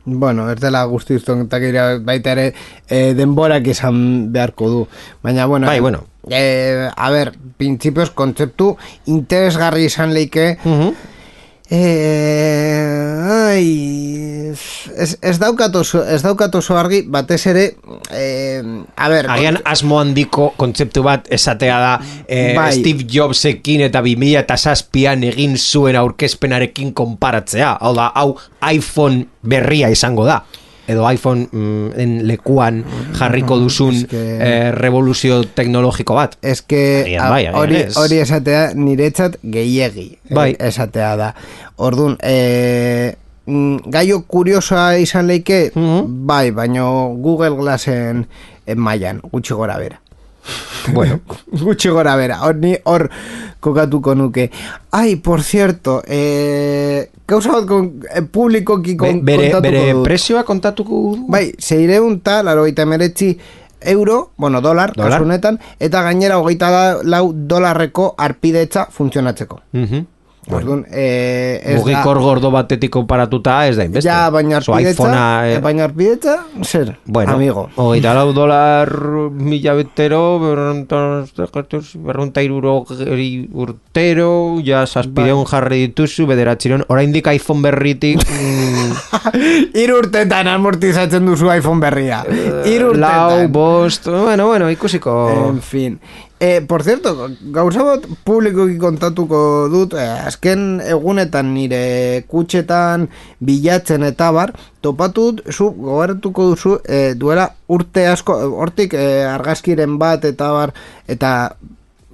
Bueno, 0.06 0.50
ez 0.50 0.58
dela 0.60 0.86
guztiz 0.86 1.24
tontakeria 1.26 2.00
baita 2.00 2.32
ere 2.32 2.54
e, 2.90 3.14
denborak 3.14 3.68
izan 3.68 4.32
beharko 4.32 4.70
du. 4.70 4.88
Baina, 5.22 5.46
bueno, 5.46 5.68
Bai, 5.68 5.80
bueno. 5.82 6.06
E, 6.30 6.88
a 6.96 7.10
ber, 7.12 7.34
printzipioz 7.58 8.10
kontzeptu 8.12 8.76
interesgarri 9.08 9.86
izan 9.86 10.14
leike 10.14 10.58
Mhm. 10.64 10.94
E, 11.70 11.82
ai, 13.30 13.66
ez, 14.98 15.18
ez 15.22 15.36
daukat 15.38 15.76
oso, 15.78 16.02
ez 16.02 16.24
daukat 16.26 16.56
oso 16.58 16.74
argi, 16.80 17.04
batez 17.06 17.44
ere, 17.52 17.66
e, 18.10 18.24
a 18.98 19.10
ber, 19.12 19.30
Agian 19.30 19.60
asmo 19.70 20.00
handiko 20.02 20.50
kontzeptu 20.58 21.04
bat 21.06 21.30
esatea 21.30 21.78
da 21.84 21.92
eh, 22.26 22.56
Bai. 22.58 22.72
Steve 22.80 23.06
Jobsekin 23.06 23.86
eta 23.86 24.02
2000 24.02 24.42
eta 24.42 24.58
zazpian 24.58 25.24
egin 25.30 25.54
zuen 25.58 26.00
aurkezpenarekin 26.00 26.96
konparatzea. 26.98 27.76
Hau 27.86 27.94
da, 27.98 28.10
hau 28.18 28.34
iPhone 28.74 29.28
berria 29.46 29.92
izango 29.94 30.26
da. 30.26 30.42
Edo 30.90 31.06
iPhone 31.12 31.46
mm, 31.52 31.92
en 32.02 32.14
lekuan 32.26 32.80
jarriko 33.14 33.60
duzun 33.62 33.94
eske- 33.94 34.24
eh, 34.42 34.72
revoluzio 34.74 35.44
teknologiko 35.54 36.16
bat. 36.18 36.34
Ez 36.42 36.64
que 36.66 36.82
bai, 37.30 37.44
hori, 37.54 37.84
hori 37.96 38.18
esatea 38.24 38.72
niretzat 38.74 39.38
gehiegi 39.44 40.08
eh, 40.18 40.34
Bai. 40.34 40.56
esatea 40.60 41.12
da. 41.20 41.34
Orduan, 41.78 42.18
e, 42.26 43.14
gaio 43.90 44.24
kuriosoa 44.28 44.98
izan 45.02 45.28
leike, 45.30 45.72
Mhm. 45.76 46.26
bai, 46.28 46.52
baino 46.52 47.14
Google 47.18 47.56
Glassen 47.58 48.26
en 48.66 48.78
mailan, 48.80 49.22
gutxi 49.32 49.54
gora 49.54 49.78
bera. 49.78 50.02
Bueno, 50.94 51.20
gutxi 51.52 51.90
gora 51.90 52.16
bera, 52.16 52.40
hor 52.46 52.56
ni 52.56 52.76
hor 52.86 53.10
kokatuko 53.60 54.16
nuke. 54.16 54.50
Ai, 54.92 55.18
por 55.18 55.44
cierto, 55.44 56.02
eh, 56.08 57.10
gauza 57.28 57.52
bat 57.52 57.66
kon, 57.68 58.00
eh, 58.16 58.22
publikoki 58.24 58.96
be- 58.96 58.98
kon, 58.98 59.22
bere, 59.26 59.52
kontatuko 59.52 59.62
bere 59.62 59.92
dut. 59.94 60.04
prezioa 60.04 60.44
kontatuko 60.44 61.02
du? 61.16 61.26
Bai, 61.28 61.54
zeireun 61.60 62.20
ta, 62.22 62.42
laro 62.44 62.66
meretzi 62.86 63.38
euro, 63.82 64.32
bueno, 64.38 64.62
dolar, 64.62 64.94
Dolar. 64.96 65.12
kasu 65.12 65.24
honetan, 65.24 65.60
eta 65.80 66.02
gainera 66.04 66.38
hogeita 66.40 67.00
lau 67.04 67.34
dolarreko 67.34 68.16
arpidetza 68.18 68.88
funtzionatzeko. 68.92 69.60
Mhm. 69.74 70.06
Orduan, 70.50 70.84
eh, 70.90 71.62
ez 71.64 71.78
Mugikor 71.78 72.18
gordo 72.24 72.50
batetik 72.50 72.90
konparatuta 72.90 73.68
ez 73.70 73.76
da 73.78 73.86
inbeste. 73.86 74.10
Ja, 74.10 74.32
baina 74.34 74.58
arpidetza, 74.58 75.10
eh, 75.46 75.56
eh, 75.56 75.60
baina 75.62 75.84
arpidetza, 75.86 76.40
zer, 76.64 76.96
Bueno, 77.06 77.34
amigo. 77.34 77.70
Hogeita 77.76 78.16
lau 78.18 78.34
dolar 78.34 78.90
mila 79.30 79.76
betero, 79.78 80.40
berrunta 80.40 82.42
iruro 82.42 82.84
urtero, 83.54 84.58
ja 84.66 84.88
zazpideun 84.88 85.44
Bai. 85.44 85.52
jarri 85.52 85.88
dituzu, 85.88 86.26
bederatziron, 86.26 86.84
oraindik 86.88 87.28
iPhone 87.28 87.62
berritik, 87.62 88.18
mm, 88.18 88.79
Hiru 89.80 90.00
urtetan 90.04 90.48
amortizatzen 90.48 91.26
duzu 91.26 91.52
iPhone 91.54 91.84
berria. 91.84 92.24
Eh, 92.28 92.80
lau, 92.80 92.90
urtetan. 92.92 93.52
bost, 93.52 94.08
bueno, 94.08 94.48
bueno, 94.48 94.70
ikusiko... 94.70 95.14
En 95.50 95.62
fin. 95.62 96.00
Eh, 96.42 96.62
por 96.66 96.84
cierto, 96.84 97.30
gauza 97.52 97.84
bat 97.84 98.06
publikoki 98.24 98.78
kontatuko 98.80 99.68
dut, 99.68 99.94
eh, 100.00 100.08
azken 100.08 100.80
egunetan 100.80 101.50
nire 101.52 102.24
kutxetan 102.32 103.10
bilatzen 103.44 104.06
eta 104.08 104.30
bar, 104.32 104.54
topatu 104.80 105.26
dut, 105.34 105.42
zu 105.52 105.74
gogaratuko 105.76 106.46
duzu, 106.54 106.78
eh, 106.88 107.12
duela 107.20 107.50
urte 107.68 108.08
asko, 108.08 108.38
hortik 108.56 108.96
eh, 108.96 109.28
argazkiren 109.28 110.00
bat 110.00 110.24
eta 110.32 110.54
bar, 110.56 110.74
eta 111.12 111.34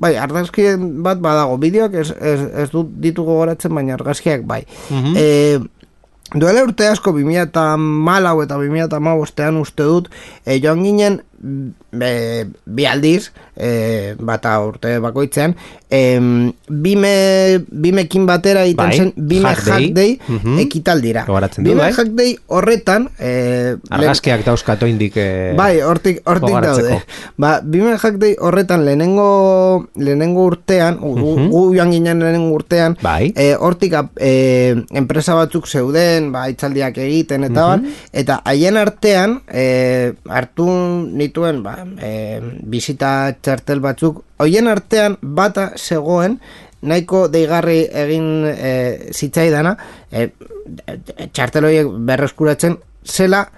bai, 0.01 0.15
argazkiren 0.17 1.03
bat 1.03 1.21
badago, 1.21 1.59
bideoak 1.61 1.93
ez, 2.01 2.09
ez, 2.17 2.39
ez 2.65 2.69
dut 2.73 2.89
ditu 3.01 3.23
gogoratzen, 3.27 3.73
baina 3.77 3.93
argazkiak 3.93 4.41
bai. 4.47 4.63
Mhm. 4.89 5.13
eh, 5.21 5.59
Duela 6.33 6.63
urte 6.65 6.87
asko 6.89 7.11
2004 7.13 8.41
eta 8.43 8.57
2005 8.57 9.61
uste 9.61 9.85
dut 9.85 10.09
e, 10.45 10.57
joan 10.63 10.81
ginen 10.83 11.19
e, 12.01 12.45
bi 12.65 12.85
aldiz 12.89 13.31
e, 13.55 14.15
bata 14.19 14.55
urte 14.65 14.97
bakoitzean 14.99 15.53
e, 15.89 15.99
bime, 16.69 17.13
bimekin 17.69 18.25
batera 18.25 18.63
egiten 18.65 18.89
Bai, 18.89 18.97
zen 18.97 19.13
bime 19.15 19.49
Hack 19.49 19.61
hack 19.67 19.79
Day. 19.79 19.91
day, 19.93 20.19
Mhm. 20.27 20.59
ekitaldira 20.59 21.25
bime 21.57 21.75
bai. 21.81 21.91
hack 21.93 22.09
day 22.17 22.35
horretan 22.47 23.09
e, 23.19 23.75
Argazkiak 23.89 24.43
dauzkatu 24.45 24.87
indik... 24.87 25.13
Eh, 25.17 25.53
Bai, 25.57 25.79
hortik, 25.81 26.21
hortik 26.25 26.55
daude. 26.61 27.01
Ba, 27.37 27.61
Bime 27.61 27.95
Hack 27.97 28.17
Day 28.17 28.35
horretan 28.39 28.83
lehenengo, 28.85 29.87
lehenengo 29.95 30.45
urtean, 30.49 30.97
gu, 30.99 31.13
Mhm. 31.15 31.49
gu 31.51 31.61
joan 31.75 31.91
ginen 31.91 32.19
lehenengo 32.19 32.53
urtean, 32.55 32.97
Bai. 33.01 33.31
e, 33.35 33.55
hortik 33.55 33.93
e, 34.17 34.75
enpresa 34.91 35.35
batzuk 35.35 35.67
zeuden, 35.67 36.31
ba, 36.31 36.49
itzaldiak 36.49 36.97
egiten 36.97 37.43
eta 37.45 37.65
bar, 37.67 37.81
eta 38.13 38.41
haien 38.45 38.77
artean 38.77 39.41
e, 39.51 40.13
hartu 40.29 40.65
nituen 41.35 41.63
ba, 41.63 41.83
e, 41.99 42.39
bizita 42.63 43.35
txartel 43.43 43.81
batzuk, 43.83 44.23
hoien 44.39 44.69
artean 44.71 45.17
bata 45.21 45.73
zegoen, 45.75 46.39
nahiko 46.81 47.27
deigarri 47.27 47.85
egin 47.91 48.45
e, 48.47 49.11
zitzaidana, 49.11 49.75
e, 50.11 50.29
txartel 51.33 51.67
horiek 51.67 51.89
berreskuratzen, 52.07 52.79
zela 53.03 53.49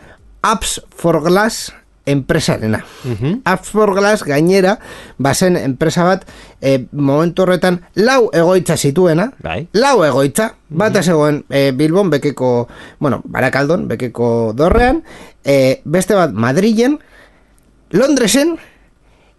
Apps 0.41 0.81
for 0.95 1.21
Glass 1.21 1.71
enpresarena. 2.07 2.79
Mhm. 3.03 3.41
Apps 3.43 3.69
for 3.69 3.93
Glass 3.93 4.23
gainera, 4.23 4.77
bazen 5.17 5.57
enpresa 5.57 6.05
bat, 6.07 6.23
e, 6.61 6.87
momentu 6.91 7.43
horretan 7.43 7.81
lau 7.95 8.29
egoitza 8.33 8.77
zituena, 8.77 9.33
Bai. 9.43 9.67
lau 9.73 10.05
egoitza, 10.05 10.55
bata 10.69 11.03
zegoen 11.03 11.43
e, 11.49 11.71
Bilbon 11.71 12.09
bekeko, 12.09 12.69
bueno, 12.99 13.21
Barakaldon, 13.25 13.87
bekeko 13.87 14.53
dorrean, 14.55 15.03
e, 15.43 15.81
beste 15.83 16.15
bat 16.15 16.31
Madrilen, 16.31 16.99
Londresen, 17.91 18.57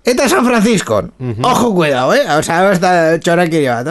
Eta 0.08 0.26
San 0.26 0.46
Francisco. 0.46 1.10
Ojo, 1.42 1.74
cuidado, 1.74 2.14
eh? 2.14 2.22
O 2.38 2.42
sea, 2.42 2.72
ez 2.72 2.80
da 2.80 3.18
txorakiri 3.20 3.66
bat. 3.68 3.88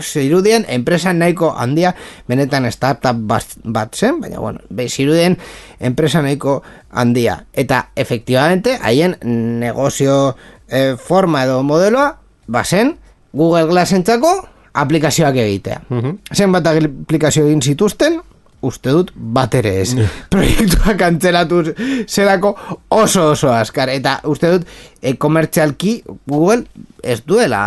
Zirudien, 0.00 0.64
enpresa 0.72 1.12
nahiko 1.12 1.50
handia, 1.52 1.90
benetan 2.30 2.64
startup 2.72 3.18
bat, 3.28 3.44
bat 3.64 3.92
zen, 3.94 4.22
baina, 4.22 4.38
bueno, 4.40 4.62
be, 4.70 4.88
zirudien 4.88 5.36
enpresa 5.78 6.22
nahiko 6.24 6.62
handia. 6.88 7.44
Eta, 7.52 7.90
efectivamente, 7.94 8.78
haien 8.80 9.18
negozio 9.60 10.36
eh, 10.68 10.96
forma 10.96 11.44
edo 11.44 11.60
modeloa, 11.62 12.22
bazen, 12.46 12.96
Google 13.34 13.68
Glass 13.68 13.92
entzako 13.92 14.32
aplikazioak 14.72 15.36
egitea. 15.44 15.82
Mhm. 15.90 16.16
Zenbat 16.32 16.72
aplikazio 16.72 17.44
egin 17.44 17.60
zituzten, 17.60 18.22
uste 18.66 18.92
dut 18.94 19.12
bat 19.14 19.54
ere 19.58 19.72
ez. 19.82 19.94
Proiektua 20.32 20.96
kantzelatu 21.00 21.62
zelako 22.06 22.54
oso 22.96 23.30
oso 23.32 23.52
askar. 23.54 23.92
Eta 23.92 24.18
uste 24.30 24.52
dut 24.56 24.68
e, 25.00 25.14
komertzialki 25.16 26.00
Google 26.28 26.64
ez 27.02 27.20
duela 27.26 27.62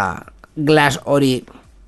Glass 0.53 0.99
hori 1.09 1.39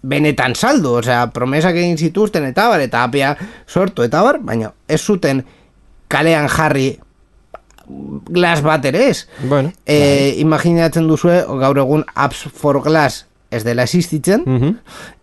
benetan 0.06 0.54
saldu, 0.56 1.00
osea, 1.02 1.26
promesak 1.34 1.78
egin 1.78 1.98
zituzten 1.98 2.46
eta 2.46 2.68
bar, 2.70 2.82
eta 2.82 3.04
apia 3.06 3.34
sortu 3.66 4.06
eta 4.06 4.22
bar, 4.26 4.40
baina 4.42 4.72
ez 4.88 5.02
zuten 5.02 5.42
kalean 6.10 6.50
jarri 6.50 6.96
Glass 7.86 8.64
bat 8.66 8.86
ere 8.90 9.10
ez. 9.12 9.28
Bueno, 9.46 9.70
e, 9.86 10.34
imaginatzen 10.42 11.06
duzue 11.10 11.44
gaur 11.62 11.78
egun 11.82 12.06
Apps 12.16 12.48
for 12.50 12.82
Glass 12.82 13.26
ez 13.56 13.64
dela 13.64 13.84
existitzen, 13.84 14.44
Mhm. 14.46 14.76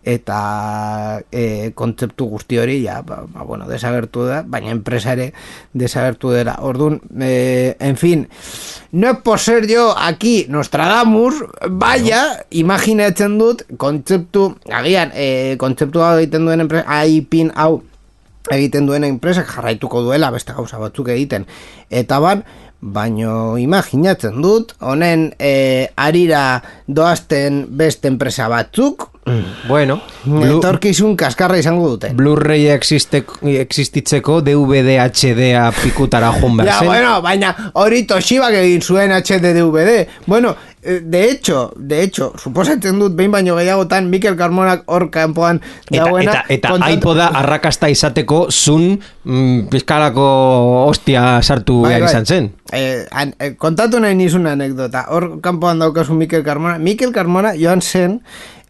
eta 0.03 1.23
e, 1.31 1.71
kontzeptu 1.79 2.27
guzti 2.27 2.59
hori 2.59 2.81
ja, 2.83 3.03
ba, 3.07 3.23
ba, 3.29 3.45
bueno, 3.45 3.69
desagertu 3.69 4.25
da, 4.27 4.43
baina 4.43 4.73
enpresa 4.73 5.13
ere 5.13 5.33
desagertu 5.73 6.33
dela. 6.35 6.57
Orduan, 6.61 7.01
e, 7.21 7.77
en 7.79 7.97
fin, 7.97 8.29
no 8.91 9.11
es 9.11 9.19
por 9.19 9.39
ser 9.39 9.69
yo 9.69 9.95
aquí 9.97 10.47
Nostradamus, 10.49 11.45
baina, 11.71 12.25
imaginatzen 12.51 13.39
dut, 13.39 13.63
kontzeptu, 13.77 14.57
agian, 14.73 15.13
e, 15.15 15.57
kontzeptu 15.59 16.03
hau 16.03 16.17
egiten 16.19 16.45
duen 16.47 16.61
enpresa, 16.67 16.85
aipin 16.99 17.53
hau 17.55 17.83
egiten 18.51 18.87
duen 18.91 19.05
enpresak 19.07 19.47
jarraituko 19.47 20.03
duela 20.03 20.33
beste 20.35 20.53
gauza 20.53 20.79
batzuk 20.83 21.13
egiten. 21.15 21.47
Eta 21.91 22.19
ban, 22.19 22.43
baino 22.83 23.57
imaginatzen 23.63 24.43
dut, 24.43 24.75
honen 24.83 25.31
e, 25.39 25.89
arira 25.97 26.61
doazten 26.87 27.65
beste 27.79 28.11
enpresa 28.11 28.51
batzuk, 28.51 29.12
Bueno, 29.69 30.01
Blu- 30.25 30.59
etorkizun 30.59 31.15
kaskarra 31.17 31.57
izango 31.59 31.87
dute. 31.93 32.09
Blu-ray 32.19 32.67
existe, 32.75 33.23
existitzeko 33.61 34.41
DVD 34.43 34.97
HD-a 34.99 35.69
pikutara 35.77 36.33
joan 36.41 36.57
behar 36.59 36.69
Ja, 36.73 36.79
zen. 36.81 36.89
bueno, 36.89 37.23
baina 37.23 37.53
hori 37.79 38.03
Toshibak 38.03 38.55
egin 38.59 38.83
zuen 38.83 39.13
HD 39.15 39.53
DVD. 39.55 40.09
Bueno, 40.27 40.57
eh, 40.83 40.99
de 41.05 41.31
hecho, 41.31 41.73
de 41.77 42.03
hecho, 42.03 42.33
suposatzen 42.37 42.99
dut 42.99 43.15
behin 43.15 43.31
baino 43.31 43.55
gehiagotan 43.57 44.11
Mikel 44.11 44.37
Carmonak 44.37 44.83
hor 44.87 45.09
kanpoan 45.11 45.61
Eta, 45.91 46.03
dagoena. 46.05 46.33
eta, 46.33 46.45
eta 46.49 46.69
kontant- 46.75 46.99
iPoda 46.99 47.27
arrakasta 47.29 47.89
izateko 47.89 48.49
zun 48.51 48.99
mm, 49.25 49.69
pizkalako 49.71 50.87
ostia 50.89 51.41
sartu 51.43 51.83
Bai, 51.83 51.91
behar 51.95 52.03
bai. 52.03 52.11
izan 52.11 52.27
zen. 52.27 52.53
Eh, 52.73 53.07
an, 53.13 53.35
eh, 53.39 53.55
kontatu 53.57 54.01
nahi 54.01 54.15
nizun 54.17 54.47
anekdota. 54.49 55.07
Hor 55.11 55.41
kanpoan 55.41 55.79
daukazu 55.79 56.13
Mikel 56.15 56.43
Carmona. 56.43 56.79
Mikel 56.79 57.13
Carmona 57.13 57.55
joan 57.55 57.81
zen, 57.83 58.21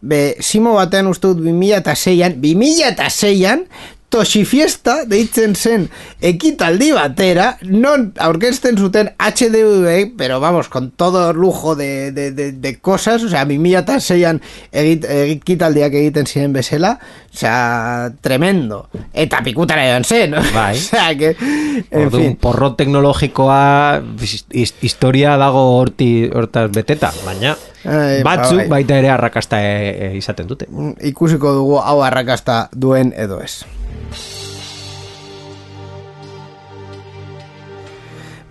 be, 0.03 0.35
simo 0.43 0.75
batean 0.77 1.07
uste 1.07 1.31
dut 1.31 1.41
2006an, 1.45 2.37
2006an, 2.43 3.65
Toshifiesta 4.13 5.05
deitzen 5.09 5.55
zen 5.57 5.87
ekitaldi 6.21 6.91
batera, 6.93 7.57
non 7.65 8.11
aurkezten 8.21 8.77
zuten 8.77 9.09
HDV, 9.17 10.13
pero 10.15 10.39
vamos, 10.39 10.69
con 10.69 10.91
todo 10.91 11.33
lujo 11.33 11.73
de, 11.75 12.11
de, 12.11 12.29
de, 12.31 12.51
de 12.53 12.77
cosas, 12.79 13.23
o 13.23 13.29
sea, 13.29 13.41
2006an 13.49 14.37
egit, 14.71 15.07
ekitaldiak 15.09 15.97
egiten 15.97 16.29
ziren 16.29 16.53
bezala, 16.53 16.99
o 17.33 17.35
sea, 17.37 18.13
tremendo. 18.21 18.87
Eta 19.13 19.41
pikutara 19.43 19.87
joan 19.89 20.05
zen, 20.05 20.37
Bai. 20.53 20.77
o 20.77 20.79
sea, 20.79 21.09
que, 21.17 21.35
en 21.89 22.05
Orduan, 22.05 22.23
fin. 22.23 22.35
porro 22.37 22.75
teknologikoa 22.75 24.01
his- 24.21 24.45
his- 24.53 24.75
historia 24.81 25.37
dago 25.41 25.79
horti 25.79 26.29
hortaz 26.31 26.69
beteta, 26.71 27.11
baina 27.25 27.57
Ai, 27.83 28.21
ba, 28.23 28.37
batzuk 28.37 28.61
bai. 28.63 28.69
baita 28.77 28.95
ere 29.01 29.09
arrakasta 29.09 29.57
e, 29.59 30.11
e, 30.13 30.17
izaten 30.21 30.47
dute. 30.47 30.69
ikusiko 31.01 31.51
dugu 31.57 31.79
hau 31.81 32.03
arrakasta 32.05 32.69
duen 32.71 33.11
edo 33.17 33.41
ez. 33.41 33.65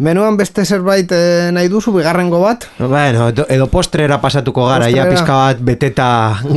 Menuan 0.02 0.34
beste 0.36 0.64
zerbait 0.66 1.06
eh, 1.14 1.50
nahi 1.54 1.68
duzu, 1.70 1.92
bigarrengo 1.94 2.40
bat? 2.42 2.64
Bueno, 2.80 3.28
edo, 3.30 3.44
edo 3.48 3.68
postrera 3.70 4.16
pasatuko 4.20 4.64
gara, 4.66 4.88
ja 4.90 5.04
Postrera. 5.04 5.10
pizka 5.14 5.34
bat 5.36 5.60
beteta 5.62 6.08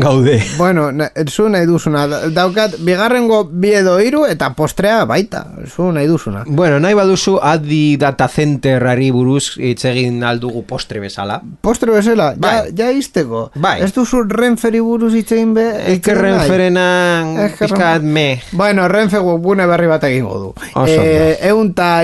gaude. 0.02 0.40
Bueno, 0.58 0.88
zu 1.30 1.46
nahi 1.54 1.68
duzuna. 1.70 2.08
Da- 2.10 2.30
Daukat, 2.34 2.80
bigarrengo 2.82 3.44
bi 3.46 3.74
edo 3.78 4.00
hiru 4.02 4.24
eta 4.26 4.50
postrea 4.58 5.04
baita. 5.06 5.44
Zu 5.70 5.92
nahi 5.94 6.08
duzuna. 6.10 6.42
Bueno, 6.48 6.80
nahi 6.80 6.96
baduzu 6.98 7.38
Adi 7.42 7.98
Data 8.02 8.28
Centerari 8.28 9.12
buruz 9.14 9.52
hitz 9.62 9.86
egin 9.92 10.24
aldugu 10.26 10.64
postre 10.66 11.00
bezala. 11.04 11.38
Postre 11.62 11.92
bezala, 11.94 12.32
ja, 12.34 12.40
Bai. 12.42 12.74
ja 12.76 12.90
izteko. 12.92 13.52
Bai. 13.56 13.76
Ez 13.86 13.92
duzu 13.94 14.24
Renferi 14.26 14.82
buruz 14.82 15.14
hitz 15.14 15.32
egin 15.38 15.54
be? 15.54 15.68
nahi? 15.86 16.02
renferenan 16.16 17.36
pizkat 17.60 18.02
Renfe- 18.02 18.02
me. 18.18 18.42
Bueno, 18.54 18.88
Renfe 18.88 19.20
webgune 19.22 19.68
berri 19.70 19.88
bat 19.88 20.04
egingo 20.10 20.40
du. 20.40 20.50
Oso 20.74 20.88
Eh, 21.06 21.38
eun 21.52 21.74
ta 21.76 22.04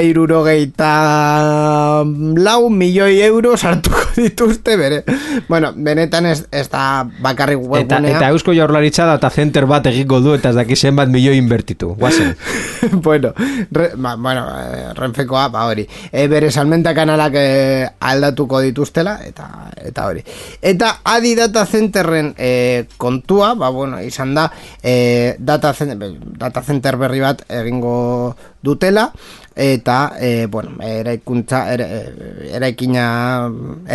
irurogeita 1.32 2.42
lau 2.44 2.70
milioi 2.70 3.22
euro 3.22 3.58
sartuko 3.58 3.98
dituzte 4.16 4.76
bere. 4.78 5.04
Bueno, 5.48 5.72
benetan 5.76 6.26
ez, 6.26 6.46
ez 6.52 6.68
da 6.70 7.08
bakarrik 7.22 7.60
Eta, 7.62 7.70
webgunea. 7.70 8.18
eta 8.18 8.30
Eusko 8.30 8.54
Jaurlaritza 8.54 9.06
data 9.06 9.30
center 9.30 9.66
bat 9.70 9.86
egiko 9.92 10.20
du 10.22 10.36
eta 10.36 10.52
ez 10.52 10.56
daki 10.60 10.76
zenbat 10.76 11.10
milioi 11.10 11.38
inbertitu. 11.38 11.94
Guazen. 12.00 12.36
bueno, 13.06 13.34
re, 13.72 13.92
ba, 13.96 14.16
bueno, 14.16 14.48
eh, 14.60 14.94
Renfekoa, 14.98 15.48
ba 15.50 15.66
hori. 15.70 15.88
E, 16.12 16.28
bere 16.28 16.52
salmenta 16.52 16.94
kanalak 16.98 17.34
eh, 17.36 17.90
aldatuko 18.00 18.62
dituztela, 18.62 19.20
eta 19.26 19.72
eta 19.82 20.08
hori. 20.08 20.24
Eta 20.62 20.98
adi 21.04 21.36
data 21.36 21.66
centerren 21.66 22.34
eh, 22.38 22.88
kontua, 22.98 23.54
ba 23.56 23.70
bueno, 23.70 24.02
izan 24.02 24.36
da, 24.36 24.50
eh, 24.84 25.36
data, 25.40 25.74
center, 25.74 26.18
data 26.38 26.62
center 26.64 26.98
berri 26.98 27.20
bat 27.24 27.46
egingo 27.50 28.36
dutela, 28.62 29.12
eta, 29.56 30.14
eh, 30.20 30.48
bueno, 30.50 30.72
eraikuntza, 30.82 31.74
ere, 31.74 31.86
eh, 31.86 32.52
eraikina, 32.56 33.52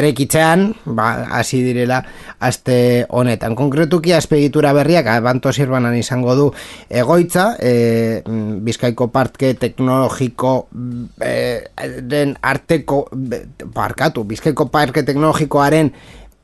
eraikitzean, 0.07 0.75
ba, 0.87 1.27
hasi 1.35 1.63
direla, 1.65 2.01
aste 2.41 3.07
honetan. 3.11 3.57
Konkretuki, 3.59 4.13
azpegitura 4.15 4.73
berriak, 4.77 5.07
abanto 5.11 5.53
sirbanan 5.53 5.97
izango 5.99 6.37
du 6.39 6.47
egoitza, 6.89 7.57
e, 7.59 8.23
Bizkaiko 8.67 9.09
parke 9.15 9.55
teknologiko 9.59 10.69
e, 11.21 11.67
den 12.03 12.37
arteko, 12.43 13.07
be- 13.13 13.45
parkatu, 13.75 14.25
Bizkaiko 14.25 14.69
parke 14.71 15.03
teknologikoaren 15.03 15.93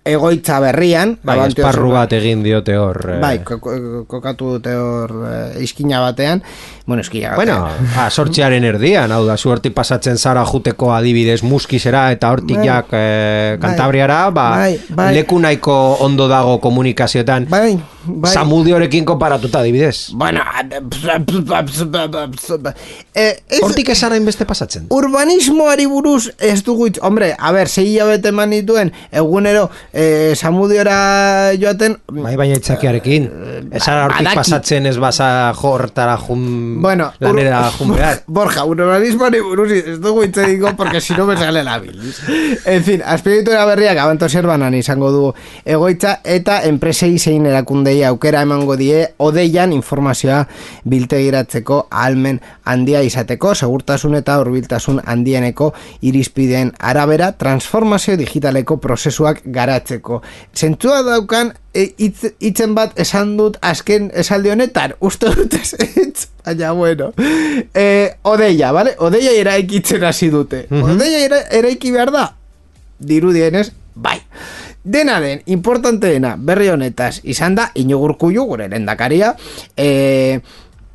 egoitza 0.04 0.58
berrian, 0.58 1.18
Bai, 1.22 1.36
esparru 1.46 1.92
bat 1.94 2.12
egin 2.12 2.42
diote 2.42 2.74
hor. 2.76 2.98
eh. 3.14 3.18
Bai, 3.22 3.38
ko- 3.46 3.60
ko- 3.62 4.04
kokatu 4.10 4.48
dute 4.56 4.74
hor 4.74 5.12
eh, 5.30 5.62
iskina 5.62 6.00
batean, 6.00 6.42
bueno, 6.86 7.02
iskina 7.02 7.36
Bueno, 7.36 7.60
batean. 7.62 7.88
ah, 7.96 8.10
sortzearen 8.10 8.64
erdian, 8.64 9.12
hau 9.12 9.24
da, 9.26 9.36
zu 9.36 9.50
hortik 9.50 9.72
pasatzen 9.74 10.18
zara 10.18 10.44
juteko 10.44 10.92
adibidez 10.92 11.42
muskizera 11.44 12.10
eta 12.10 12.32
hortik 12.32 12.56
Bai. 12.58 12.66
jak 12.66 12.86
eh, 12.92 13.58
Kantabriara, 13.60 14.30
ba, 14.30 14.50
Bai, 14.56 14.80
bai. 14.88 15.14
leku 15.14 15.38
nahiko 15.38 15.98
ondo 16.00 16.26
dago 16.26 16.58
komunikazioetan. 16.60 17.46
Bai, 17.48 17.78
bai. 18.04 18.32
Zamudiorekin 18.32 19.04
konparatuta 19.04 19.60
adibidez. 19.60 20.10
Bueno, 20.12 20.40
eh, 23.14 23.42
ez, 23.48 23.60
Hortik 23.62 23.88
esara 23.88 24.16
inbeste 24.16 24.44
pasatzen. 24.46 24.86
urbanismoari 24.90 25.86
buruz 25.86 26.30
ez 26.38 26.62
dugu 26.64 26.86
hitz, 26.86 26.98
hombre, 27.02 27.34
a 27.38 27.52
ber, 27.52 27.68
sei 27.68 27.86
hilabete 27.94 28.28
eman 28.28 28.50
dituen, 28.50 28.92
egunero, 29.10 29.70
eh, 29.92 30.32
samudiora 30.36 31.52
joaten, 31.60 31.98
Bai, 32.12 32.36
baina 32.36 32.56
itzakiarekin. 32.56 33.28
Esara 33.72 34.06
hortik 34.06 34.26
badaki. 34.26 34.36
pasatzen 34.36 34.86
ez 34.86 34.96
basa 34.98 35.52
jortara 35.56 36.16
jun 36.16 36.80
bueno, 36.82 37.12
lanera 37.20 37.70
jun 37.78 37.94
behar. 37.94 38.22
Borja, 38.26 38.64
urbanismoari 38.64 39.40
buruz 39.40 39.70
ez 39.72 39.98
dugu 40.00 40.24
hitz 40.24 40.36
egingo, 40.38 40.74
porque 40.76 41.00
si 41.00 41.14
no 41.14 41.26
me 41.26 41.36
sale 41.36 41.62
la 41.64 41.78
bilis. 41.78 42.20
En 42.64 42.84
fin, 42.84 43.02
azpiritura 43.04 43.64
berriak 43.66 43.98
abanto 43.98 44.28
zerbanan 44.28 44.74
izango 44.74 45.10
du 45.12 45.34
egoitza, 45.64 46.20
eta 46.24 46.62
enpresei 46.68 47.18
zein 47.18 47.46
erakundei 47.92 48.04
aukera 48.04 48.42
emango 48.42 48.76
die, 48.76 49.06
odeian 49.18 49.72
informazioa 49.72 50.46
biltegiratzeko 50.84 51.88
ahalmen 51.90 52.40
handia 52.64 53.02
izateko, 53.02 53.54
segurtasun 53.54 54.16
eta 54.16 54.38
hurbiltasun 54.40 55.00
handieneko 55.04 55.72
irizpideen 56.02 56.72
arabera, 56.78 57.32
transformazio 57.32 58.16
digitaleko 58.16 58.78
prozesuak 58.78 59.42
garatzeko. 59.44 60.22
Zentzua 60.54 61.02
daukan, 61.02 61.52
e, 61.74 61.92
hitz, 61.98 62.32
hitzen 62.40 62.74
bat 62.74 62.98
esan 62.98 63.36
dut 63.36 63.58
azken 63.60 64.10
esaldi 64.14 64.50
honetan, 64.50 64.94
uste 65.00 65.32
dut 65.34 65.54
ez 65.54 66.28
baina 66.44 66.72
bueno. 66.72 67.12
E, 67.74 68.14
odeia, 68.22 68.72
vale? 68.72 68.96
Odeia 68.98 69.32
eraikitzen 69.32 70.04
hasi 70.04 70.30
dute. 70.30 70.66
Odeia 70.70 71.24
era, 71.24 71.44
eraiki 71.50 71.92
behar 71.92 72.12
da? 72.12 72.26
Dirudienez, 72.98 73.72
bai. 73.94 74.20
Dena 74.84 75.20
den, 75.20 75.42
importanteena, 75.46 76.34
berri 76.38 76.68
honetaz, 76.72 77.20
izan 77.22 77.54
da, 77.54 77.68
inogurkuju, 77.78 78.42
gure 78.50 78.66
lendakaria, 78.68 79.36
e, 79.76 80.40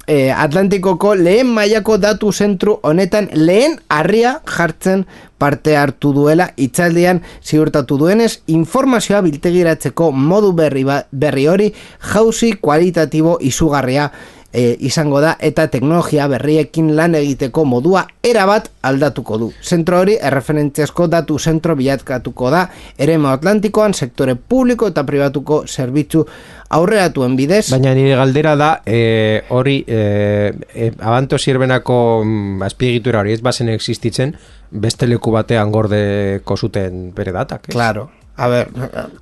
e, 0.07 0.31
Atlantikoko 0.31 1.13
lehen 1.15 1.47
mailako 1.55 1.95
datu 1.97 2.33
zentru 2.33 2.79
honetan 2.83 3.29
lehen 3.33 3.77
harria 3.87 4.41
jartzen 4.43 5.05
parte 5.37 5.77
hartu 5.77 6.11
duela. 6.11 6.49
Itzaldian 6.57 7.21
ziurtatu 7.43 7.97
duenez 8.01 8.41
informazioa 8.47 9.21
biltegiratzeko 9.23 10.11
modu 10.11 10.51
berri, 10.57 10.83
ba, 10.83 11.03
berri 11.11 11.47
hori 11.47 11.69
jauzi 12.13 12.57
kualitatibo 12.59 13.37
izugarria 13.39 14.11
e, 14.57 14.75
izango 14.89 15.21
da 15.21 15.35
eta 15.39 15.67
teknologia 15.69 16.25
berriekin 16.31 16.95
lan 16.97 17.15
egiteko 17.19 17.63
modua 17.69 18.07
erabat 18.25 18.71
aldatuko 18.89 19.37
du. 19.37 19.51
Zentro 19.61 20.01
hori 20.01 20.17
erreferentziazko 20.17 21.07
datu 21.13 21.37
zentro 21.37 21.75
bilatkatuko 21.77 22.49
da 22.53 22.63
eremo 22.97 23.29
Atlantikoan 23.35 23.93
sektore 23.93 24.35
publiko 24.35 24.89
eta 24.89 25.05
pribatuko 25.05 25.61
zerbitzu 25.67 26.25
aurreratuen 26.73 27.37
bidez. 27.37 27.67
Baina 27.71 27.93
nire 27.95 28.17
galdera 28.17 28.55
da, 28.59 28.71
e, 28.85 29.43
hori, 29.53 29.77
e, 29.87 30.51
e, 30.73 30.91
abanto 30.99 31.37
sirbenako 31.37 31.99
mm, 32.25 32.61
azpiegitura 32.67 33.21
hori 33.21 33.37
ez 33.37 33.41
bazen 33.45 33.69
existitzen, 33.71 34.33
beste 34.71 35.07
leku 35.07 35.31
batean 35.31 35.71
gordeko 35.71 36.57
zuten 36.57 37.11
bere 37.15 37.31
datak. 37.35 37.69
ez? 37.69 37.75
Claro. 37.77 38.09
A 38.37 38.47
ver, 38.51 38.67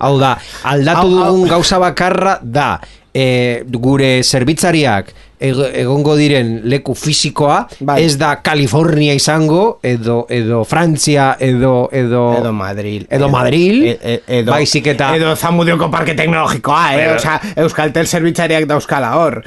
Hau 0.04 0.18
da, 0.20 0.34
aldatu 0.68 1.08
dugun 1.08 1.46
gauza 1.48 1.78
bakarra 1.80 2.34
da, 2.44 2.80
e, 3.16 3.64
gure 3.80 4.20
zerbitzariak 4.24 5.14
egongo 5.40 6.16
diren 6.16 6.62
leku 6.64 6.96
fisikoa, 6.96 7.68
Bai. 7.80 8.04
ez 8.04 8.18
da 8.18 8.42
California 8.42 9.14
izango, 9.14 9.80
edo, 9.84 10.26
edo 10.30 10.64
Frantzia, 10.66 11.36
edo, 11.40 11.90
edo, 11.92 12.38
Edo 12.40 12.54
Madril. 12.54 13.08
edo 13.10 13.30
Madril, 13.30 13.84
E- 13.86 14.00
e- 14.02 14.24
edo, 14.40 14.52
baizik 14.52 14.88
eta, 14.88 15.16
Edo 15.16 15.36
Zamudioko 15.36 15.90
Parke 15.92 16.14
Teknologikoa, 16.16 16.94
eh? 16.94 16.98
Pero- 16.98 17.16
Osea, 17.18 17.42
Euskaltel 17.56 18.08
zerbitzariak 18.08 18.66
dauzkala 18.66 19.16
hor. 19.18 19.44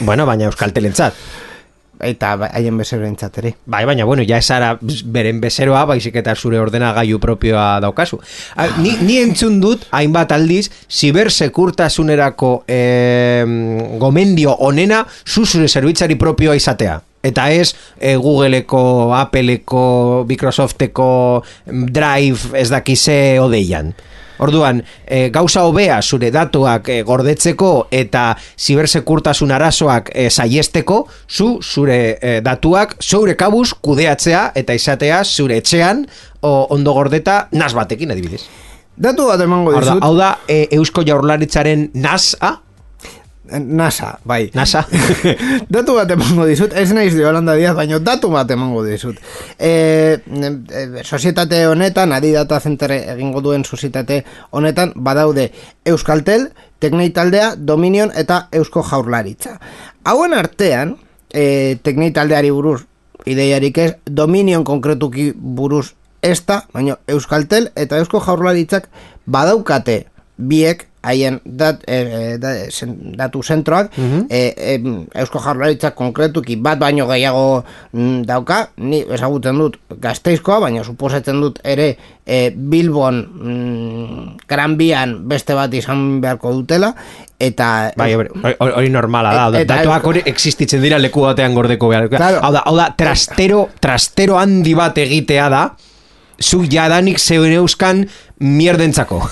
bueno, 0.00 0.26
baina 0.26 0.44
Euskaltelentzat. 0.46 1.14
Eta 2.00 2.36
ba- 2.36 2.50
haien 2.54 2.76
bezeroentzat 2.78 3.38
ere. 3.38 3.54
Bai, 3.66 3.84
baina, 3.84 4.04
bueno, 4.04 4.22
ja 4.26 4.38
esara 4.38 4.78
beren 4.80 5.40
bezeroa, 5.40 5.84
baizik 5.84 6.16
eta 6.16 6.34
zure 6.36 6.60
ordenagailu 6.60 7.18
propioa 7.20 7.80
daukazu. 7.80 8.20
A, 8.56 8.68
ni, 8.78 8.96
ni 9.02 9.18
entzun 9.18 9.60
dut, 9.60 9.86
hainbat 9.90 10.32
aldiz, 10.32 10.70
zibersekurtasunerako 10.90 12.64
eh, 12.68 13.44
gomendio 13.98 14.54
onena, 14.60 15.04
zu 15.26 15.46
zure 15.46 15.68
zerbitzari 15.68 16.14
propioa 16.16 16.54
izatea. 16.56 17.00
Eta 17.22 17.48
ez 17.50 17.72
eh, 17.98 18.14
Googleeko, 18.16 19.12
Appleko, 19.14 20.24
Microsofteko 20.28 21.42
Drive 21.66 22.54
ez 22.58 22.68
dakize 22.70 23.38
odeian. 23.42 23.92
Orduan, 24.38 24.82
e, 25.06 25.28
gauza 25.34 25.64
hobea 25.66 26.00
zure 26.02 26.30
datuak 26.34 26.88
e, 26.88 27.00
gordetzeko 27.02 27.88
eta 27.90 28.36
zibersekurtasun 28.58 29.50
arazoak 29.54 30.12
e, 30.14 30.28
saiesteko, 30.30 31.06
zu 31.28 31.58
zure 31.62 32.18
e, 32.20 32.38
datuak 32.44 32.96
zure 33.02 33.34
kabuz 33.36 33.72
kudeatzea 33.82 34.52
eta 34.54 34.74
izatea 34.78 35.24
zure 35.24 35.58
etxean 35.58 36.06
o, 36.40 36.66
ondo 36.70 36.94
gordeta 36.94 37.48
nas 37.52 37.74
batekin 37.74 38.14
adibidez. 38.14 38.44
Datu 38.98 39.28
bat 39.30 39.40
emango 39.40 39.72
Hau 39.74 39.80
da, 39.80 39.90
dizut. 39.92 40.04
hau 40.04 40.14
da 40.18 40.30
e, 40.50 40.66
Eusko 40.74 41.04
Jaurlaritzaren 41.06 41.90
NASA, 41.94 42.56
NASA, 43.50 44.18
bai. 44.24 44.50
NASA. 44.54 44.84
datu 45.74 45.94
bat 45.96 46.10
emango 46.10 46.46
dizut, 46.48 46.72
ez 46.76 46.90
naiz 46.92 47.14
de 47.14 47.24
Holanda 47.26 47.54
Diaz, 47.56 47.74
baina 47.76 47.98
datu 47.98 48.30
bat 48.32 48.50
emango 48.50 48.82
dizut. 48.84 49.18
E, 49.58 50.18
e, 50.20 51.04
sozietate 51.04 51.64
honetan, 51.66 52.12
adi 52.12 52.32
data 52.34 52.60
center 52.60 52.92
egingo 52.98 53.40
duen 53.44 53.64
sozietate 53.64 54.24
honetan, 54.50 54.92
badaude 54.96 55.50
Euskaltel, 55.84 56.50
Teknei 56.78 57.10
taldea, 57.10 57.54
Dominion 57.56 58.12
eta 58.14 58.46
Eusko 58.52 58.84
Jaurlaritza. 58.86 59.56
Hauen 60.04 60.34
artean, 60.36 60.96
e, 61.32 61.78
Teknei 61.82 62.12
taldeari 62.14 62.52
buruz, 62.54 62.82
ideiarik 63.26 63.78
ez, 63.78 63.92
Dominion 64.04 64.64
konkretuki 64.64 65.32
buruz 65.34 65.94
ez 66.22 66.40
da, 66.46 66.62
baina 66.74 66.98
Euskaltel 67.08 67.70
eta 67.76 67.98
Eusko 67.98 68.20
Jaurlaritzak 68.24 68.88
badaukate 69.26 70.04
biek 70.38 70.87
haien 71.02 71.40
dat, 71.44 71.82
e, 71.86 72.36
da, 72.42 72.50
zen, 72.70 72.96
datu 73.16 73.42
zentroak 73.42 73.92
e, 74.28 74.40
e, 74.56 74.72
Eusko 75.14 75.38
Jaurlaritzak 75.40 75.94
konkretuki 75.94 76.56
bat 76.56 76.78
baino 76.78 77.06
gehiago 77.06 77.64
mm, 77.92 78.22
dauka, 78.26 78.70
ni 78.76 79.04
ezagutzen 79.06 79.58
dut 79.58 79.76
gazteizkoa, 80.02 80.58
baina 80.66 80.82
suposatzen 80.84 81.40
dut 81.40 81.60
ere 81.64 81.96
e, 82.26 82.50
Bilbon 82.54 83.20
mm, 83.22 84.36
Gran 84.50 84.76
Bian 84.76 85.14
beste 85.30 85.54
bat 85.54 85.72
izan 85.74 86.20
beharko 86.20 86.52
dutela 86.52 86.92
eta 87.38 87.92
Bai, 87.96 88.12
hori- 88.18 88.90
normala 88.90 89.30
da. 89.34 89.60
Eta- 89.60 89.76
Datuak 89.78 90.04
hori 90.10 90.22
existitzen 90.26 90.82
dira 90.82 90.98
leku 90.98 91.22
batean 91.22 91.54
gordeko 91.54 91.88
behar. 91.92 92.08
Claro. 92.10 92.40
Hau 92.42 92.52
da, 92.52 92.64
hau 92.66 92.74
da, 92.76 92.88
trastero, 92.98 93.68
trastero 93.80 94.38
handi 94.38 94.74
bat 94.74 94.98
egitea 94.98 95.48
da, 95.48 95.62
zu 96.42 96.64
jadanik 96.70 97.18
zeuen 97.22 97.52
euskan 97.60 98.08
mierdentzako. 98.40 99.22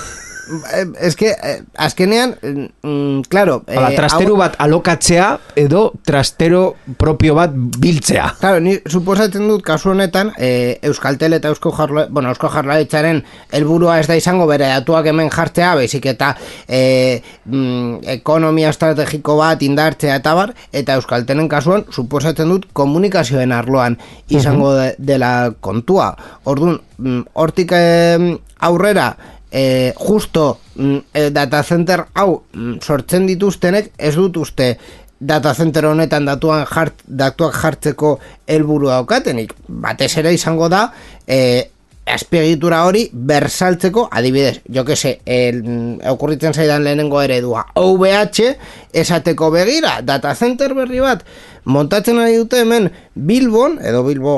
Es 1.01 1.17
que 1.17 1.31
eh, 1.31 1.63
azkenean 1.75 2.37
mm, 2.83 3.21
claro, 3.29 3.65
Hau 3.67 3.81
da, 3.83 3.91
eh, 3.91 3.97
trastero 3.97 4.35
hau- 4.35 4.39
bat 4.39 4.55
alokatzea 4.63 5.39
edo 5.59 5.93
trastero 6.05 6.77
propio 6.97 7.35
bat 7.35 7.51
biltzea. 7.55 8.29
Claro, 8.41 8.61
ni 8.61 8.77
suposatzen 8.87 9.49
dut 9.49 9.65
kasu 9.67 9.91
honetan 9.91 10.33
e, 10.39 10.79
Euskaltel 10.87 11.35
eta 11.39 11.51
Eusko 11.51 11.73
Jarla, 11.75 12.07
bueno, 12.11 12.31
Eusko 12.31 12.49
Jarlaritzaren 12.53 13.25
helburua 13.51 13.99
ez 14.01 14.07
da 14.07 14.17
izango 14.17 14.47
bere 14.47 14.69
datuak 14.71 15.07
hemen 15.11 15.31
jartzea, 15.35 15.75
baizik 15.81 16.07
eta 16.13 16.35
e, 16.69 17.23
mm, 17.45 18.07
ekonomia 18.17 18.71
estrategiko 18.71 19.37
bat 19.41 19.63
indartzea 19.67 20.17
eta 20.23 20.35
bar, 20.39 20.55
eta 20.73 20.95
Euskaltelen 21.01 21.49
kasuan 21.51 21.87
suposatzen 21.91 22.49
dut 22.55 22.69
komunikazioen 22.73 23.53
arloan 23.53 23.99
izango 24.29 24.75
de, 24.79 24.93
dela 24.99 25.53
kontua. 25.61 26.13
Orduan, 26.45 26.81
mm, 26.99 27.23
hortik 27.35 27.73
em, 27.77 28.37
aurrera 28.61 29.11
e, 29.57 29.95
justo 29.97 30.59
mm, 30.75 30.99
e, 31.15 31.31
data 31.31 31.63
center 31.63 32.05
hau 32.13 32.43
mm, 32.53 32.79
sortzen 32.85 33.25
dituztenek 33.27 33.95
ez 33.97 34.13
dut 34.19 34.37
uste 34.37 34.75
data 35.17 35.55
center 35.57 35.87
honetan 35.89 36.29
datuan 36.29 36.67
jart, 36.69 37.01
datuak 37.09 37.57
jartzeko 37.57 38.19
helburu 38.53 38.91
daukatenik. 38.93 39.55
Batez 39.69 40.11
ere 40.21 40.35
izango 40.37 40.69
da 40.69 40.91
e, 41.25 41.71
azpiegitura 42.07 42.83
hori 42.87 43.07
bersaltzeko, 43.11 44.07
adibidez, 44.13 44.61
jo 44.69 44.85
que 44.85 44.95
se, 44.95 45.17
el, 45.25 45.65
okurritzen 46.07 46.55
zaidan 46.55 46.85
lehenengo 46.85 47.19
eredua, 47.25 47.65
OVH 47.81 48.53
esateko 48.93 49.51
begira, 49.57 49.97
data 50.07 50.37
center 50.37 50.77
berri 50.77 51.01
bat, 51.03 51.25
montatzen 51.65 52.21
ari 52.23 52.37
dute 52.37 52.61
hemen 52.63 52.93
Bilbon, 53.17 53.81
edo 53.83 54.05
Bilbo 54.07 54.37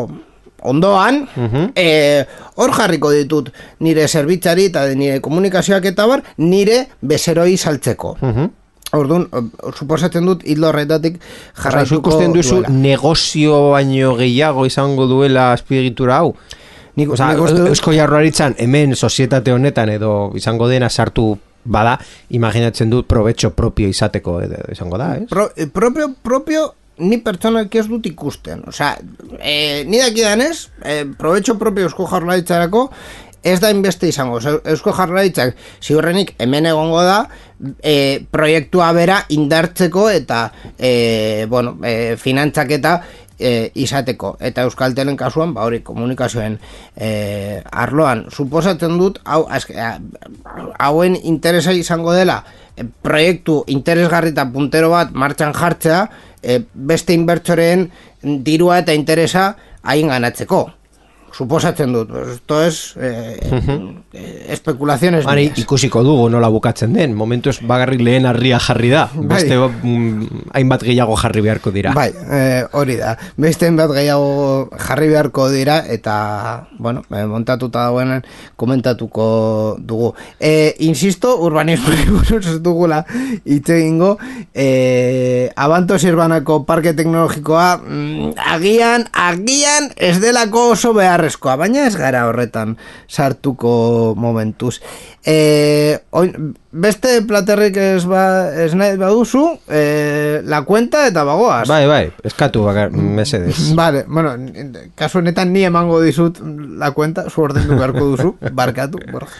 ondoan, 0.62 1.26
eh, 1.74 2.24
hor 2.56 2.72
jarriko 2.74 3.11
ditut 3.14 3.50
nire 3.80 4.09
zerbitzari 4.09 4.64
eta 4.72 4.86
nire 4.94 5.20
komunikazioak 5.20 5.84
eta 5.92 6.06
bar, 6.06 6.22
nire 6.38 6.86
bezeroi 7.00 7.56
saltzeko. 7.56 8.16
Orduan, 8.96 9.26
eh, 9.32 9.42
suposatzen 9.76 10.24
dut 10.24 10.42
hildo 10.48 10.68
horretatik 10.70 11.18
jarraituko 11.62 12.09
ikusten 12.11 12.32
duzu 12.32 12.54
duela. 12.62 12.68
negozio 12.72 13.70
baino 13.70 14.14
gehiago 14.16 14.64
izango 14.66 15.06
duela 15.06 15.52
azpiegitura 15.52 16.16
hau. 16.22 16.34
Nik, 16.96 17.11
Osa, 17.12 17.28
uste 17.38 17.59
dut- 17.61 17.68
Eusko 17.68 17.92
Jaurlaritzan 17.92 18.56
hemen 18.59 18.96
sozietate 18.96 19.52
honetan 19.52 19.88
edo 19.90 20.32
izango 20.34 20.66
dena 20.68 20.88
sartu 20.88 21.36
bada, 21.64 21.98
imaginatzen 22.30 22.88
dut 22.90 23.06
probetxo 23.06 23.50
propio 23.50 23.88
izateko 23.88 24.40
edo 24.40 24.56
izango 24.72 24.96
da, 24.98 25.16
ez? 25.16 25.28
Pro, 25.28 25.50
eh, 25.54 25.66
propio, 25.66 26.09
propio, 26.22 26.74
ni 26.99 27.18
pertsonalki 27.22 27.78
ez 27.78 27.86
dut 27.88 28.07
ikusten. 28.07 28.64
Osea, 28.68 28.96
eh, 29.38 29.84
ni 29.86 29.99
dakidanez, 29.99 30.68
eh, 30.82 31.05
probetxo 31.18 31.59
propio 31.59 31.88
eusko 31.88 32.07
jarlaritzarako, 32.11 32.88
ez 33.42 33.61
da 33.61 33.70
inbeste 33.70 34.09
izango. 34.09 34.40
Eusko 34.64 34.92
jarlaritzak 34.92 35.57
ziurrenik 35.82 36.34
hemen 36.42 36.66
egongo 36.66 37.03
da, 37.07 37.20
e, 37.82 38.24
proiektua 38.30 38.90
bera 38.96 39.22
indartzeko 39.34 40.09
eta 40.11 40.49
e, 40.76 41.46
bueno, 41.49 41.76
e, 41.84 42.16
finantzak 42.20 42.74
eta 42.78 42.94
e, 43.38 43.70
izateko. 43.78 44.36
Eta 44.44 44.66
Euskaltelen 44.66 45.16
kasuan, 45.16 45.55
ba 45.55 45.66
hori 45.68 45.80
komunikazioen 45.86 46.59
e, 46.96 47.11
arloan, 47.70 48.26
suposatzen 48.30 48.99
dut, 48.99 49.22
hau, 49.24 49.44
azke, 49.51 49.76
hauen 50.78 51.18
interesa 51.22 51.72
izango 51.72 52.14
dela, 52.16 52.42
e, 52.76 52.84
proiektu 52.84 53.62
interesgarri 53.70 54.34
eta 54.34 54.49
puntero 54.53 54.90
bat 54.94 55.14
martxan 55.14 55.55
jartzea, 55.57 56.09
e, 56.43 56.61
beste 56.72 57.14
inbertsoreen 57.16 57.89
dirua 58.22 58.80
eta 58.82 58.95
interesa 58.95 59.55
hain 59.82 60.09
ganatzeko. 60.09 60.78
Suposatzen 61.33 61.93
dut, 61.93 62.11
esto 62.33 62.62
es 62.64 62.95
eh, 62.97 63.39
eh, 64.12 64.47
especulaciones 64.49 65.24
Mari, 65.24 65.49
mías. 65.49 65.59
ikusiko 65.59 66.03
dugu 66.03 66.29
nola 66.31 66.49
bukatzen 66.49 66.93
den. 66.93 67.14
Momentuz 67.14 67.61
bagarrik 67.62 68.01
lehen 68.01 68.26
harria 68.26 68.59
jarri 68.59 68.91
da. 68.91 69.09
Beste 69.14 69.59
mm, 69.59 70.51
hainbat 70.57 70.83
gehiago 70.89 71.16
jarri 71.20 71.43
beharko 71.45 71.70
dira. 71.70 71.93
Bai, 71.95 72.11
eh, 72.31 72.64
hori 72.72 72.97
da. 72.97 73.16
Beste 73.37 73.70
bat 73.76 73.93
gehiago 73.95 74.70
jarri 74.79 75.09
beharko 75.12 75.49
dira 75.53 75.79
eta, 75.87 76.68
bueno, 76.79 77.05
eh, 77.12 77.26
montatuta 77.26 77.85
dagoenan 77.89 78.24
komentatuko 78.57 79.76
dugu. 79.79 80.14
Eh, 80.41 80.74
insisto, 80.81 81.37
urbanismo 81.39 81.93
buruz 82.18 82.47
ez 82.47 82.59
dugula 82.62 83.05
hitz 83.45 83.68
egingo, 83.70 84.16
eh, 84.55 85.51
Abanto 85.57 85.99
Sirbanako 85.99 86.64
parke 86.66 86.95
teknologikoa 86.95 87.68
mm, 87.79 88.33
agian, 88.55 89.07
agian 89.12 89.91
ez 89.97 90.18
delako 90.20 90.70
oso 90.74 90.93
beharrezkoa, 91.19 91.57
baina 91.59 91.87
ez 91.87 91.97
gara 91.99 92.27
horretan 92.29 92.77
sartuko 93.09 94.14
momentuz. 94.16 94.79
Eh, 95.27 95.99
oin, 96.16 96.55
beste 96.71 97.21
platerrik 97.27 97.77
ez, 97.77 98.05
ba, 98.09 98.23
ez 98.55 98.73
nahi 98.79 98.97
baduzu, 99.01 99.43
eh, 99.69 100.41
la 100.45 100.62
cuenta 100.64 101.07
eta 101.09 101.25
bagoaz. 101.27 101.66
Bai, 101.69 101.87
bai, 101.91 102.03
eskatu 102.25 102.62
bakar, 102.64 102.93
mesedez. 102.93 103.57
Vale, 103.79 104.05
bueno, 104.07 104.35
kasu 104.95 105.19
honetan 105.19 105.53
ni 105.53 105.64
emango 105.66 106.01
dizut 106.01 106.41
la 106.79 106.93
cuenta, 106.93 107.29
zu 107.29 107.43
ordendu 107.49 107.77
beharko 107.77 108.12
duzu, 108.14 108.35
barkatu, 108.61 109.03
Borja. 109.12 109.33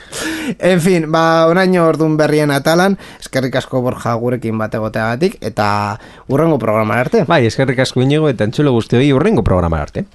En 0.59 0.81
fin, 0.81 1.11
ba, 1.12 1.47
oraino 1.49 1.87
ordun 1.87 2.16
berrien 2.18 2.51
atalan, 2.51 2.99
eskerrik 3.20 3.61
asko 3.62 3.83
Borja 3.85 4.14
gurekin 4.18 4.59
bat 4.59 4.74
egoteagatik, 4.74 5.39
eta 5.41 5.99
urrengo 6.29 6.59
programa 6.59 6.99
arte. 6.99 7.24
Bai, 7.29 7.45
eskerrik 7.47 7.85
asko 7.87 8.03
inigo 8.03 8.29
eta 8.29 8.49
entzulo 8.49 8.74
guztioi 8.76 9.12
urrengo 9.14 9.47
programa 9.47 9.85
arte. 9.85 10.09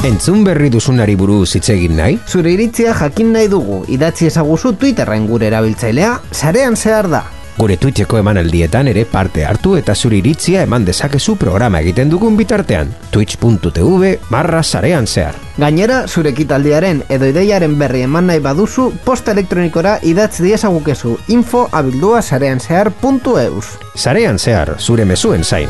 Entzun 0.00 0.44
berri 0.46 0.70
duzunari 0.72 1.12
buruz 1.12 1.50
hitz 1.58 1.66
egin 1.74 1.98
nahi? 1.98 2.14
Zure 2.24 2.54
iritzia 2.54 2.94
jakin 2.96 3.34
nahi 3.34 3.50
dugu, 3.52 3.82
idatzi 3.92 4.30
ezaguzu 4.30 4.72
Twitterren 4.80 5.26
gure 5.28 5.50
erabiltzailea, 5.50 6.14
sarean 6.32 6.76
zehar 6.76 7.08
da. 7.12 7.20
Gure 7.58 7.76
Twitcheko 7.76 8.16
emanaldietan 8.16 8.88
ere 8.88 9.02
parte 9.04 9.44
hartu 9.44 9.74
eta 9.76 9.92
zure 9.94 10.16
iritzia 10.16 10.62
eman 10.64 10.86
dezakezu 10.86 11.34
programa 11.36 11.82
egiten 11.84 12.08
dugun 12.08 12.38
bitartean. 12.38 12.94
twitch.tv 13.10 14.14
barra 14.30 14.62
sarean 14.62 15.06
zehar. 15.06 15.36
Gainera, 15.58 16.06
zure 16.08 16.32
ekitaldiaren 16.32 17.04
edo 17.10 17.28
ideiaren 17.28 17.76
berri 17.78 18.06
eman 18.08 18.32
nahi 18.32 18.40
baduzu, 18.40 18.94
posta 19.04 19.36
elektronikora 19.36 19.98
idatz 20.00 20.40
diezagukezu 20.40 21.18
info 21.28 21.68
abildua 21.72 22.22
sarean 22.22 22.60
zehar 22.60 22.88
puntu 22.90 23.36
eus. 23.36 23.76
Sarean 23.94 24.38
zehar, 24.38 24.78
zure 24.80 25.04
mezuen 25.04 25.44
zain. 25.44 25.68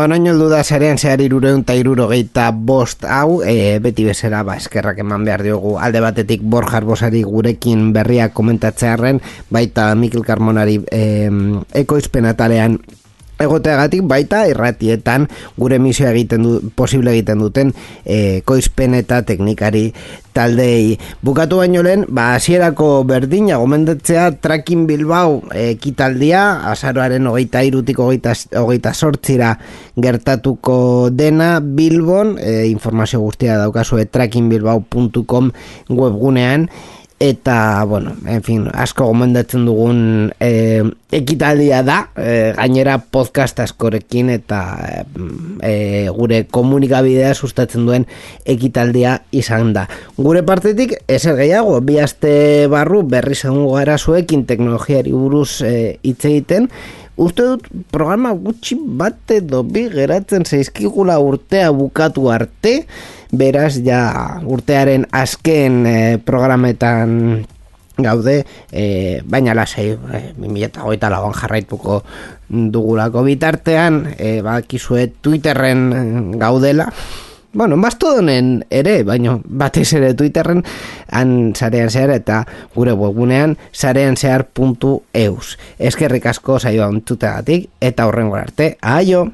Ba, 0.00 0.06
noin 0.08 0.24
heldu 0.24 0.46
da 0.48 0.62
zarean 0.64 0.96
zehar 0.96 1.20
irureun 1.20 1.60
eta 1.60 1.74
iruro 1.76 2.06
geita 2.08 2.46
bost 2.56 3.02
hau, 3.04 3.42
e, 3.44 3.76
beti 3.84 4.06
bezera, 4.06 4.38
ba, 4.48 4.54
eskerrak 4.56 5.02
eman 5.02 5.26
behar 5.28 5.42
diogu. 5.44 5.74
Alde 5.76 6.00
batetik 6.00 6.40
Borja 6.40 6.78
Arbosari 6.78 7.20
gurekin 7.20 7.90
berriak 7.92 8.32
komentatzearen, 8.32 9.20
baita 9.52 9.90
Mikel 10.00 10.24
Carmonari 10.24 10.78
e, 10.88 11.02
ekoizpenatalean 11.82 12.78
egoteagatik 13.40 14.04
baita 14.08 14.44
irratietan 14.50 15.26
gure 15.58 15.78
misioa 15.82 16.12
egiten 16.12 16.44
du, 16.44 16.54
posible 16.76 17.14
egiten 17.16 17.40
duten 17.42 17.72
e, 18.04 18.42
koizpen 18.44 18.94
eta 18.98 19.22
teknikari 19.26 19.90
taldei 20.36 20.98
bukatu 21.26 21.58
baino 21.62 21.82
lehen 21.82 22.04
ba 22.08 22.34
hasierako 22.36 23.02
berdina 23.08 23.58
gomendatzea 23.58 24.30
Tracking 24.44 24.86
Bilbao 24.86 25.40
ekitaldia 25.56 26.44
azaroaren 26.70 27.26
hogeita 27.26 27.64
irutik 27.66 27.98
hogeita, 27.98 28.36
hogeita 28.60 28.94
sortzira 28.94 29.56
gertatuko 29.96 31.10
dena. 31.10 31.58
Bilbon 31.60 32.36
e, 32.38 32.68
informazio 32.70 33.20
guztia 33.20 33.56
daukazue 33.58 34.06
trackingbilbao.com 34.06 35.50
webgunean 35.88 36.68
eta, 37.20 37.84
bueno, 37.84 38.14
en 38.26 38.42
fin, 38.42 38.64
asko 38.72 39.04
gomendatzen 39.04 39.66
dugun 39.68 39.98
e, 40.40 40.80
ekitaldia 41.12 41.82
da, 41.84 41.98
e, 42.16 42.54
gainera 42.56 42.96
podcast 43.12 43.60
askorekin 43.60 44.30
eta 44.32 44.60
e, 45.60 46.08
gure 46.16 46.46
komunikabidea 46.48 47.34
sustatzen 47.34 47.84
duen 47.84 48.06
ekitaldia 48.48 49.18
izan 49.36 49.74
da. 49.76 49.84
Gure 50.16 50.40
partetik, 50.48 50.96
ezer 51.12 51.36
gehiago, 51.36 51.76
bi 51.84 51.98
aste 52.00 52.32
barru 52.72 53.02
berri 53.04 53.36
zegoen 53.36 53.68
gara 53.68 53.98
zuekin 54.00 54.46
teknologiari 54.48 55.12
buruz 55.12 55.60
hitz 55.60 56.24
egiten, 56.24 56.70
Uste 57.16 57.44
dut 57.44 57.66
programa 57.92 58.32
gutxi 58.32 58.76
bat 58.78 59.32
edo 59.34 59.62
bi 59.66 59.88
geratzen 59.92 60.46
zaizkigula 60.46 61.18
urtea 61.20 61.70
bukatu 61.74 62.30
arte, 62.32 62.84
beraz 63.32 63.76
ja 63.84 64.02
urtearen 64.46 65.06
azken 65.12 65.80
e, 65.86 65.96
programetan 66.24 67.44
gaude, 68.00 68.44
e, 68.72 68.84
baina 69.26 69.54
lasai, 69.54 69.90
e, 69.92 70.22
2008 70.38 71.10
lagoan 71.12 71.36
jarraituko 71.36 72.02
dugulako 72.48 73.24
bitartean, 73.26 74.04
e, 74.16 74.40
bakizue 74.46 75.10
Twitterren 75.20 76.38
gaudela, 76.40 76.88
bueno, 77.52 77.76
mastodonen 77.76 78.64
ere, 78.70 79.02
baino 79.04 79.40
batez 79.44 79.92
ere 79.98 80.12
Twitterren 80.14 80.62
han 81.10 81.52
zarean 81.56 81.90
zehar 81.90 82.14
eta 82.14 82.44
gure 82.74 82.94
webgunean 82.94 83.56
zarean 83.74 84.16
zehar.eus. 84.16 85.58
Eskerrik 85.78 86.30
asko 86.30 86.58
saioa 86.60 86.88
ontzutegatik 86.92 87.70
eta 87.80 88.06
horrengo 88.06 88.38
arte, 88.40 88.76
aio! 88.80 89.30